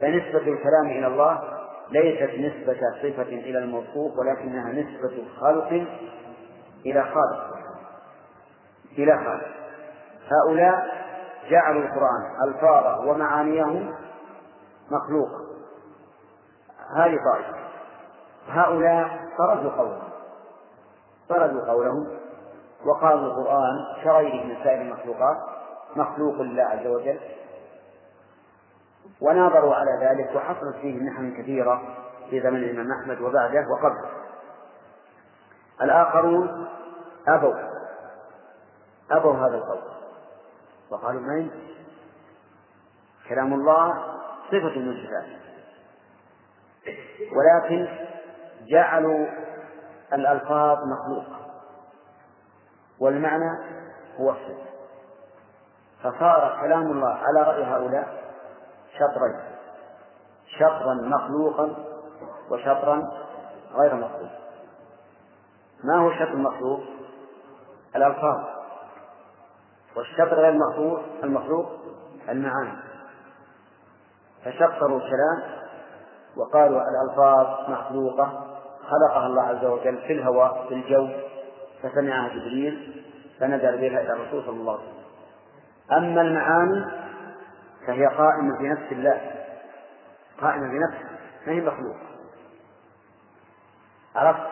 فنسبة 0.00 0.38
الكلام 0.38 0.86
إلى 0.86 1.06
الله 1.06 1.42
ليست 1.90 2.34
نسبة 2.34 2.80
صفة 3.02 3.22
إلى 3.22 3.58
الموصوف 3.58 4.18
ولكنها 4.18 4.72
نسبة 4.72 5.24
خلق 5.40 5.86
إلى 6.86 7.02
خالق. 7.02 7.58
إلى 8.98 9.18
خالق. 9.18 9.48
هؤلاء 10.30 11.07
جعلوا 11.50 11.82
القرآن 11.82 12.48
ألفاظه 12.48 13.10
ومعانيه 13.10 13.94
مخلوقة 14.90 15.48
هذه 16.96 17.18
طائفة. 17.32 17.58
هؤلاء 18.48 19.28
طردوا 19.38 19.70
قولهم. 19.70 20.02
طردوا 21.28 21.72
قولهم 21.72 22.08
وقالوا 22.86 23.26
القرآن 23.26 24.02
كغيره 24.04 24.44
من 24.44 24.56
سائر 24.64 24.80
المخلوقات 24.80 25.36
مخلوق 25.96 26.34
لله 26.34 26.62
عز 26.62 26.86
وجل. 26.86 27.20
وناظروا 29.20 29.74
على 29.74 30.06
ذلك 30.06 30.36
وحصلت 30.36 30.76
فيه 30.76 31.10
محن 31.10 31.42
كثيرة 31.42 31.82
في 32.30 32.40
زمن 32.40 32.56
الإمام 32.56 32.92
أحمد 32.92 33.20
وبعده 33.20 33.66
وقبله. 33.70 34.10
الآخرون 35.82 36.68
أبوا. 37.28 37.54
أبوا 39.10 39.34
هذا 39.34 39.56
القول. 39.56 39.97
وقالوا 40.90 41.32
يمكن 41.38 41.68
كلام 43.28 43.54
الله 43.54 43.92
صفة 44.46 44.78
من 44.78 44.96
صفاته 45.06 45.38
ولكن 47.36 47.88
جعلوا 48.66 49.26
الألفاظ 50.12 50.78
مخلوقة 50.78 51.38
والمعنى 53.00 53.58
هو 54.20 54.30
الصفة. 54.30 54.68
فصار 56.02 56.58
كلام 56.60 56.92
الله 56.92 57.14
على 57.14 57.42
رأي 57.42 57.64
هؤلاء 57.64 58.34
شطرين 58.94 59.40
شطرا 60.58 60.94
مخلوقا 60.94 61.84
وشطرا 62.50 63.02
غير 63.72 63.94
مخلوق. 63.94 64.30
ما 65.84 65.98
هو 65.98 66.10
الشطر 66.10 66.32
المخلوق؟ 66.32 66.80
الألفاظ. 67.96 68.57
والشطر 69.98 70.34
غير 70.34 70.48
المخلوق 70.48 71.00
المخلوق 71.24 71.72
المعاني. 72.28 72.78
فشطروا 74.44 74.98
الكلام 74.98 75.42
وقالوا 76.36 76.82
الألفاظ 76.82 77.70
مخلوقة 77.70 78.44
خلقها 78.82 79.26
الله 79.26 79.42
عز 79.42 79.64
وجل 79.64 79.98
في 79.98 80.12
الهواء 80.12 80.66
في 80.68 80.74
الجو 80.74 81.08
فسمعها 81.82 82.28
جبريل 82.28 83.04
فنزل 83.40 83.78
بها 83.78 84.00
إلى 84.00 84.12
الرسول 84.12 84.42
صلى 84.42 84.56
الله 84.56 84.72
عليه 84.72 84.82
وسلم. 84.82 84.98
أما 85.92 86.20
المعاني 86.20 86.84
فهي 87.86 88.06
قائمة 88.06 88.58
بنفس 88.58 88.92
الله 88.92 89.20
قائمة 90.40 90.68
بنفسه 90.68 91.08
ما 91.46 91.52
هي 91.52 91.60
مخلوقة. 91.60 92.00
عرفت؟ 94.16 94.46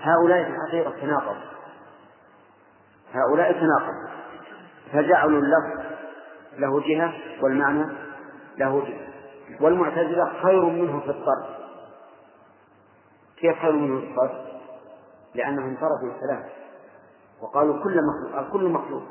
هؤلاء 0.00 0.44
في 0.44 0.50
الحقيقة 0.50 1.00
تناقض. 1.00 1.36
هؤلاء 3.14 3.52
تناقض. 3.52 4.21
فجعلوا 4.92 5.40
اللفظ 5.40 5.92
له 6.58 6.80
جهة 6.80 7.12
والمعنى 7.42 7.86
له 8.58 8.80
جهة. 8.80 9.12
والمعتزلة 9.60 10.32
خير 10.42 10.64
منه 10.64 11.00
في 11.00 11.10
الطرد 11.10 11.54
كيف 13.36 13.58
خير 13.58 13.72
منه 13.72 14.00
في 14.00 14.06
الطرد؟ 14.06 14.44
لأنهم 15.34 15.76
طردوا 15.76 16.14
الكلام 16.14 16.44
وقالوا 17.42 17.84
كل 17.84 18.00
مخلوق 18.02 18.38
الكل 18.38 18.68
مخلوق. 18.68 19.02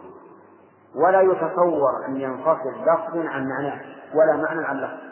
ولا 0.96 1.22
يتصور 1.22 2.06
أن 2.08 2.22
ينفصل 2.22 2.82
لفظ 2.82 3.18
عن 3.18 3.48
معناه 3.48 3.82
ولا 4.14 4.44
معنى 4.44 4.66
عن 4.66 4.78
لفظ. 4.78 5.12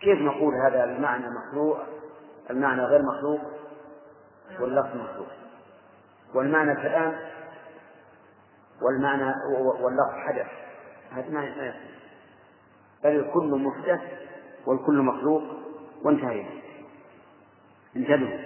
كيف 0.00 0.18
نقول 0.20 0.54
هذا 0.54 0.84
المعنى 0.84 1.26
مخلوق؟ 1.30 1.78
المعنى 2.50 2.82
غير 2.82 3.02
مخلوق؟ 3.02 3.40
واللفظ 4.60 4.96
مخلوق. 4.96 5.28
والمعنى 6.34 6.74
كلام 6.74 7.14
والمعنى 8.82 9.34
واللفظ 9.80 10.14
حدث. 10.26 10.46
هذا 11.12 11.30
ما 11.30 11.44
يصير. 11.44 11.74
بل 13.04 13.10
الكل 13.10 13.62
محدث 13.64 14.00
والكل 14.66 15.02
مخلوق 15.02 15.42
وانتهينا. 16.04 16.48
انتبهوا. 17.96 18.38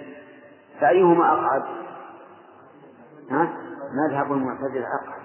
فأيهما 0.79 1.33
أقعد؟ 1.33 1.63
ها؟ 3.31 3.53
مذهب 4.07 4.33
المعتزلة 4.33 4.85
أقعد. 5.03 5.23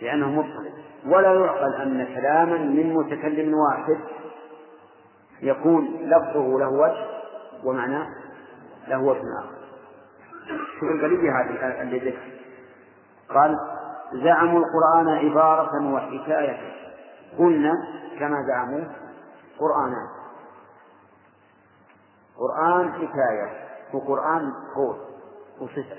لأنه 0.00 0.30
مضطرب. 0.30 0.72
ولا 1.06 1.34
يعقل 1.34 1.74
أن 1.74 2.04
كلاما 2.04 2.58
من 2.58 2.94
متكلم 2.94 3.54
واحد 3.54 3.98
يكون 5.42 5.84
لفظه 5.84 6.58
له 6.58 6.68
وجه 6.68 7.06
ومعناه 7.64 8.06
له 8.88 9.02
وجه 9.02 9.22
آخر. 9.40 9.62
شوف 10.80 10.90
القليل 10.90 11.26
هذه 11.26 11.96
ذكر 11.96 12.32
قال 13.28 13.56
زعموا 14.12 14.60
القرآن 14.64 15.08
عبارة 15.08 15.94
وحكاية. 15.94 16.72
قلنا 17.38 17.72
كما 18.18 18.42
زعموا 18.46 18.84
قرآنان 19.58 20.08
قرآن 22.38 22.92
حكاية 22.92 23.68
وقرآن 23.94 24.52
قول 24.74 24.96
وصفة. 25.60 25.96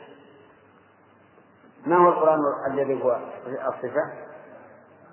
ما 1.85 1.97
هو 1.97 2.09
القرآن 2.09 2.39
الذي 2.67 3.03
هو 3.03 3.19
الصفة؟ 3.47 4.03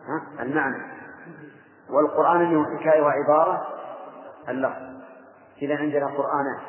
ها؟ 0.06 0.42
المعنى. 0.42 0.82
والقرآن 1.90 2.40
اللي 2.40 2.56
هو 2.56 2.64
حكاية 2.64 3.02
وعبارة؟ 3.02 3.66
اللفظ. 4.48 4.82
إذا 5.62 5.76
عندنا 5.76 6.06
قرآنان. 6.06 6.60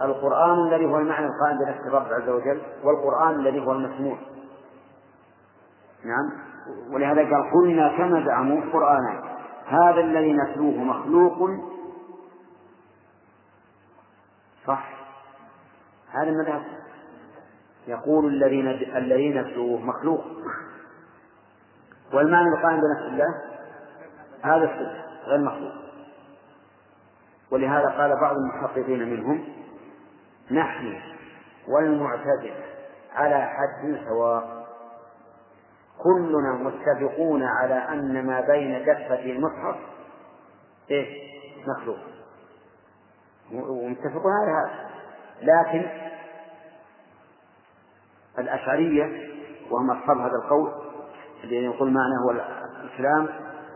القرآن 0.00 0.58
الذي 0.58 0.86
هو 0.86 0.98
المعنى 0.98 1.26
القائم 1.26 1.58
بنفس 1.58 1.86
الرب 1.86 2.12
عز 2.12 2.28
وجل 2.28 2.62
والقرآن 2.84 3.34
الذي 3.34 3.66
هو 3.66 3.72
المسموع. 3.72 4.18
نعم. 6.06 6.46
ولهذا 6.90 7.20
قال 7.20 7.50
قلنا 7.52 7.96
كما 7.96 8.24
زعموا 8.26 8.60
قرآنان 8.72 9.22
هذا 9.66 10.00
الذي 10.00 10.32
نتلوه 10.32 10.84
مخلوق. 10.84 11.50
صح. 14.66 14.90
هذا 16.10 16.28
المذهب. 16.28 16.62
يقول 17.86 18.26
الذين 18.26 18.68
الذين 18.96 19.40
نتلوه 19.40 19.80
مخلوق. 19.80 20.24
والمعنى 22.14 22.48
القائم 22.48 22.80
بنفس 22.80 23.12
الله. 23.12 23.42
هذا 24.42 24.64
الصدق 24.64 25.26
غير 25.26 25.40
مخلوق. 25.40 25.72
ولهذا 27.50 27.88
قال 27.88 28.20
بعض 28.20 28.36
المحققين 28.36 29.10
منهم 29.10 29.44
نحن 30.50 31.00
والمعتزلة 31.68 32.64
على 33.14 33.40
حد 33.40 34.00
سواء. 34.08 34.55
كلنا 36.02 36.52
متفقون 36.52 37.42
على 37.42 37.74
أن 37.74 38.26
ما 38.26 38.40
بين 38.40 38.82
دفة 38.82 39.20
المصحف 39.24 39.76
إيه 40.90 41.26
مخلوق. 41.66 41.98
ومتفقون 43.52 44.32
على 44.32 44.50
هذا. 44.50 44.90
لكن 45.42 45.88
الأشعرية 48.38 49.30
وهم 49.70 49.90
أصحاب 49.90 50.18
هذا 50.18 50.36
القول 50.44 50.72
الذي 51.44 51.64
يقول 51.64 51.90
معناه 51.90 52.18
هو 52.26 52.30
الكلام 52.84 53.28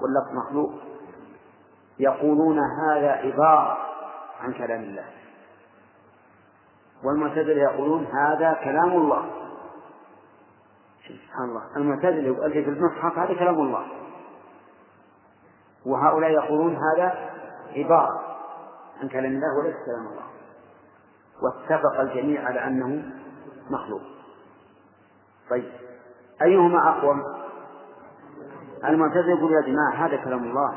واللفظ 0.03 0.33
مخلوق 0.47 0.73
يقولون 1.99 2.59
هذا 2.59 3.11
عبارة 3.11 3.79
عن 4.41 4.53
كلام 4.53 4.83
الله. 4.83 5.05
والمعتزلة 7.05 7.63
يقولون 7.63 8.07
هذا 8.07 8.53
كلام 8.65 8.89
الله. 8.93 9.40
سبحان 11.09 11.49
الله. 11.49 11.77
المعتزلة 11.77 12.27
يقول 12.27 12.53
في 12.53 12.71
المصحف 12.71 13.19
هذا 13.19 13.35
كلام 13.35 13.55
الله. 13.55 13.87
وهؤلاء 15.87 16.31
يقولون 16.31 16.77
هذا 16.77 17.31
عبارة 17.77 18.21
عن 19.03 19.09
كلام 19.09 19.33
الله 19.33 19.59
وليس 19.59 19.77
كلام 19.87 20.07
الله. 20.07 20.27
واتفق 21.43 22.01
الجميع 22.01 22.45
على 22.45 22.65
أنه 22.65 23.13
مخلوق. 23.71 24.03
طيب. 25.51 25.73
أيهما 26.43 26.89
أقوم؟ 26.89 27.23
المعتزلة 28.85 29.39
يقول 29.39 29.53
يا 29.53 29.61
جماعة 29.61 30.07
هذا 30.07 30.17
كلام 30.25 30.45
الله. 30.45 30.75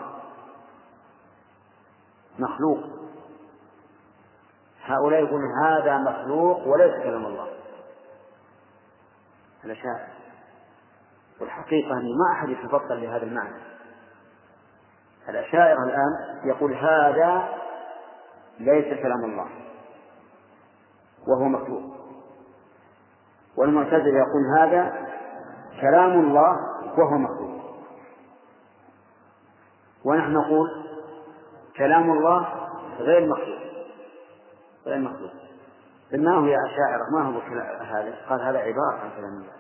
مخلوق. 2.39 2.80
هؤلاء 4.86 5.24
يقولون 5.24 5.63
هذا 5.65 5.97
مخلوق 5.97 6.67
وليس 6.67 7.03
كلام 7.03 7.26
الله. 7.26 7.47
الأشاعرة 9.66 10.07
والحقيقة 11.41 11.91
أن 11.91 12.03
ما 12.03 12.34
أحد 12.34 12.49
يتفضل 12.49 13.01
لهذا 13.01 13.24
المعنى. 13.24 13.61
الأشاعرة 15.30 15.84
الآن 15.84 16.39
يقول 16.49 16.74
هذا 16.74 17.49
ليس 18.59 19.01
كلام 19.01 19.24
الله. 19.24 19.47
وهو 21.28 21.43
مخلوق 21.43 21.84
والمعتزلة 23.57 24.18
يقول 24.18 24.59
هذا 24.59 25.07
كلام 25.82 26.11
الله 26.11 26.57
وهو 26.97 27.18
مخلوق 27.18 27.53
ونحن 30.05 30.34
نقول 30.34 30.70
كلام 31.78 32.11
الله 32.11 32.47
غير 32.99 33.28
مخلوق 33.28 33.59
غير 34.86 34.99
مخلوق 34.99 35.32
ما 36.14 36.36
هو 36.36 36.45
يا 36.45 36.57
أشاعرة 36.66 37.03
ما 37.11 37.22
هو 37.22 37.39
هذا؟ 37.84 38.16
قال 38.30 38.41
هذا 38.41 38.59
عبارة 38.59 38.99
عن 39.03 39.09
كلام 39.18 39.34
الله. 39.34 39.53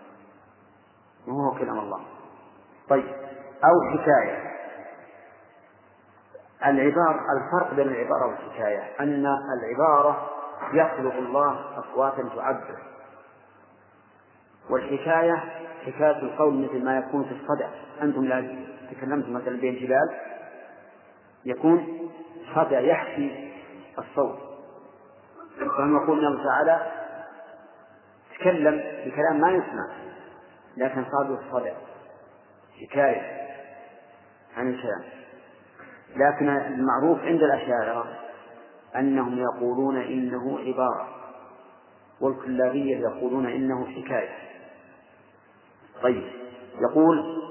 ما 1.27 1.47
هو 1.47 1.51
كلام 1.51 1.79
الله؟ 1.79 1.99
طيب 2.89 3.05
أو 3.63 3.91
حكاية. 3.91 4.53
العبارة 6.65 7.19
الفرق 7.37 7.73
بين 7.73 7.87
العبارة 7.87 8.25
والحكاية 8.27 8.79
أن 8.99 9.25
العبارة 9.59 10.29
يخلق 10.73 11.13
الله 11.13 11.79
أصواتا 11.79 12.29
تعبر. 12.35 12.77
والحكاية 14.69 15.35
حكاية 15.85 16.19
القول 16.21 16.53
مثل 16.53 16.83
ما 16.83 16.97
يكون 16.97 17.23
في 17.23 17.31
الصدع. 17.31 17.69
أنتم 18.01 18.25
لا 18.25 18.65
تكلمتم 18.91 19.33
مثلا 19.33 19.59
بين 19.59 19.75
جبال 19.75 20.19
يكون 21.45 22.09
صدع 22.55 22.79
يحكي 22.79 23.53
الصوت. 23.99 24.52
فهم 25.57 25.95
يقول 26.03 26.25
الله 26.25 26.43
تعالى 26.43 26.91
تكلم 28.39 28.83
بكلام 29.05 29.41
ما 29.41 29.51
يسمع 29.51 29.87
لكن 30.77 31.05
صار 31.11 31.39
الصدع 31.39 31.73
حكاية 32.81 33.43
عن 34.57 34.69
الكلام. 34.69 35.03
لكن 36.15 36.49
المعروف 36.49 37.19
عند 37.19 37.43
الأشاعرة 37.43 38.05
أنهم 38.95 39.39
يقولون 39.39 39.97
إنه 39.97 40.59
عبارة 40.59 41.07
والكلابية 42.21 42.97
يقولون 42.97 43.45
إنه 43.45 43.85
حكاية. 43.85 44.37
طيب 46.03 46.23
يقول 46.81 47.43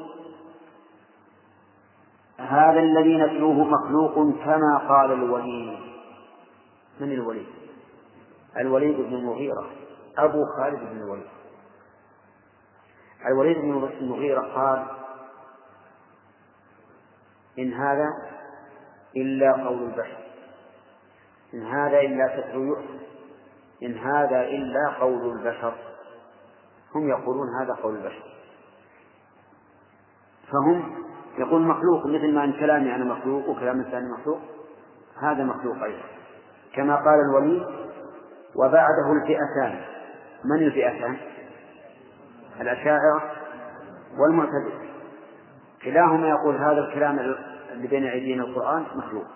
هذا 2.38 2.80
الذي 2.80 3.18
نتلوه 3.18 3.64
مخلوق 3.64 4.14
كما 4.44 4.78
قال 4.88 5.12
الوليد. 5.12 5.78
من 7.00 7.12
الوليد؟ 7.12 7.61
الوليد 8.56 8.96
بن 8.96 9.14
المغيرة 9.14 9.70
أبو 10.18 10.44
خالد 10.56 10.78
بن 10.78 10.96
الوليد. 11.02 11.28
الوليد 13.26 13.58
بن 13.58 13.88
المغيرة 14.00 14.40
قال 14.40 14.86
إن 17.58 17.72
هذا 17.72 18.08
إلا 19.16 19.52
قول 19.52 19.82
البشر. 19.82 20.18
إن 21.54 21.66
هذا 21.66 22.00
إلا 22.00 22.28
ستر 22.28 22.58
يؤثر 22.58 22.98
إن 23.82 23.98
هذا 23.98 24.42
إلا 24.42 24.94
قول 25.00 25.38
البشر. 25.38 25.74
هم 26.94 27.08
يقولون 27.08 27.46
هذا 27.60 27.74
قول 27.74 27.96
البشر. 27.96 28.22
فهم 30.52 31.04
يقول 31.38 31.62
مخلوق 31.62 32.06
مثل 32.06 32.34
ما 32.34 32.44
أن 32.44 32.52
كلامي 32.52 32.94
أنا 32.94 33.04
مخلوق 33.04 33.48
وكلام 33.48 33.80
الثاني 33.80 34.08
مخلوق 34.08 34.38
هذا 35.22 35.44
مخلوق 35.44 35.82
أيضا. 35.82 36.04
كما 36.74 36.96
قال 36.96 37.20
الولي 37.30 37.81
وبعده 38.56 39.12
الفئتان. 39.12 39.80
من 40.44 40.66
الفئتان؟ 40.66 41.16
الأشاعرة 42.60 43.22
والمعتزلة 44.18 44.82
كلاهما 45.84 46.28
يقول 46.28 46.56
هذا 46.56 46.78
الكلام 46.78 47.18
اللي 47.72 47.88
بين 47.88 48.04
أيدينا 48.04 48.44
القرآن 48.44 48.84
مخلوق. 48.94 49.26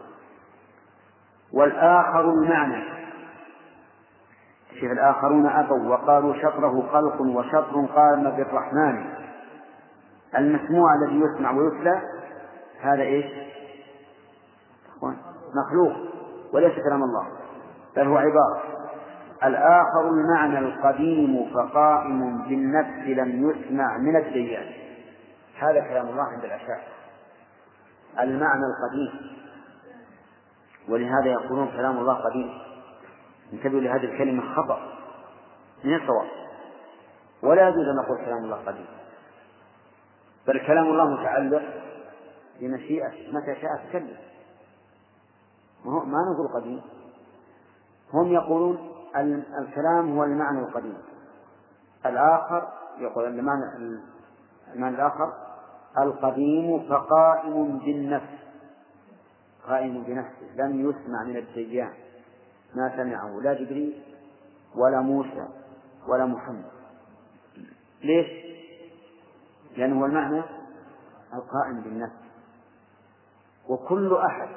والآخر 1.52 2.30
المعنى. 2.30 2.84
شوف 4.80 4.90
الآخرون 4.92 5.46
أبوا 5.46 5.88
وقالوا 5.88 6.34
شطره 6.34 6.88
خلق 6.92 7.20
وشطر 7.20 7.86
قام 7.94 8.30
بالرحمن. 8.30 9.14
المسموع 10.38 10.94
الذي 10.94 11.20
يسمع 11.20 11.50
ويتلى 11.50 12.02
هذا 12.80 13.02
إيش؟ 13.02 13.26
مخلوق 15.54 15.92
وليس 16.52 16.74
كلام 16.74 17.02
الله 17.02 17.26
بل 17.96 18.06
هو 18.06 18.16
عبارة. 18.16 18.62
الآخر 19.44 20.08
المعنى 20.10 20.58
القديم 20.58 21.50
فقائم 21.54 22.42
بالنفس 22.42 23.08
لم 23.08 23.50
يسمع 23.50 23.98
من 23.98 24.16
الديان. 24.16 24.72
هذا 25.58 25.80
كلام 25.80 26.08
الله 26.08 26.22
عند 26.22 26.44
الأشاعرة. 26.44 26.86
المعنى 28.20 28.62
القديم. 28.66 29.36
ولهذا 30.88 31.26
يقولون 31.26 31.68
كلام 31.68 31.98
الله 31.98 32.14
قديم. 32.14 32.58
انتبهوا 33.52 33.80
لهذه 33.80 34.04
الكلمة 34.04 34.54
خطأ. 34.54 34.92
من 35.84 35.94
الصواب. 35.94 36.28
ولا 37.42 37.68
يجوز 37.68 37.88
أن 37.88 37.96
نقول 37.96 38.24
كلام 38.24 38.44
الله 38.44 38.56
قديم. 38.56 38.86
بل 40.46 40.66
كلام 40.66 40.84
الله 40.84 41.10
متعلق 41.10 41.62
بمشيئته 42.60 43.32
متى 43.32 43.60
شاء 43.60 43.86
تكلم. 43.88 44.16
ما 45.84 46.18
نقول 46.34 46.62
قديم. 46.62 46.82
هم 48.12 48.32
يقولون 48.32 48.95
الكلام 49.58 50.16
هو 50.16 50.24
المعنى 50.24 50.58
القديم. 50.58 50.98
الآخر 52.06 52.68
يقول 52.98 53.24
المعنى 53.24 53.96
المعنى 54.74 54.94
الآخر 54.94 55.32
القديم 55.98 56.88
فقائم 56.88 57.78
بالنفس. 57.78 58.36
قائم 59.66 60.02
بنفسه 60.02 60.56
لم 60.56 60.90
يسمع 60.90 61.24
من 61.24 61.36
الديان 61.36 61.92
ما 62.74 62.96
سمعه 62.96 63.40
لا 63.40 63.54
جبريل 63.54 64.02
ولا 64.74 65.00
موسى 65.00 65.48
ولا 66.08 66.26
محمد. 66.26 66.70
ليش؟ 68.02 68.26
لأنه 69.76 70.00
هو 70.00 70.06
المعنى 70.06 70.42
القائم 71.34 71.80
بالنفس. 71.80 72.26
وكل 73.68 74.14
أحد 74.14 74.48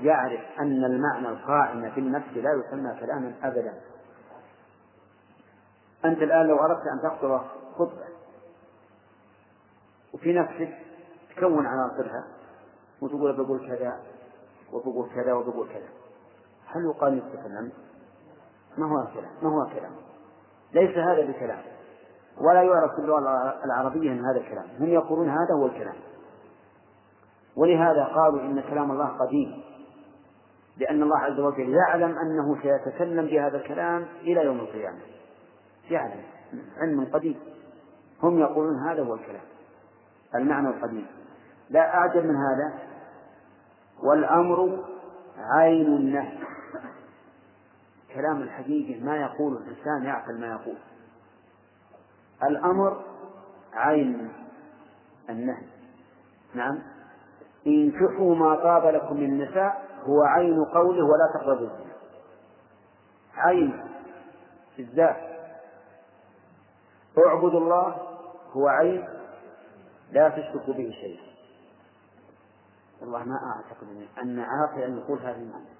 يعرف 0.00 0.40
أن 0.60 0.84
المعنى 0.84 1.28
القائم 1.28 1.90
بالنفس 1.96 2.28
لا 2.36 2.50
يسمى 2.52 3.00
كلاما 3.00 3.32
أبدا. 3.42 3.74
أنت 6.06 6.18
الآن 6.18 6.46
لو 6.46 6.56
أردت 6.56 6.82
أن 6.92 7.10
تخطب 7.10 7.40
خطبة 7.78 8.06
وفي 10.14 10.32
نفسك 10.32 10.78
تكون 11.36 11.66
عناصرها 11.66 12.24
وتقول 13.02 13.36
بقول 13.36 13.68
كذا 13.68 14.00
وبقول 14.72 15.08
كذا 15.14 15.32
وبقول 15.32 15.68
كذا 15.68 15.88
هل 16.66 16.84
يقال 16.84 17.22
تتكلم؟ 17.32 17.72
ما 18.78 18.86
هو 18.86 19.06
كلام؟ 19.14 19.30
ما 19.42 19.48
هو 19.48 19.66
كلام؟ 19.66 19.92
ليس 20.72 20.98
هذا 20.98 21.26
بكلام. 21.26 21.62
ولا 22.40 22.62
يعرف 22.62 22.90
في 22.94 22.98
اللغة 22.98 23.18
العربية 23.64 24.12
أن 24.12 24.24
هذا 24.24 24.48
كلام. 24.48 24.66
هم 24.80 24.88
يقولون 24.88 25.28
هذا 25.28 25.54
هو 25.54 25.66
الكلام. 25.66 25.96
ولهذا 27.56 28.04
قالوا 28.04 28.40
إن 28.40 28.60
كلام 28.60 28.90
الله 28.90 29.06
قديم. 29.06 29.62
لأن 30.76 31.02
الله 31.02 31.18
عز 31.18 31.40
وجل 31.40 31.74
يعلم 31.74 32.18
أنه 32.18 32.62
سيتكلم 32.62 33.26
بهذا 33.26 33.56
الكلام 33.56 34.06
إلى 34.22 34.44
يوم 34.44 34.60
القيامة. 34.60 34.98
يعلم 35.90 36.22
علم 36.76 37.04
قديم. 37.12 37.40
هم 38.22 38.38
يقولون 38.38 38.88
هذا 38.88 39.02
هو 39.02 39.14
الكلام 39.14 39.42
المعنى 40.34 40.68
القديم. 40.68 41.06
لا 41.70 41.94
أعجب 41.94 42.24
من 42.24 42.36
هذا. 42.36 42.78
والأمر 44.02 44.84
عين 45.38 45.86
النهي. 45.86 46.38
كلام 48.14 48.42
الحقيقي 48.42 49.00
ما 49.00 49.16
يقول 49.16 49.56
الإنسان 49.56 50.02
يعقل 50.04 50.40
ما 50.40 50.46
يقول. 50.46 50.76
الأمر 52.42 53.04
عين 53.72 54.32
النهي. 55.30 55.66
نعم. 56.54 56.78
انكحوا 57.66 58.34
ما 58.34 58.54
طاب 58.54 58.94
لكم 58.94 59.16
من 59.16 59.24
النساء 59.24 59.86
هو 60.04 60.22
عين 60.22 60.64
قوله 60.64 61.04
ولا 61.04 61.32
تقربوا 61.34 61.66
الزنا 61.66 61.92
عين 63.36 63.84
الذات. 64.78 65.25
اعبدوا 67.18 67.60
الله 67.60 67.96
هو 68.52 68.68
عين 68.68 69.08
لا 70.12 70.28
تشركوا 70.28 70.74
به 70.74 70.90
شيئا. 70.90 71.26
والله 73.00 73.24
ما 73.24 73.38
أعتقد 73.56 74.06
أن 74.22 74.40
عاقلا 74.40 75.00
يقول 75.00 75.18
هذا 75.18 75.36
المعنى. 75.36 75.76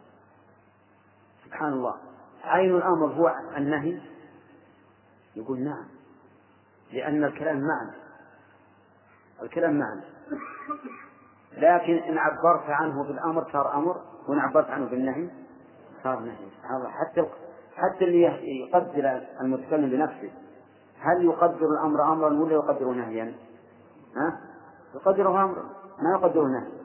سبحان 1.44 1.72
الله. 1.72 1.96
عين 2.44 2.76
الأمر 2.76 3.06
هو 3.06 3.34
النهي؟ 3.56 4.00
يقول 5.36 5.60
نعم. 5.60 5.86
لأن 6.92 7.24
الكلام 7.24 7.60
معنى. 7.60 7.96
الكلام 9.42 9.78
معنى. 9.78 10.02
لكن 11.52 11.96
إن 11.96 12.18
عبرت 12.18 12.70
عنه 12.70 13.04
بالأمر 13.04 13.52
صار 13.52 13.74
أمر 13.74 14.02
وإن 14.28 14.38
عبرت 14.38 14.70
عنه 14.70 14.86
بالنهي 14.86 15.30
صار 16.02 16.18
نهي. 16.20 16.50
سبحان 16.58 16.76
الله. 16.76 16.90
حتى 16.90 17.26
حتى 17.76 18.04
اللي 18.04 18.22
يقدر 18.60 19.26
المتكلم 19.40 19.90
بنفسه. 19.90 20.45
هل 21.00 21.24
يقدر 21.24 21.66
الأمر 21.66 22.12
أمرا 22.12 22.32
ولا 22.32 22.52
يقدره 22.52 22.90
نهيا؟ 22.90 23.34
ها؟ 24.16 24.40
يقدره 24.94 25.44
أمرا 25.44 25.62
ما 26.02 26.10
يقدره 26.18 26.46
نهيا 26.46 26.76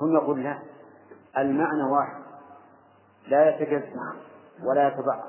هم 0.00 0.14
يقول 0.14 0.42
لا. 0.42 0.58
المعنى 1.38 1.82
واحد. 1.82 2.20
لا 3.28 3.48
يتجزأ 3.48 4.12
ولا 4.64 4.88
يتبع 4.88 5.24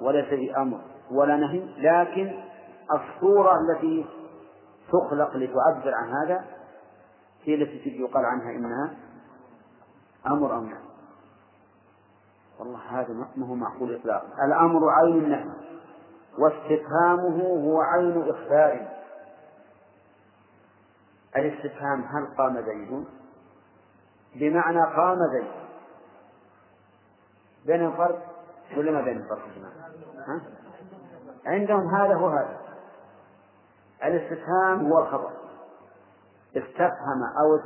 ولا 0.00 0.22
في 0.22 0.56
أمر 0.56 0.80
ولا 1.10 1.36
نهي 1.36 1.60
لكن 1.78 2.40
الصورة 2.92 3.52
التي 3.60 4.06
تخلق 4.92 5.36
لتعبر 5.36 5.94
عن 5.94 6.08
هذا 6.08 6.44
هي 7.44 7.54
التي 7.54 8.00
يقال 8.00 8.24
عنها 8.24 8.50
إنها 8.50 8.96
أمر 10.26 10.54
أو 10.54 10.60
نهي 10.60 10.88
والله 12.58 12.78
هذا 12.78 13.14
ما 13.36 13.46
هو 13.46 13.54
معقول 13.54 13.94
إطلاقا. 13.94 14.44
الأمر 14.46 14.88
عين 14.90 15.24
النهي. 15.24 15.67
واستفهامه 16.38 17.42
هو 17.42 17.80
عين 17.80 18.30
إخبار 18.30 18.88
الاستفهام 21.36 22.02
هل 22.02 22.26
قام 22.38 22.60
زيد؟ 22.60 23.04
بمعنى 24.34 24.82
قام 24.82 25.18
زيد. 25.32 25.50
بين 27.66 27.86
الفرق 27.86 28.18
ولا 28.76 28.90
ما 28.90 29.00
بين 29.00 29.16
الفرق؟ 29.16 29.48
ها؟ 30.26 30.40
عندهم 31.46 31.94
هذا 31.94 32.14
هو 32.14 32.28
هذا. 32.28 32.58
الاستفهام 34.04 34.92
هو 34.92 34.98
الخبر. 34.98 35.30
استفهم 36.56 37.22
أو 37.40 37.60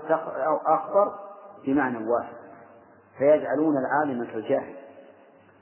أو 0.46 0.56
أخبر 0.56 1.18
بمعنى 1.64 2.08
واحد. 2.08 2.34
فيجعلون 3.18 3.76
العالم 3.78 4.24
كالجاهل. 4.24 4.76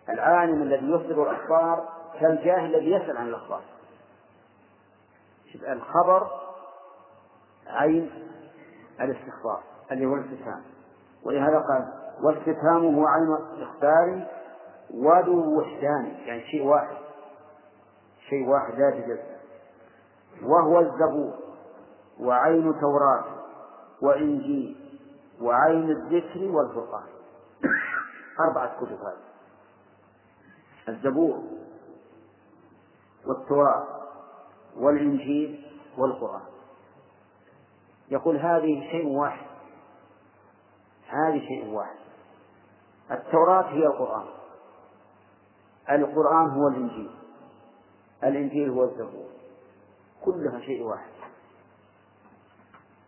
العالم 0.09 0.63
الذي 0.63 0.91
يصدر 0.91 1.31
الأخبار 1.31 2.00
كالجاهل 2.21 2.75
الذي 2.75 2.91
يسأل 2.91 3.17
عن 3.17 3.29
الأخبار. 3.29 3.63
الخبر 5.55 6.31
عين 7.67 8.11
الاستخبار 9.01 9.63
اللي 9.93 10.07
هو 10.07 10.15
الاستفهام. 10.15 10.63
ولهذا 11.25 11.59
قال 11.59 11.93
واستفهام 12.23 12.95
هو 12.95 13.07
عين 13.07 13.37
إخبار 13.63 14.27
وذو 14.95 15.61
وحدان. 15.61 16.05
يعني 16.05 16.43
شيء 16.47 16.67
واحد. 16.67 16.97
شيء 18.29 18.49
واحد 18.49 18.75
لا 18.79 18.89
يتجزأ. 18.89 19.37
وهو 20.43 20.81
الزبور 20.81 21.35
وعين 22.21 22.81
توراة 22.81 23.25
وإنجيل 24.03 24.77
وعين 25.41 25.91
الذكر 25.91 26.57
والفرقان. 26.57 27.07
أربعة 28.41 28.77
كتب 28.77 28.99
هذه. 29.01 29.31
الزبور 30.89 31.60
والتوراة 33.27 33.87
والإنجيل 34.77 35.67
والقرآن. 35.99 36.43
يقول 38.11 38.37
هذه 38.37 38.91
شيء 38.91 39.07
واحد. 39.07 39.47
هذه 41.09 41.39
شيء 41.39 41.75
واحد. 41.75 41.97
التوراة 43.11 43.63
هي 43.63 43.87
القرآن. 43.87 44.27
القرآن 45.91 46.51
هو 46.51 46.69
الإنجيل. 46.69 47.11
الإنجيل 48.25 48.71
هو 48.71 48.85
الزبور. 48.85 49.31
كلها 50.25 50.61
شيء 50.61 50.83
واحد. 50.83 51.11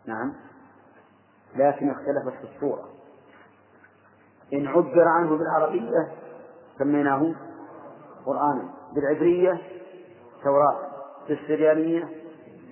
نعم. 0.06 0.34
لكن 1.54 1.90
اختلفت 1.90 2.38
في 2.38 2.54
الصورة. 2.54 2.88
إن 4.52 4.66
عبر 4.66 5.08
عنه 5.08 5.38
بالعربية 5.38 6.12
سميناه 6.78 7.34
قرآنا. 8.26 8.74
بالعبرية 8.94 9.81
توراة 10.44 10.78
بالسريانية 11.28 12.08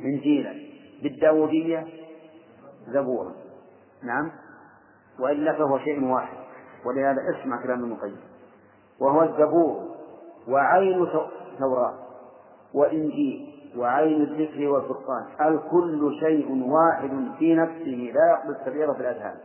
إنجيلا 0.04 0.54
بالداودية 1.02 1.86
زبورا 2.88 3.32
نعم؟ 4.02 4.32
وإلا 5.18 5.52
فهو 5.52 5.78
شيء 5.78 6.04
واحد. 6.04 6.36
ولهذا 6.84 7.18
اسمع 7.30 7.62
كلام 7.62 7.78
ابن 7.78 7.92
القيم. 7.92 8.20
وهو 9.00 9.22
الزبور 9.22 9.96
وعين 10.48 11.06
توراة 11.58 11.94
وإنجيل 12.74 13.50
وعين 13.76 14.22
الذكر 14.22 14.68
والفرقان. 14.68 15.26
الكل 15.40 16.16
شيء 16.20 16.70
واحد 16.70 17.10
في 17.38 17.54
نفسه 17.54 18.12
لا 18.14 18.30
يقبل 18.30 18.50
التغيير 18.50 18.94
في 18.94 19.00
الأذهان. 19.00 19.36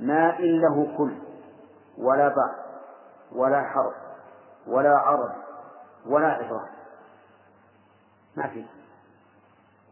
ما 0.00 0.38
إن 0.38 0.60
له 0.60 0.96
كل 0.98 1.12
ولا 1.98 2.28
بعض 2.28 2.54
ولا 3.32 3.62
حرف 3.62 3.94
ولا 4.66 4.96
عرض 4.98 5.32
ولا 6.06 6.26
عبرة. 6.26 6.68
ما 8.36 8.46
في. 8.46 8.64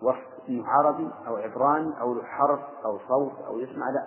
وصف 0.02 0.48
إنه 0.48 0.66
عربي 0.66 1.10
أو 1.26 1.36
عبراني 1.36 2.00
أو 2.00 2.14
له 2.14 2.24
حرف 2.24 2.60
أو 2.84 2.98
صوت 3.08 3.46
أو 3.46 3.58
يسمع 3.58 3.90
لا. 3.90 4.06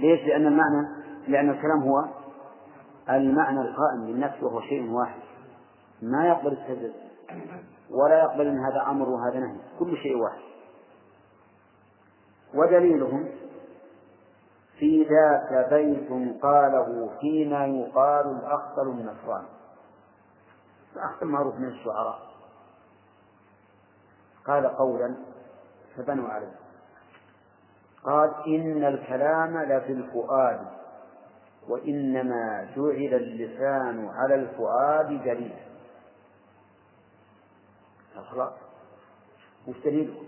ليش؟ 0.00 0.20
لأن 0.26 0.46
المعنى 0.46 0.88
لأن 1.28 1.50
الكلام 1.50 1.82
هو 1.82 2.04
المعنى 3.10 3.60
القائم 3.60 4.06
بالنفس 4.06 4.42
وهو 4.42 4.60
شيء 4.60 4.90
واحد. 4.90 5.20
ما 6.02 6.28
يقبل 6.28 6.52
التجدد 6.52 6.94
ولا 7.90 8.18
يقبل 8.18 8.46
إن 8.46 8.58
هذا 8.58 8.90
أمر 8.90 9.08
وهذا 9.08 9.38
نهي. 9.38 9.56
كل 9.78 9.96
شيء 9.96 10.16
واحد. 10.16 10.40
ودليلهم 12.54 13.28
في 14.78 15.02
ذاك 15.02 15.68
بيت 15.70 16.08
قاله 16.42 17.10
فيما 17.20 17.66
يقال 17.66 18.26
الأخطل 18.26 18.82
النصراني. 18.82 19.48
الأخطل 20.96 21.26
معروف 21.26 21.54
من 21.54 21.68
الشعراء. 21.68 22.25
قال 24.46 24.66
قولا 24.66 25.14
فبنوا 25.96 26.28
عليه. 26.28 26.54
قال 28.04 28.34
إن 28.46 28.84
الكلام 28.84 29.58
لفي 29.58 29.92
الفؤاد 29.92 30.66
وإنما 31.68 32.68
جعل 32.76 33.14
اللسان 33.14 34.08
على 34.08 34.34
الفؤاد 34.34 35.08
دليلا 35.08 35.66
خلاص 38.30 38.52
وش 39.68 39.76
دليلكم؟ 39.84 40.24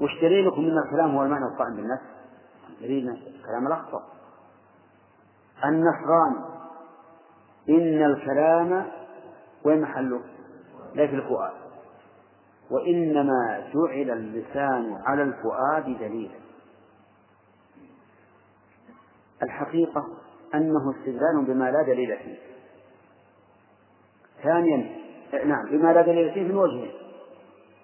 وش 0.00 0.10
دليلكم 0.22 0.60
أن 0.60 0.78
الكلام 0.78 1.16
هو 1.16 1.22
المعنى 1.22 1.44
القائم 1.44 1.76
بالنفس؟ 1.76 2.02
دليل 2.80 3.22
كلام 3.46 3.66
الأخطر. 3.66 4.02
النصراني 5.64 6.44
إن 7.68 8.02
الكلام 8.02 8.86
وين 9.64 9.80
محله؟ 9.80 10.20
لا 10.94 11.06
في 11.06 11.14
الفؤاد. 11.14 11.52
وإنما 12.70 13.70
جعل 13.74 14.10
اللسان 14.10 14.94
على 15.06 15.22
الفؤاد 15.22 15.98
دليلا. 15.98 16.38
الحقيقة 19.42 20.06
أنه 20.54 20.90
استدلال 20.90 21.44
بما 21.46 21.70
لا 21.70 21.82
دليل 21.82 22.18
فيه. 22.18 22.38
ثانيا 24.42 25.04
نعم 25.44 25.70
بما 25.70 25.92
لا 25.92 26.02
دليل 26.02 26.34
فيه 26.34 26.42
من 26.42 26.56
وجهين 26.56 26.92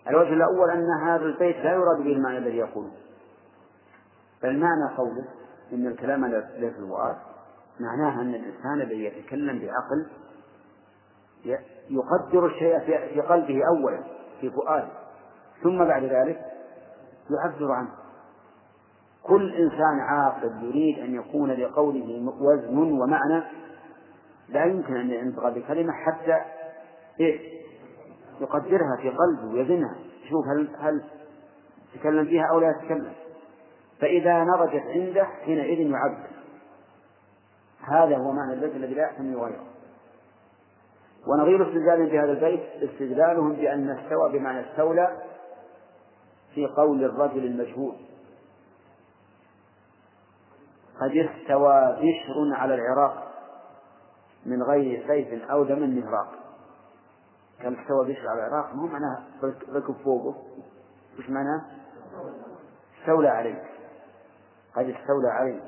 الوجه 0.09 0.33
الأول 0.33 0.71
أن 0.71 0.87
هذا 1.03 1.25
البيت 1.25 1.57
لا 1.57 1.73
يراد 1.73 1.97
به 1.99 2.13
المعنى 2.13 2.39
الذي 2.39 2.57
يقوله. 2.57 2.93
بل 4.43 4.59
معنى 4.59 4.97
قوله 4.97 5.29
إن 5.73 5.87
الكلام 5.87 6.27
لا 6.27 6.41
في 6.41 6.67
الفؤاد 6.69 7.17
معناها 7.81 8.23
أن 8.23 8.35
الإنسان 8.35 8.81
الذي 8.81 9.05
يتكلم 9.05 9.59
بعقل 9.59 10.07
يقدر 11.91 12.47
الشيء 12.47 12.79
في 13.15 13.21
قلبه 13.21 13.61
أولا. 13.77 14.20
في 14.41 14.51
فؤاده 14.51 14.89
ثم 15.63 15.85
بعد 15.85 16.05
ذلك 16.05 16.41
يعبر 17.31 17.73
عنه. 17.73 17.91
كل 19.23 19.55
إنسان 19.55 20.01
عاقل 20.01 20.65
يريد 20.65 20.99
أن 20.99 21.15
يكون 21.15 21.51
لقوله 21.51 22.35
وزن 22.41 22.79
ومعنى 22.79 23.43
لا 24.49 24.65
يمكن 24.65 24.97
أن 24.97 25.11
ينطق 25.11 25.49
بكلمة 25.49 25.93
حتى 25.93 26.39
إيه؟ 27.21 27.61
يقدرها 28.41 28.97
في 29.03 29.11
قلبه 29.11 29.55
ويزنها 29.55 29.97
يشوف 30.25 30.47
هل 30.47 30.69
هل 30.79 31.05
يتكلم 31.95 32.25
فيها 32.25 32.45
أو 32.53 32.61
لا 32.61 32.71
يتكلم. 32.71 33.13
فإذا 34.01 34.45
نضجت 34.45 34.83
عنده 34.87 35.25
حينئذ 35.25 35.81
يعبر 35.81 36.31
هذا 37.81 38.17
هو 38.17 38.33
معنى 38.33 38.53
البيت 38.53 38.77
الذي 38.77 38.95
لا 38.95 39.03
يحتمل 39.03 39.37
غيره. 39.37 39.70
ونظير 41.27 41.69
استدلالهم 41.69 42.07
بهذا 42.07 42.33
البيت 42.33 42.91
استدلالهم 42.91 43.53
بأن 43.53 43.91
استوى 43.91 44.33
بمعنى 44.33 44.71
استولى 44.71 45.17
في 46.55 46.67
قول 46.67 47.05
الرجل 47.05 47.45
المجهول. 47.45 47.97
قد 51.01 51.11
استوى 51.11 51.97
بشر 51.97 52.55
على 52.55 52.75
العراق 52.75 53.33
من 54.47 54.63
غير 54.63 55.07
سيف 55.07 55.51
أو 55.51 55.65
دم 55.65 55.97
مهراق. 55.97 56.29
كم 57.63 57.75
استوى 57.75 58.13
بشر 58.13 58.29
على 58.29 58.47
العراق 58.47 58.75
مو 58.75 58.87
معناه 58.87 59.23
ركب 59.73 59.95
فوقه 60.05 60.35
وش 61.19 61.31
معناه؟ 61.31 61.65
استولى 63.01 63.29
عليه 63.29 63.63
قد 64.77 64.85
استولى 64.85 65.29
عليه 65.29 65.61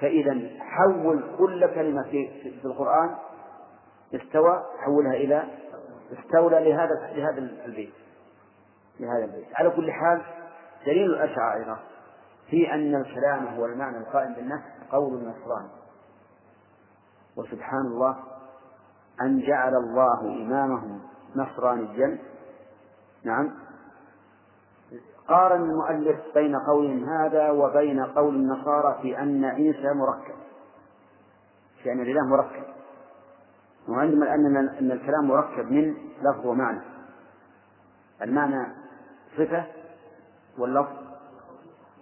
فإذا 0.00 0.48
حول 0.60 1.24
كل 1.38 1.74
كلمة 1.74 2.02
في 2.42 2.64
القرآن 2.64 3.16
استوى 4.14 4.64
حولها 4.78 5.14
إلى 5.14 5.44
استولى 6.12 6.70
لهذا 6.70 7.12
لهذا 7.14 7.38
البيت. 7.66 7.94
لهذا 9.00 9.24
البيت. 9.24 9.46
على 9.54 9.70
كل 9.70 9.92
حال 9.92 10.22
دليل 10.86 11.10
الأشاعرة 11.10 11.78
في 12.50 12.74
أن 12.74 12.94
الكلام 12.94 13.46
هو 13.46 13.66
المعنى 13.66 13.98
القائم 13.98 14.34
بالنفس 14.34 14.64
قول 14.90 15.14
النصراني 15.14 15.68
وسبحان 17.36 17.86
الله 17.86 18.16
أن 19.22 19.40
جعل 19.40 19.74
الله 19.76 20.20
إمامهم 20.20 21.00
نصرانيا. 21.36 22.18
نعم. 23.24 23.54
قارن 25.28 25.62
المؤلف 25.62 26.20
بين 26.34 26.56
قول 26.56 27.04
هذا 27.04 27.50
وبين 27.50 28.04
قول 28.04 28.34
النصارى 28.34 28.98
في 29.02 29.18
أن 29.18 29.44
عيسى 29.44 29.92
مركب. 29.94 30.34
في 31.82 31.92
أن 31.92 32.00
الإله 32.00 32.26
مركب. 32.26 32.77
وعندما 33.88 34.34
أن 34.34 34.56
أن 34.56 34.90
الكلام 34.90 35.28
مركب 35.28 35.72
من 35.72 35.94
لفظ 36.22 36.46
ومعنى. 36.46 36.80
المعنى 38.22 38.66
صفة 39.36 39.64
واللفظ 40.58 40.96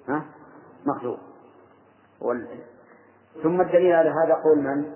ها؟ 0.08 0.24
مخلوق. 0.86 1.18
وال... 2.20 2.48
ثم 3.42 3.60
الدليل 3.60 3.92
على 3.92 4.10
هذا 4.10 4.34
قول 4.34 4.58
من؟ 4.58 4.92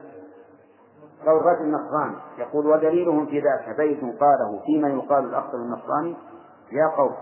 قول 1.26 1.42
رجل 1.42 1.62
النصراني. 1.62 2.16
يقول 2.38 2.66
ودليلهم 2.66 3.26
في 3.26 3.40
ذاك 3.40 3.76
بيت 3.76 4.00
قاله 4.00 4.62
فيما 4.66 4.88
يقال 4.88 5.24
الأخطر 5.24 5.56
النصراني 5.56 6.16
يا 6.72 6.96
قوم. 6.96 7.14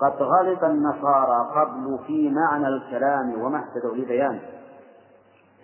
قد 0.00 0.22
غلط 0.22 0.64
النصارى 0.64 1.50
قبل 1.54 1.98
في 2.06 2.30
معنى 2.30 2.68
الكلام 2.68 3.42
وما 3.42 3.58
اهتدوا 3.58 3.96
لبيانه 3.96 4.40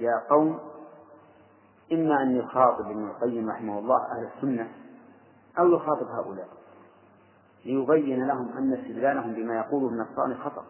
يا 0.00 0.22
قوم 0.30 0.58
إما 1.92 2.22
أن 2.22 2.36
يخاطب 2.36 2.90
ابن 2.90 3.08
القيم 3.08 3.50
رحمه 3.50 3.78
الله 3.78 3.96
أهل 3.96 4.28
السنة 4.36 4.68
أو 5.58 5.68
يخاطب 5.68 6.06
هؤلاء 6.06 6.48
ليبين 7.64 8.26
لهم 8.26 8.48
أن 8.58 8.72
استدلالهم 8.72 9.32
بما 9.32 9.56
يقوله 9.56 9.88
النصارى 9.88 10.34
خطأ 10.34 10.64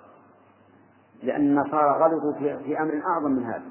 لأن 1.23 1.41
النصارى 1.41 2.05
غلطوا 2.05 2.33
في, 2.33 2.65
في 2.65 2.81
أمر 2.81 3.03
أعظم 3.07 3.31
من 3.31 3.45
هذا. 3.45 3.65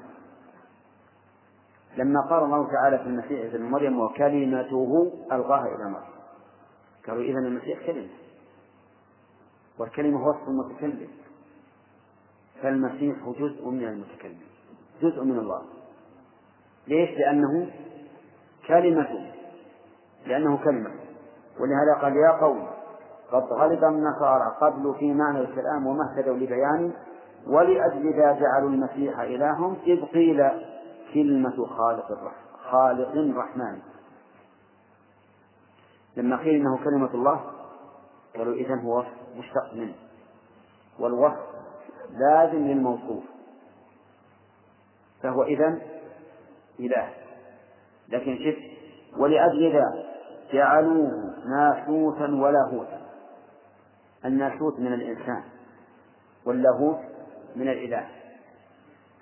لما 1.96 2.20
قال 2.20 2.44
الله 2.44 2.70
تعالى 2.72 2.98
في 2.98 3.04
المسيح 3.04 3.54
ابن 3.54 3.62
مريم 3.62 4.00
وكلمته 4.00 5.12
ألقاها 5.32 5.66
إلى 5.66 5.90
مريم. 5.90 6.16
قالوا 7.06 7.22
إذا 7.22 7.38
المسيح 7.38 7.86
كلمة. 7.86 8.08
والكلمة 9.78 10.28
وصف 10.28 10.48
المتكلم. 10.48 11.08
فالمسيح 12.62 13.16
جزء 13.38 13.68
من 13.68 13.84
المتكلم 13.84 14.40
جزء 15.02 15.24
من 15.24 15.38
الله. 15.38 15.62
ليش؟ 16.88 17.18
لأنه 17.18 17.70
كلمة 18.68 19.32
لأنه 20.26 20.56
كلمة. 20.64 20.90
ولهذا 21.60 22.02
قال 22.02 22.16
يا 22.16 22.30
قوم 22.30 22.66
قد 23.32 23.42
غلط 23.42 23.84
النصارى 23.84 24.56
قبل 24.60 24.94
في 24.98 25.12
معنى 25.12 25.40
الكلام 25.40 25.86
وما 25.86 26.12
اهتدوا 26.12 26.36
لبيانه 26.36 26.92
ولأجل 27.46 28.16
ذا 28.16 28.32
جعلوا 28.32 28.70
المسيح 28.70 29.20
إلههم 29.20 29.76
إذ 29.86 30.04
قيل 30.04 30.50
كلمة 31.14 31.66
خالق 31.66 32.10
الرحمن 32.10 32.46
خالق 32.70 33.38
رحمن 33.38 33.78
لما 36.16 36.36
قيل 36.36 36.54
إنه 36.54 36.84
كلمة 36.84 37.14
الله 37.14 37.40
قالوا 38.36 38.54
إذا 38.54 38.74
هو 38.74 39.04
مشتق 39.36 39.74
منه. 39.74 39.94
والوصف 40.98 41.46
لازم 42.10 42.58
للموصوف. 42.58 43.24
فهو 45.22 45.42
إذا 45.42 45.78
إله. 46.80 47.08
لكن 48.08 48.38
شف 48.38 48.56
ولأجل 49.18 49.72
ذا 49.72 50.04
جعلوه 50.52 51.34
ناسوتا 51.46 52.24
ولاهوتا 52.24 53.00
الناسوت 54.24 54.80
من 54.80 54.92
الإنسان 54.92 55.42
واللاهوت 56.46 57.00
من 57.56 57.68
الإله. 57.68 58.08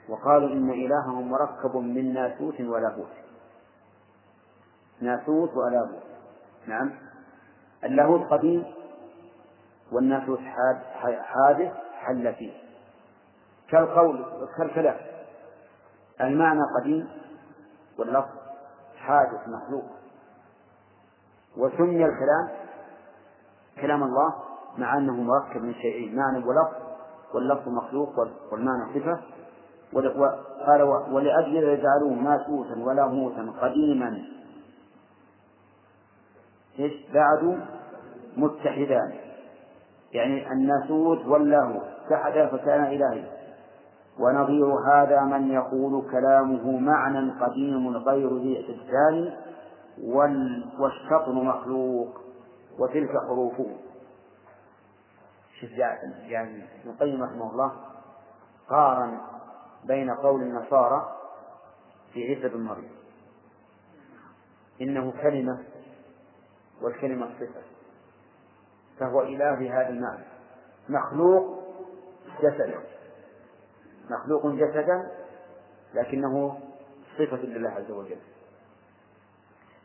وقالوا 0.08 0.48
إن 0.48 0.70
إلههم 0.70 1.30
مركب 1.30 1.76
من 1.76 2.14
ناسوت 2.14 2.60
ولاهوت 2.60 3.12
ناسوت 5.00 5.50
ولاهوت 5.56 6.02
نعم. 6.66 6.90
اللاهوت 7.84 8.20
قديم 8.30 8.64
والناسوت 9.92 10.38
حادث 11.22 11.72
حل 11.92 12.34
فيه. 12.34 12.52
كالقول 13.68 14.24
كالكلام. 14.58 14.96
المعنى 16.20 16.60
قديم 16.80 17.08
واللفظ 17.98 18.30
حادث 18.96 19.48
مخلوق. 19.48 19.84
وسمي 21.56 22.04
الكلام 22.04 22.48
كلام 23.80 24.02
الله 24.02 24.34
مع 24.78 24.96
أنه 24.96 25.12
مركب 25.12 25.62
من 25.62 25.74
شيئين 25.74 26.16
معنى 26.16 26.38
ولفظ 26.38 26.74
واللفظ 27.34 27.68
مخلوق 27.68 28.18
والمعنى 28.52 28.94
صفة. 28.94 29.20
قال 30.66 30.82
ولأجل 30.82 31.54
يجعلوه 31.54 32.14
ماسوسا 32.14 32.78
ولاهوتا 32.78 33.52
قديما. 33.60 34.22
إيش؟ 36.78 36.92
بعد 37.14 37.60
متحدان. 38.36 39.12
يعني 40.12 40.52
الناسوت 40.52 41.26
واللاهوت 41.26 41.82
اتحدا 42.06 42.46
فكان 42.46 42.84
إلهي. 42.84 43.33
ونظير 44.18 44.66
هذا 44.94 45.20
من 45.20 45.50
يقول 45.50 46.10
كلامه 46.10 46.78
معنى 46.78 47.32
قديم 47.40 47.96
غير 47.96 48.38
ذي 48.38 48.60
استبدال 48.60 49.38
والشطن 50.78 51.34
مخلوق 51.34 52.20
وتلك 52.78 53.10
حروفه. 53.10 53.76
شوف 55.60 55.70
يعني 55.70 56.64
ابن 56.80 56.90
القيم 56.90 57.22
رحمه 57.22 57.52
الله 57.52 57.72
قارن 58.68 59.18
بين 59.84 60.10
قول 60.10 60.42
النصارى 60.42 61.16
في 62.12 62.22
عيسى 62.22 62.48
بن 62.48 62.60
مريم. 62.60 62.90
إنه 64.80 65.12
كلمة 65.22 65.58
والكلمة 66.82 67.26
صفة. 67.26 67.62
فهو 68.98 69.22
إله 69.22 69.54
بهذا 69.54 69.88
المعنى. 69.88 70.24
مخلوق 70.88 71.58
جسدا 72.42 72.93
مخلوق 74.10 74.46
جسدا 74.46 75.10
لكنه 75.94 76.58
صفة 77.18 77.36
لله 77.36 77.70
عز 77.70 77.90
وجل. 77.90 78.18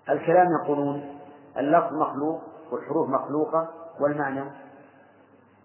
الكلام 0.10 0.48
يقولون 0.64 1.20
اللفظ 1.58 1.94
مخلوق 1.94 2.42
والحروف 2.72 3.10
مخلوقة 3.10 3.70
والمعنى 4.00 4.44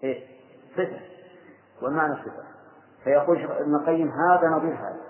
إيه؟ 0.03 0.27
صفة. 0.73 0.99
والمعنى 1.81 2.15
صفة. 2.15 2.43
فيقول 3.03 3.43
ابن 3.43 3.75
القيم 3.75 4.11
هذا 4.11 4.47
نظير 4.47 4.73
هذا. 4.73 5.01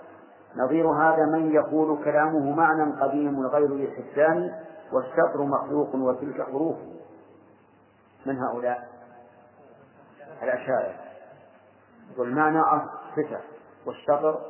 نظير 0.56 0.88
هذا 0.88 1.26
من 1.26 1.54
يقول 1.54 2.04
كلامه 2.04 2.52
معنى 2.52 3.00
قديم 3.00 3.46
غير 3.46 3.66
الحسان 3.66 4.54
والشطر 4.92 5.42
مخلوق 5.42 5.94
وتلك 5.94 6.42
حروف. 6.42 6.76
من 8.26 8.38
هؤلاء؟ 8.38 8.88
الأشاعرة. 10.42 10.94
والمعنى 12.18 12.60
صفة 13.16 13.40
والشطر 13.86 14.40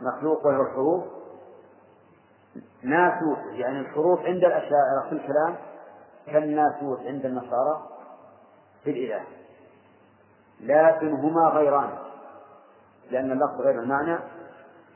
مخلوق 0.00 0.46
وهو 0.46 0.62
الحروف. 0.62 1.04
ناسوت 2.82 3.38
يعني 3.52 3.80
الحروف 3.80 4.20
عند 4.20 4.44
الأشاعرة 4.44 5.08
في 5.08 5.12
الكلام 5.12 5.56
كالناسوت 6.26 7.00
عند 7.00 7.26
النصارى 7.26 7.88
في 8.84 8.90
الإله. 8.90 9.24
لكن 10.60 11.12
هما 11.12 11.48
غيران 11.48 11.90
لأن 13.10 13.32
اللفظ 13.32 13.60
غير 13.60 13.80
المعنى 13.80 14.18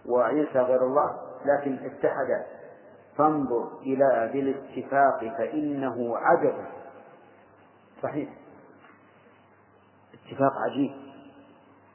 وعيسى 0.06 0.58
غير 0.58 0.82
الله 0.82 1.16
لكن 1.44 1.74
اتحدا 1.74 2.46
فانظر 3.16 3.78
إلى 3.80 4.30
ذي 4.32 4.40
الاتفاق 4.40 5.18
فإنه 5.38 6.16
عجب. 6.16 6.64
صحيح. 8.02 8.28
اتفاق 10.14 10.52
عجيب. 10.70 11.13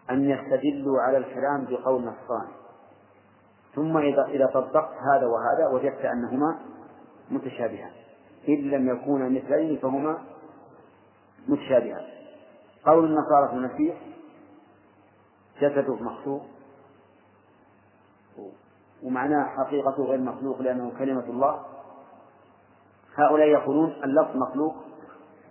أن 0.10 0.30
يستدلوا 0.30 1.02
على 1.02 1.18
الكلام 1.18 1.65
بقول 1.65 2.02
نصراني 2.02 2.52
ثم 3.76 3.98
إذا 3.98 4.26
إذا 4.26 4.45
طبقت 4.45 4.94
هذا 4.94 5.27
وهذا 5.27 5.68
وجدت 5.73 6.06
أنهما 6.06 6.60
متشابهان. 7.31 7.91
إن 8.49 8.56
لم 8.56 8.90
يكونا 8.90 9.30
مثلين 9.30 9.77
فهما 9.77 10.18
متشابهان. 11.48 12.06
قول 12.86 13.06
النصارى 13.06 13.48
في 13.48 13.53
المسيح 13.53 14.02
جسده 15.61 15.95
مخلوق 15.95 16.41
ومعناه 19.03 19.45
حقيقته 19.45 20.03
غير 20.03 20.19
مخلوق 20.19 20.61
لأنه 20.61 20.91
كلمة 20.99 21.23
الله. 21.23 21.65
هؤلاء 23.15 23.48
يقولون 23.48 23.94
اللفظ 24.03 24.38
مخلوق 24.38 24.76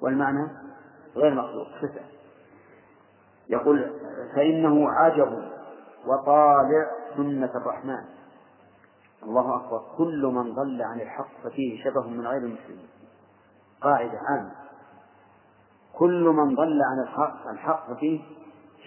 والمعنى 0.01 0.48
غير 1.16 1.35
مخلوق. 1.35 1.66
صفة 1.82 2.18
يقول 3.49 3.93
فإنه 4.35 4.91
عجب 4.91 5.49
وطالع 6.07 6.91
سنة 7.16 7.51
الرحمن. 7.55 8.05
الله 9.23 9.57
أكبر. 9.57 9.83
كل 9.99 10.27
من 10.27 10.55
ضل 10.55 10.83
عن 10.83 11.01
الحق 11.01 11.29
ففيه 11.45 11.85
شبه 11.85 12.07
من 12.07 12.27
غير 12.27 12.39
المسلمين. 12.39 12.89
قاعدة 13.81 14.19
عامة. 14.29 14.53
كل 15.99 16.25
من 16.25 16.55
ضل 16.55 16.83
عن 16.83 17.03
الحق 17.03 17.49
الحق 17.49 17.93
فيه 17.93 18.20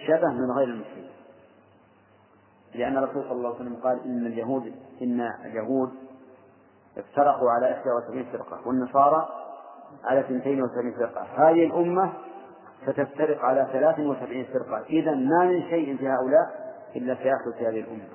شبه 0.06 0.28
من 0.28 0.50
غير 0.50 0.68
المسلمين. 0.68 1.12
لأن 2.74 2.98
الرسول 2.98 3.22
صلى 3.22 3.32
الله 3.32 3.48
عليه 3.48 3.60
وسلم 3.60 3.76
قال 3.76 4.04
إن 4.04 4.26
اليهود 4.26 4.74
إن 5.02 5.20
اليهود 5.20 5.90
افترقوا 6.98 7.50
على 7.50 7.66
71 7.66 8.24
فرقة 8.32 8.68
والنصارى 8.68 9.28
على 10.04 10.20
72 10.20 10.92
فرقة. 10.92 11.22
هذه 11.22 11.66
الأمة 11.66 12.12
ستفترق 12.86 13.44
على 13.44 13.68
73 13.72 14.44
فرقة. 14.44 14.82
إذا 14.90 15.14
ما 15.14 15.44
من 15.44 15.62
شيء 15.62 15.96
في 15.96 16.08
هؤلاء 16.08 16.74
إلا 16.96 17.14
سيحدث 17.14 17.58
في 17.58 17.66
هذه 17.66 17.80
الأمة. 17.80 18.08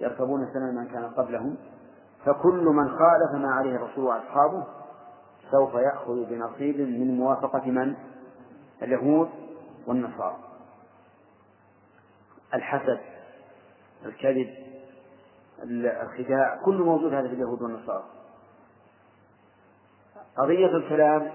يركبون 0.00 0.46
سنن 0.52 0.74
من 0.74 0.86
كان 0.86 1.04
قبلهم 1.04 1.56
فكل 2.24 2.64
من 2.64 2.88
خالف 2.88 3.42
ما 3.42 3.54
عليه 3.54 3.76
الرسول 3.76 4.04
وأصحابه 4.04 4.66
سوف 5.50 5.74
يأخذ 5.74 6.24
بنصيب 6.24 6.80
من 6.80 7.16
موافقة 7.16 7.66
من؟ 7.66 7.94
اليهود 8.82 9.28
والنصارى. 9.86 10.36
الحسد 12.54 13.00
الكذب 14.04 14.48
الخداع 16.02 16.56
كل 16.64 16.82
موجود 16.82 17.14
هذا 17.14 17.28
في 17.28 17.34
اليهود 17.34 17.62
والنصارى. 17.62 18.04
قضية 20.36 20.76
الكلام 20.76 21.32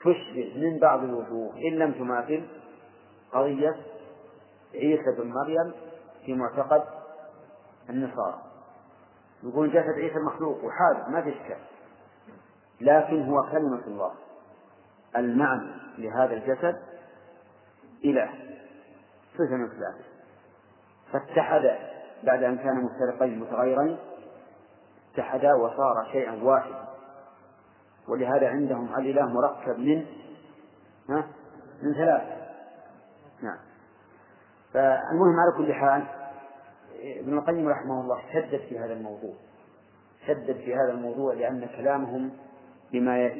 تشبه 0.00 0.52
من 0.56 0.78
بعض 0.78 1.04
الوجوه. 1.04 1.56
إن 1.56 1.78
لم 1.78 1.92
تماثل 1.92 2.46
قضية 3.32 3.76
عيسى 4.74 5.16
بن 5.18 5.32
مريم 5.32 5.72
في 6.26 6.34
معتقد 6.34 6.84
النصارى. 7.90 8.42
يقول 9.42 9.70
جسد 9.70 9.98
عيسى 9.98 10.18
مخلوق 10.18 10.64
وحادث 10.64 11.08
ما 11.08 11.22
في 11.22 11.28
إشكال. 11.28 11.58
لكن 12.80 13.22
هو 13.22 13.42
كلمة 13.42 13.82
الله. 13.86 14.12
المعنى 15.16 15.70
لهذا 15.98 16.34
الجسد 16.34 16.76
إله. 18.04 18.30
صفة 19.34 19.56
من 19.56 19.68
صفاته 19.68 20.04
فاتحد 21.12 21.78
بعد 22.24 22.42
أن 22.42 22.58
كان 22.58 22.84
مفترقين 22.84 23.38
متغيرين 23.38 23.98
اتحدا 25.14 25.54
وصار 25.54 26.08
شيئا 26.12 26.42
واحدا. 26.42 26.88
ولهذا 28.08 28.48
عندهم 28.48 28.94
الإله 28.98 29.26
مركب 29.26 29.78
من 29.78 30.06
ها؟ 31.08 31.26
من 31.82 31.94
ثلاث. 31.94 32.22
نعم. 33.42 33.58
فالمهم 34.72 35.40
على 35.40 35.52
كل 35.56 35.72
حال 35.74 36.06
ابن 37.02 37.38
القيم 37.38 37.68
رحمه 37.68 38.00
الله 38.00 38.22
شدد 38.32 38.60
في 38.68 38.78
هذا 38.78 38.92
الموضوع. 38.92 39.34
شدد 40.26 40.56
في 40.56 40.74
هذا 40.74 40.92
الموضوع 40.92 41.34
لأن 41.34 41.66
كلامهم 41.76 42.30
بما 42.92 43.30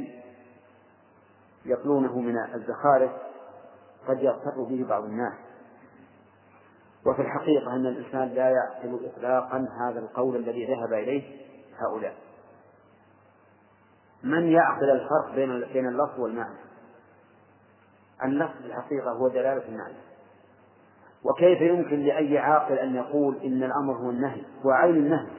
يقلونه 1.64 2.18
من 2.20 2.34
الزخارف 2.54 3.10
قد 4.08 4.22
يغتر 4.22 4.62
به 4.62 4.86
بعض 4.88 5.04
الناس. 5.04 5.34
وفي 7.06 7.22
الحقيقة 7.22 7.76
أن 7.76 7.86
الإنسان 7.86 8.28
لا 8.28 8.50
يعقل 8.50 9.10
إطلاقا 9.14 9.68
هذا 9.80 9.98
القول 9.98 10.36
الذي 10.36 10.66
ذهب 10.66 10.92
إليه 10.92 11.22
هؤلاء. 11.78 12.29
من 14.22 14.52
يعقل 14.52 14.90
الفرق 14.90 15.34
بين 15.34 15.60
بين 15.72 15.88
اللفظ 15.88 16.20
والمعنى؟ 16.20 16.58
اللفظ 18.24 18.62
في 18.62 18.66
الحقيقة 18.66 19.10
هو 19.10 19.28
دلالة 19.28 19.68
المعنى. 19.68 19.98
وكيف 21.24 21.60
يمكن 21.60 22.00
لأي 22.00 22.38
عاقل 22.38 22.78
أن 22.78 22.94
يقول 22.94 23.36
إن 23.36 23.62
الأمر 23.62 23.96
هو 23.96 24.10
النهي 24.10 24.42
هو 24.66 24.70
عين 24.70 24.96
النهي؟ 24.96 25.30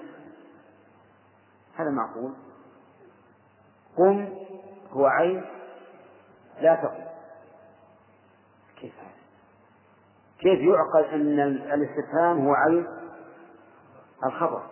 هذا 1.76 1.90
معقول. 1.90 2.34
قم 3.98 4.30
هو 4.91 5.06
عين 5.06 5.45
لا 6.62 6.76
تقم. 6.76 7.03
كيف 8.80 8.94
كيف 10.40 10.60
يعقل 10.60 11.03
أن 11.03 11.40
الاستفهام 11.74 12.48
هو 12.48 12.53
عين 12.53 12.88
الخبر؟ 14.26 14.70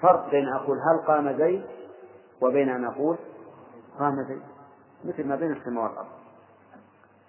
فرق 0.00 0.30
بين 0.30 0.48
أقول 0.48 0.78
هل 0.78 1.06
قام 1.06 1.38
زيد 1.38 1.64
وبين 2.40 2.68
أن 2.68 2.84
أقول 2.84 3.18
قام 3.98 4.22
زيد. 4.28 4.42
مثل 5.04 5.28
ما 5.28 5.36
بين 5.36 5.52
السماء 5.52 5.84
والأرض. 5.84 6.08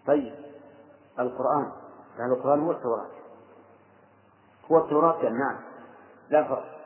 طيب 0.07 0.33
القرآن. 1.19 1.71
يعني 2.19 2.33
القرآن 2.33 2.59
هو 2.59 2.71
التوراة. 2.71 3.07
هو 4.71 4.77
التوراة 4.77 5.29
نعم 5.29 5.57
لا 6.29 6.43
فرق. 6.43 6.77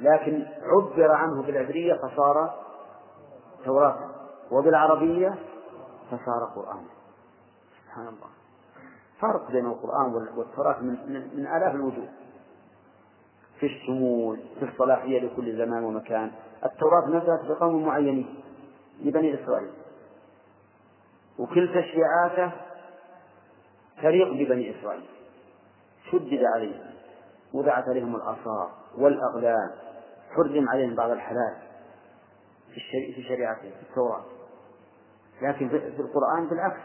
لكن 0.00 0.46
عبر 0.62 1.12
عنه 1.12 1.42
بالعبرية 1.42 1.94
فصار 1.94 2.54
توراة. 3.64 3.98
وبالعربية 4.50 5.38
فصار 6.10 6.44
قرآنا 6.56 6.88
سبحان 7.84 8.08
الله. 8.08 8.28
فرق 9.20 9.50
بين 9.50 9.66
القرآن 9.66 10.14
والتوراة 10.36 10.80
من, 10.80 11.12
من, 11.12 11.36
من 11.36 11.46
آلاف 11.46 11.74
الوجوه. 11.74 12.08
في 13.60 13.66
الشمول 13.66 14.40
في 14.58 14.64
الصلاحية 14.64 15.20
لكل 15.20 15.56
زمان 15.56 15.84
ومكان. 15.84 16.30
التوراة 16.64 17.08
نزلت 17.08 17.48
بقوم 17.48 17.86
معينين 17.86 18.34
لبني 19.02 19.44
إسرائيل. 19.44 19.70
وكل 21.38 21.68
تشريعاته 21.68 22.52
تليق 24.02 24.32
ببني 24.32 24.78
إسرائيل. 24.78 25.04
شدد 26.10 26.44
عليهم 26.54 26.90
وضعت 27.52 27.88
عليهم 27.88 28.16
الآثار 28.16 28.70
والأغلال 28.98 29.72
حرم 30.30 30.68
عليهم 30.68 30.94
بعض 30.94 31.10
الحلال 31.10 31.56
في 32.74 32.80
في 33.14 33.22
شريعتهم 33.22 33.70
في 33.70 33.90
التوراة. 33.90 34.24
لكن 35.42 35.68
في 35.68 36.00
القرآن 36.00 36.48
بالعكس. 36.48 36.80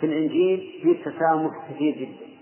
في 0.00 0.06
الإنجيل 0.06 0.80
في 0.82 1.10
تسامح 1.10 1.70
كثير 1.70 1.94
جدا. 1.96 2.33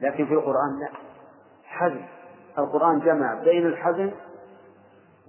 لكن 0.00 0.26
في 0.26 0.32
القرآن 0.32 0.80
لا. 0.80 0.88
حزم 1.64 2.04
القرآن 2.58 3.00
جمع 3.00 3.34
بين 3.34 3.66
الحزم 3.66 4.10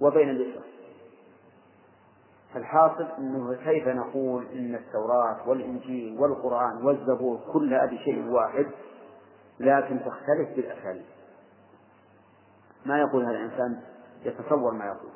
وبين 0.00 0.30
اليسر 0.30 0.70
فالحاصل 2.54 3.06
أنه 3.18 3.54
كيف 3.54 3.88
نقول 3.88 4.46
إن 4.46 4.74
التوراة 4.74 5.48
والإنجيل 5.48 6.18
والقرآن 6.20 6.86
والزبور 6.86 7.40
كلها 7.52 7.86
بشيء 7.86 8.28
واحد 8.28 8.66
لكن 9.60 10.00
تختلف 10.00 10.56
بالأساليب. 10.56 11.04
ما 12.86 12.98
يقول 12.98 13.24
هذا 13.24 13.36
الإنسان؟ 13.36 13.80
يتصور 14.24 14.72
ما 14.72 14.84
يقول. 14.84 15.10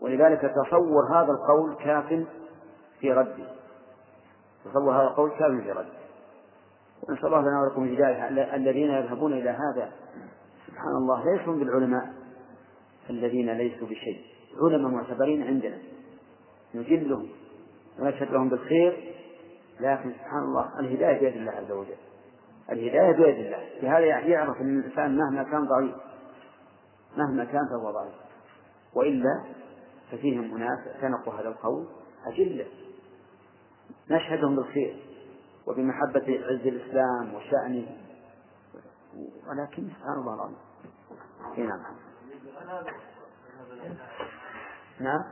ولذلك 0.00 0.40
تصور 0.40 1.16
هذا 1.16 1.32
القول 1.32 1.74
كاف 1.74 2.26
في 3.00 3.12
رده. 3.12 3.48
تصور 4.64 4.96
هذا 4.96 5.02
القول 5.02 5.30
كاف 5.30 5.64
في 5.64 5.72
رده. 5.72 6.07
ونسأل 7.02 7.26
الله 7.26 7.40
لنا 7.40 7.62
ولكم 7.62 7.84
الهداية 7.84 8.28
الذين 8.54 8.90
يذهبون 8.90 9.32
إلى 9.32 9.50
هذا. 9.50 9.92
سبحان 10.66 10.96
الله 10.96 11.24
ليسوا 11.32 11.56
بالعلماء 11.56 12.14
الذين 13.10 13.50
ليسوا 13.50 13.86
بشيء. 13.86 14.20
علماء 14.62 14.90
معتبرين 14.90 15.42
عندنا. 15.42 15.78
نجلهم 16.74 17.28
ونشهد 17.98 18.30
لهم 18.32 18.48
بالخير. 18.48 19.14
لكن 19.80 20.12
سبحان 20.12 20.42
الله 20.42 20.80
الهداية 20.80 21.20
بيد 21.20 21.36
الله 21.36 21.52
عز 21.52 21.70
وجل. 21.70 21.96
الهداية 22.72 23.12
بيد 23.12 23.46
الله. 23.46 23.68
بهذا 23.82 24.06
يعرف 24.06 24.60
أن 24.60 24.78
الإنسان 24.78 25.16
مهما 25.16 25.42
كان 25.42 25.64
ضعيف. 25.64 25.94
مهما 27.16 27.44
كان 27.44 27.68
فهو 27.70 27.90
ضعيف. 27.90 28.14
وإلا 28.94 29.44
ففيهم 30.12 30.56
أناس 30.56 30.78
اعتنقوا 30.94 31.34
هذا 31.34 31.48
القول 31.48 31.86
أجلة. 32.26 32.66
نشهدهم 34.10 34.56
بالخير. 34.56 35.07
وبمحبة 35.68 36.40
عز 36.44 36.66
الإسلام 36.66 37.34
وشأنه. 37.34 37.86
ولكن 39.48 39.88
سبحان 39.88 40.18
الله 40.18 40.34
العظيم. 40.34 40.56
نعم. 41.58 41.80
نعم. 45.00 45.24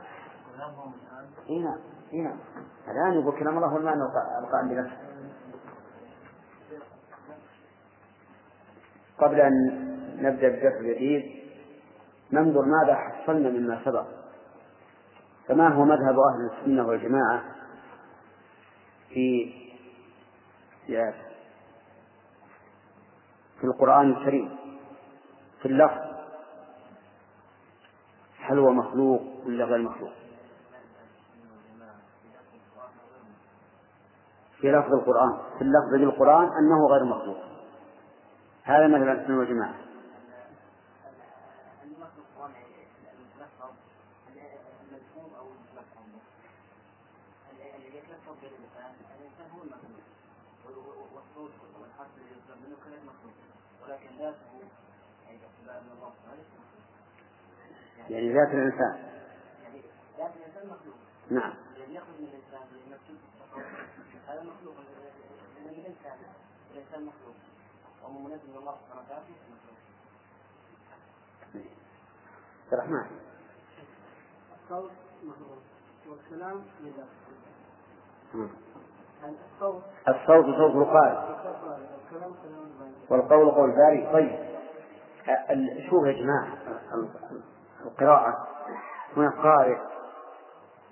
اي 1.49 1.59
نعم. 1.59 1.77
اي 2.13 2.21
نعم. 2.21 2.37
الآن 2.87 3.21
يقول 3.21 3.39
كلام 3.39 3.57
الله 3.57 3.73
والمعنى 3.73 4.01
القائم 4.43 4.67
بنفسه 4.69 4.97
قبل 9.19 9.41
أن 9.41 9.53
نبدأ 10.17 10.49
بالدرس 10.49 10.73
الجديد 10.73 11.43
ننظر 12.31 12.65
ماذا 12.65 12.95
حصلنا 12.95 13.49
مما 13.49 13.81
سبق. 13.85 14.05
فما 15.47 15.67
هو 15.67 15.85
مذهب 15.85 16.19
أهل 16.19 16.49
السنة 16.51 16.87
والجماعة 16.87 17.43
في 19.09 19.53
في 23.59 23.63
القرآن 23.63 24.09
الكريم 24.11 24.57
في 25.61 25.65
اللفظ. 25.65 26.07
هل 28.39 28.59
هو 28.59 28.71
مخلوق 28.71 29.21
ولا 29.45 29.65
غير 29.65 29.77
مخلوق؟ 29.77 30.11
في 34.61 34.71
لفظ 34.71 34.93
القرآن 34.93 35.37
في 35.57 35.61
اللفظ 35.61 35.91
بالقرآن 35.91 36.43
أنه 36.43 36.87
غير 36.87 37.03
مخلوق. 37.03 37.37
هذا 38.63 38.87
مثل 38.87 39.09
السنة 39.09 39.39
والجماعة 39.39 39.87
يعني 58.09 58.33
ذات 58.33 58.47
الإنسان. 58.47 58.95
يعني 59.63 59.81
ذات 60.17 60.31
الإنسان 60.35 60.67
مخلوق. 60.67 60.95
نعم. 61.29 61.53
يعني 61.77 61.95
يخرج 61.95 62.19
من 62.19 62.27
الإنسان 62.27 62.61
هذا 64.27 64.43
مخلوق. 64.43 64.75
من 65.59 65.69
الإنسان. 65.69 66.17
الإنسان 66.71 67.05
مخلوق. 67.05 67.35
وهو 68.03 68.19
منزل 68.19 68.49
من 68.49 68.57
الله 68.57 68.77
سبحانه 68.81 69.01
وتعالى 69.01 69.23
مخلوق 69.23 69.77
عبد 72.65 72.73
الرحمن. 72.73 73.19
الصوت 74.63 74.91
مخلوق 75.23 75.57
والكلام 76.07 76.65
لذاته 76.81 77.07
مم. 78.33 78.49
الصوت. 79.23 79.83
صوت 80.57 80.75
الباري 80.75 81.37
والقول 83.09 83.51
قول 83.51 83.71
باري 83.71 84.09
طيب. 84.13 84.47
شوف 85.89 86.05
يا 86.05 86.11
جماعة؟ 86.11 86.47
ال- 86.93 87.09
القراءة. 87.85 88.47
هنا 89.17 89.29
قارئ 89.43 89.77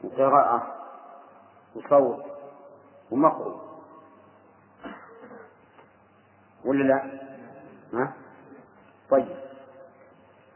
وقراءة 0.03 0.76
وصوت 1.76 2.23
ومقروء 3.11 3.61
ولا 6.65 6.84
لا؟ 6.84 7.19
ها؟ 7.93 8.14
طيب. 9.10 9.35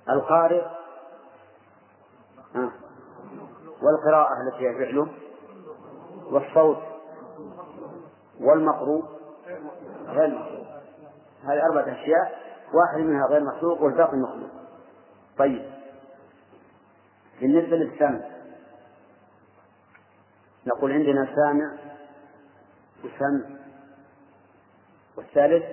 القارئ 0.09 0.65
ها؟ 2.55 2.71
والقراءة 3.81 4.33
التي 4.41 4.69
هي 4.69 4.73
فعله 4.85 5.07
والصوت. 6.31 6.77
والمقروء 8.39 9.03
غير 10.07 10.29
مخلوق 10.29 10.67
هذه 11.43 11.61
أربعة 11.71 11.93
أشياء 11.93 12.39
واحد 12.73 12.99
منها 12.99 13.27
غير 13.27 13.43
مخلوق 13.43 13.81
والباقي 13.81 14.17
مخلوق 14.17 14.49
طيب. 15.37 15.65
بالنسبة 17.41 17.77
للسمع 17.77 18.21
نقول 20.67 20.91
عندنا 20.91 21.35
سامع 21.35 21.77
وسمع. 23.03 23.59
والثالث 25.17 25.63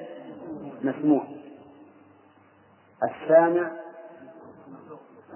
مسموع. 0.83 1.27
السامع 3.03 3.71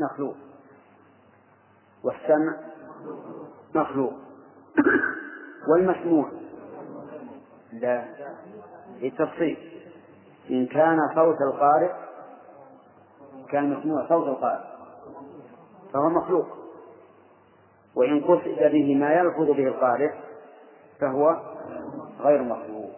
مخلوق. 0.00 0.36
والسمع 2.04 2.56
مخلوق. 3.74 4.12
والمسموع 5.68 6.39
لا 7.72 8.04
للتفصيل 9.00 9.58
إن 10.50 10.66
كان 10.66 10.98
صوت 11.14 11.36
القارئ 11.40 11.92
كان 13.50 13.70
مسموع 13.70 14.08
صوت 14.08 14.28
القارئ 14.28 14.64
فهو 15.92 16.08
مخلوق. 16.08 16.46
وإن 17.94 18.20
قصد 18.20 18.72
به 18.72 18.94
ما 18.94 19.12
يلفظ 19.12 19.50
به 19.50 19.66
القارئ 19.66 20.10
فهو 21.00 21.36
غير 22.20 22.42
مخلوق. 22.42 22.90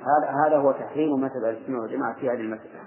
هذا 0.00 0.46
هذا 0.46 0.56
هو 0.56 0.72
تحريم 0.72 1.20
مذهب 1.20 1.44
أهل 1.44 1.56
السنة 1.56 1.80
والجماعة 1.80 2.14
في 2.14 2.30
هذه 2.30 2.40
المسألة. 2.40 2.80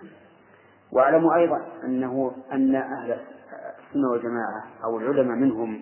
واعلموا 0.92 1.36
أيضا 1.36 1.62
أنه 1.84 2.32
أن 2.52 2.76
أهل 2.76 3.12
السنة 3.12 4.12
والجماعة 4.12 4.64
أو 4.84 4.98
العلماء 4.98 5.38
منهم 5.38 5.82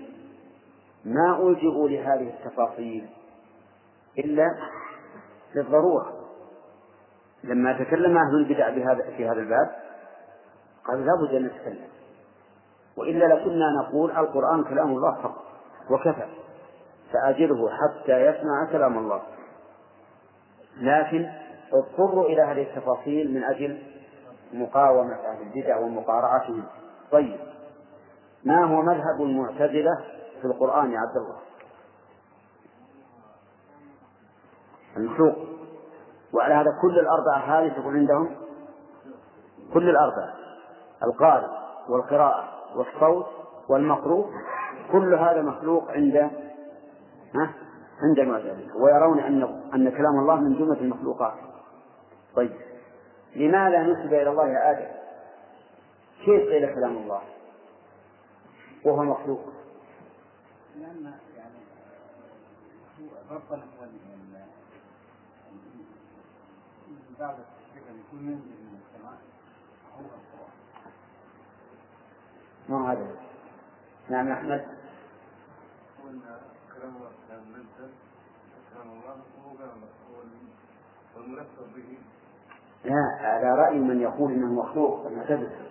ما 1.05 1.47
الجئوا 1.47 1.89
لهذه 1.89 2.33
التفاصيل 2.33 3.09
إلا 4.19 4.55
للضرورة. 5.55 6.13
لما 7.43 7.73
تكلم 7.83 8.17
أهل 8.17 8.35
البدع 8.35 8.69
بهذا 8.69 9.03
في 9.17 9.25
هذا 9.29 9.39
الباب 9.39 9.71
قالوا 10.85 11.05
لابد 11.05 11.35
أن 11.35 11.45
نتكلم. 11.45 11.87
وإلا 12.97 13.25
لكنا 13.25 13.65
نقول 13.81 14.11
القرآن 14.11 14.63
كلام 14.63 14.89
الله 14.89 15.21
فقط 15.21 15.43
وكفى. 15.89 16.27
فأجره 17.13 17.69
حتى 17.69 18.25
يسمع 18.25 18.67
كلام 18.71 18.97
الله. 18.97 19.21
لكن 20.77 21.29
اضطروا 21.73 22.25
إلى 22.25 22.41
هذه 22.41 22.61
التفاصيل 22.61 23.33
من 23.33 23.43
أجل 23.43 23.83
مقاومة 24.53 25.15
أهل 25.15 25.41
البدع 25.41 25.77
ومقارعتهم. 25.79 26.63
طيب 27.11 27.39
ما 28.45 28.65
هو 28.65 28.81
مذهب 28.81 29.21
المعتزلة 29.21 29.97
في 30.41 30.45
القرآن 30.47 30.91
يا 30.91 30.99
عبد 30.99 31.17
الله؟ 31.17 31.37
المخلوق 34.97 35.35
وعلى 36.33 36.53
هذا 36.53 36.77
كل 36.81 36.99
الأربعة 36.99 37.37
هذه 37.37 37.73
تكون 37.79 37.95
عندهم 37.95 38.35
كل 39.73 39.89
الأربعة 39.89 40.33
القارئ 41.03 41.47
والقراءة 41.89 42.49
والصوت 42.75 43.25
والمقروء 43.69 44.29
كل 44.91 45.13
هذا 45.13 45.41
مخلوق 45.41 45.91
عند 45.91 46.15
ها 47.35 47.53
عند 48.01 48.19
المعتزلة 48.19 48.77
ويرون 48.77 49.19
أن 49.19 49.43
أن 49.73 49.89
كلام 49.89 50.19
الله 50.19 50.35
من 50.35 50.53
جملة 50.57 50.79
المخلوقات. 50.79 51.33
طيب 52.35 52.51
لماذا 53.35 53.83
نسب 53.83 54.13
إلى 54.13 54.29
الله 54.29 54.71
آدم؟ 54.71 54.91
كيف 56.25 56.49
قيل 56.49 56.75
كلام 56.75 56.97
الله؟ 56.97 57.21
وهو 58.85 59.03
مخلوق. 59.03 59.41
لأن 60.75 61.13
يعني 61.37 61.59
هو 62.99 63.35
ربنا 63.35 63.63
هو 63.63 63.85
بعد 67.19 67.35
التشريع 67.39 67.91
أن 67.91 67.99
يكون 67.99 68.19
ينزل 68.19 68.63
من 68.63 68.79
السماء 68.81 69.17
هو 69.95 69.99
القرآن. 69.99 70.53
ما 72.69 72.91
هذا؟ 72.91 73.07
نعم 74.09 74.31
أحمد. 74.31 74.65
قلنا 76.03 76.41
كلام 76.75 76.95
الله 76.95 77.11
كلام 77.27 77.43
منزل 77.47 77.91
كلام 78.73 78.89
الله 78.91 79.15
وهو 79.37 79.57
كلام 79.57 79.81
والمنفذ 81.15 81.75
به. 81.75 81.97
لا 82.85 83.27
على 83.27 83.55
رأي 83.55 83.79
من 83.79 84.01
يقول 84.01 84.31
إنه 84.31 84.53
مخلوق 84.53 85.05
المعتزلة 85.05 85.69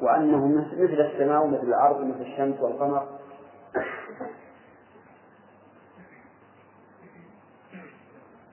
وأنه 0.00 0.46
مثل 0.48 1.00
السماء 1.00 1.44
ومثل 1.44 1.62
الأرض 1.62 2.00
ومثل 2.00 2.20
الشمس 2.20 2.60
والقمر. 2.60 3.18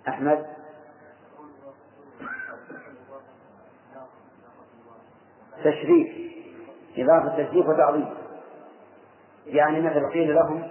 أحمد؟ 0.08 0.57
تشريف 5.72 6.08
إضافة 6.98 7.44
تشريف 7.44 7.68
وتعظيم. 7.68 8.10
يعني 9.46 9.82
مثل 9.82 10.10
قيل 10.14 10.36
لهم 10.36 10.68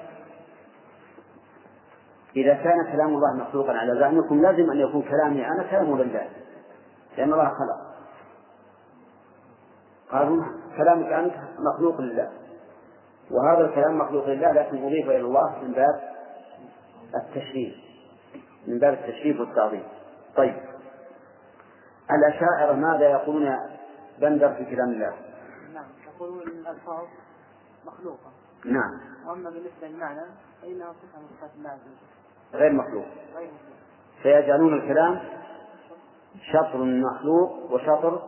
إذا 2.36 2.55
كان 2.55 2.93
كلام 2.93 3.09
الله 3.09 3.35
مخلوقا 3.35 3.73
على 3.73 4.01
زعمكم 4.01 4.43
لازم 4.43 4.70
أن 4.70 4.81
يكون 4.81 5.02
كلامي 5.02 5.47
أنا 5.47 5.62
كلام 5.70 5.98
لله 5.98 6.28
لأن 7.18 7.32
الله 7.32 7.48
خلق. 7.48 7.97
قالوا 10.10 10.44
كلامك 10.77 11.12
أنت 11.12 11.35
مخلوق 11.59 12.01
لله. 12.01 12.31
وهذا 13.31 13.60
الكلام 13.60 13.98
مخلوق 13.98 14.28
لله 14.28 14.52
لكن 14.52 14.85
أضيف 14.85 15.06
إلى 15.06 15.20
الله 15.20 15.62
من 15.62 15.73
باب 15.73 16.01
التشريف 17.14 17.74
من 18.66 18.78
باب 18.78 18.93
التشريف 18.93 19.40
والتعظيم. 19.40 19.82
طيب. 20.36 20.56
الأشاعرة 22.10 22.73
ماذا 22.73 23.09
يقولون 23.10 23.76
بندر 24.21 24.55
في 24.55 24.65
كلام 24.65 24.89
الله. 24.91 25.15
نعم 25.75 25.85
يقولون 26.07 26.43
إن 26.43 26.49
الالفاظ 26.49 27.05
مخلوقه 27.87 28.31
نعم. 28.65 29.01
وأما 29.27 29.51
بالنسبة 29.51 29.89
للمعنى 29.89 30.23
فإنها 30.63 30.93
صفة 30.93 31.21
من 31.21 31.27
صفات 31.37 31.51
الله 31.59 31.71
عز 31.71 31.81
وجل. 31.81 32.61
غير 32.61 32.73
مخلوق. 32.73 33.05
غير 33.37 33.47
مخلوق. 33.47 33.77
فيجعلون 34.23 34.75
الكلام 34.75 35.21
شطر 36.53 36.85
مخلوق 36.85 37.73
وشطر 37.73 38.23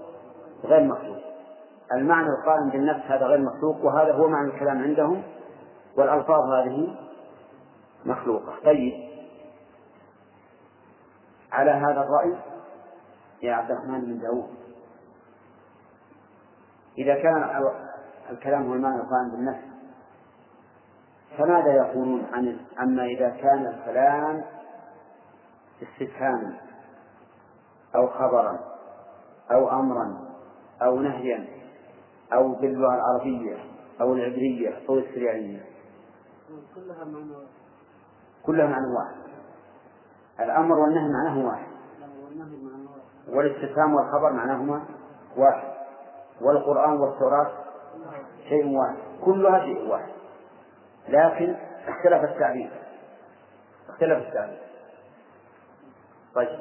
غير 0.65 0.85
مخلوق. 0.85 1.19
المعنى 1.93 2.29
القائم 2.29 2.71
بالنفس 2.71 3.07
هذا 3.07 3.27
غير 3.27 3.39
مخلوق 3.39 3.85
وهذا 3.85 4.13
هو 4.13 4.29
معنى 4.29 4.51
الكلام 4.51 4.83
عندهم 4.83 5.23
والألفاظ 5.97 6.53
هذه 6.53 6.97
مخلوقة. 8.05 8.55
طيب. 8.65 9.09
على 11.53 11.71
هذا 11.71 12.03
الرأي 12.03 12.39
يا 13.43 13.55
عبد 13.55 13.71
الرحمن 13.71 14.01
بن 14.01 14.19
داود 14.19 14.68
إذا 16.99 17.15
كان 17.15 17.65
الكلام 18.31 18.69
هو 18.69 18.75
المعنى 18.75 18.97
القائم 18.97 19.31
بالنفس 19.31 19.65
فماذا 21.39 21.73
يقولون 21.73 22.25
عن 22.33 22.59
عما 22.79 23.05
إذا 23.05 23.29
كان 23.29 23.67
الكلام 23.67 24.45
استفهاما 25.83 26.57
أو 27.95 28.09
خبرا 28.09 28.59
أو 29.53 29.71
أمرا 29.71 30.29
أو 30.83 31.01
نهيا 31.01 31.47
أو 32.33 32.55
باللغة 32.55 32.95
العربية 32.95 33.57
أو 34.01 34.13
العبرية 34.13 34.79
أو 34.89 34.99
السريانية 34.99 35.65
كلها 36.75 37.05
معنى 37.05 37.47
كلها 38.43 38.67
معنى 38.67 38.87
واحد. 38.87 39.29
الأمر 40.41 40.79
والنهي 40.79 41.09
معناه 41.09 41.47
واحد. 41.47 41.67
واحد. 42.01 43.37
والاستفهام 43.37 43.95
والخبر 43.95 44.33
معناهما 44.33 44.85
واحد. 45.37 45.68
والقرآن 46.41 47.01
والتوراة 47.01 47.51
شيء 48.49 48.79
واحد. 48.79 48.97
كلها 49.25 49.65
شيء 49.65 49.89
واحد. 49.89 50.13
لكن 51.09 51.57
اختلف 51.89 52.25
التعبير. 52.25 52.71
اختلف 53.89 54.29
التعبير. 54.29 54.63
طيب. 56.35 56.59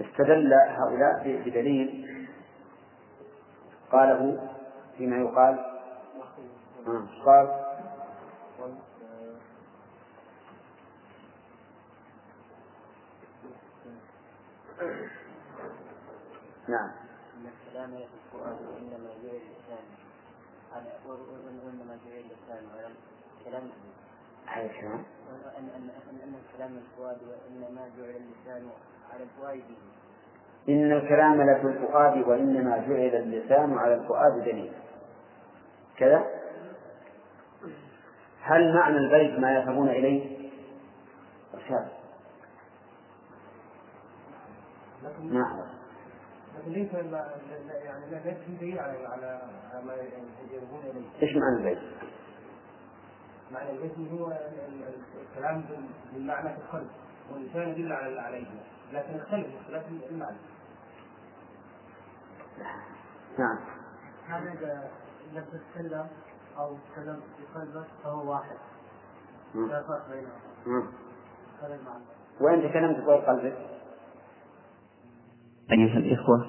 استدل 0.00 0.54
هؤلاء 0.54 1.42
بدليل 1.46 2.08
قاله 3.92 4.48
فيما 4.98 5.16
يقال. 5.16 5.64
قال 7.26 7.63
نعم. 16.68 16.90
إن 17.36 17.46
الكلام 17.46 17.90
في 17.90 18.36
القرآن 18.36 18.56
وانما 18.66 19.10
جعل 19.22 19.36
اللسان 19.36 19.84
على 20.72 20.90
وانما 21.64 21.98
جعل 22.06 22.18
اللسان 22.18 22.68
على 22.74 22.88
الكلام 23.40 23.70
ان 25.58 25.68
ان 25.76 25.90
ان 26.24 26.34
الكلام 26.34 26.76
الفؤاد 26.76 27.18
وانما 27.22 27.88
جعل 27.98 28.16
اللسان 28.16 28.70
على 29.12 29.22
الفؤاد 29.22 29.58
به 29.58 29.94
إن 30.68 30.92
الكلام 30.92 31.42
لفي 31.42 31.66
الفؤاد 31.66 32.28
وإنما 32.28 32.78
جعل 32.78 33.22
اللسان 33.22 33.78
على 33.78 33.94
الفؤاد 33.94 34.44
دليل 34.44 34.72
كذا؟ 35.96 36.24
هل 38.42 38.74
معنى 38.74 38.96
البيت 38.96 39.38
ما 39.38 39.58
يذهبون 39.58 39.88
إليه؟ 39.88 40.50
إرشاد. 41.54 41.88
لكن 45.02 45.44
ليس 46.66 46.94
يعني 46.94 48.10
لا 48.10 48.18
في 48.58 48.80
على 48.80 48.98
على 49.72 49.84
ما 49.86 49.94
يذهبون 49.94 50.80
إليه 50.84 51.08
إيش 51.22 51.36
معنى 51.36 51.56
البيت؟ 51.56 51.78
معنى 53.52 53.70
الاسم 53.70 54.08
هو 54.18 54.26
ال- 54.26 54.60
ال- 54.68 54.94
الكلام 55.30 55.60
بال- 55.60 55.88
بالمعنى 56.12 56.48
في 56.48 56.60
القلب 56.60 56.88
واللسان 57.32 57.68
يدل 57.68 57.92
على 57.92 58.20
عليه 58.20 58.46
لكن 58.92 59.16
يختلف 59.16 59.46
اختلاف 59.60 59.84
المعنى 60.10 60.36
نعم 63.38 63.58
هذا 64.28 64.52
اذا 65.32 65.46
تتكلم 65.52 66.06
أو 66.58 66.76
تتكلم 66.76 67.20
في 67.36 67.58
قلبك 67.60 67.86
فهو 68.04 68.30
واحد. 68.30 68.56
لا 69.54 69.82
فرق 69.82 70.08
بينهم 70.08 70.40
مم. 70.66 70.86
هذا 71.62 71.74
المعنى 71.74 72.04
وين 72.40 72.70
تكلمت 72.70 73.04
بقول 73.04 73.20
قلبك؟ 73.20 73.56
أيها 75.72 75.98
الإخوة 75.98 76.46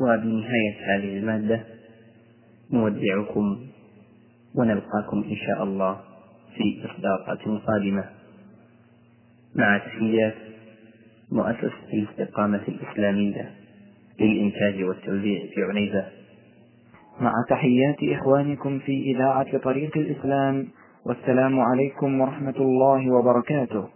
وبنهاية 0.00 0.74
هذه 0.96 1.18
المادة 1.18 1.64
نودعكم 2.72 3.66
ونلقاكم 4.54 5.24
إن 5.30 5.36
شاء 5.36 5.64
الله 5.64 6.00
في 6.56 6.86
إصدارات 6.86 7.62
قادمة 7.66 8.04
مع 9.54 9.78
تحيات 9.78 10.34
مؤسسة 11.32 11.72
الاستقامة 11.92 12.60
الإسلامية 12.68 13.50
للإنتاج 14.20 14.82
والتوزيع 14.84 15.40
في 15.54 15.62
عنيزة. 15.70 16.06
مع 17.20 17.32
تحيات 17.48 17.96
إخوانكم 18.02 18.78
في 18.78 19.02
إذاعة 19.02 19.58
طريق 19.58 19.96
الإسلام 19.96 20.68
والسلام 21.06 21.60
عليكم 21.60 22.20
ورحمة 22.20 22.56
الله 22.56 23.10
وبركاته. 23.12 23.88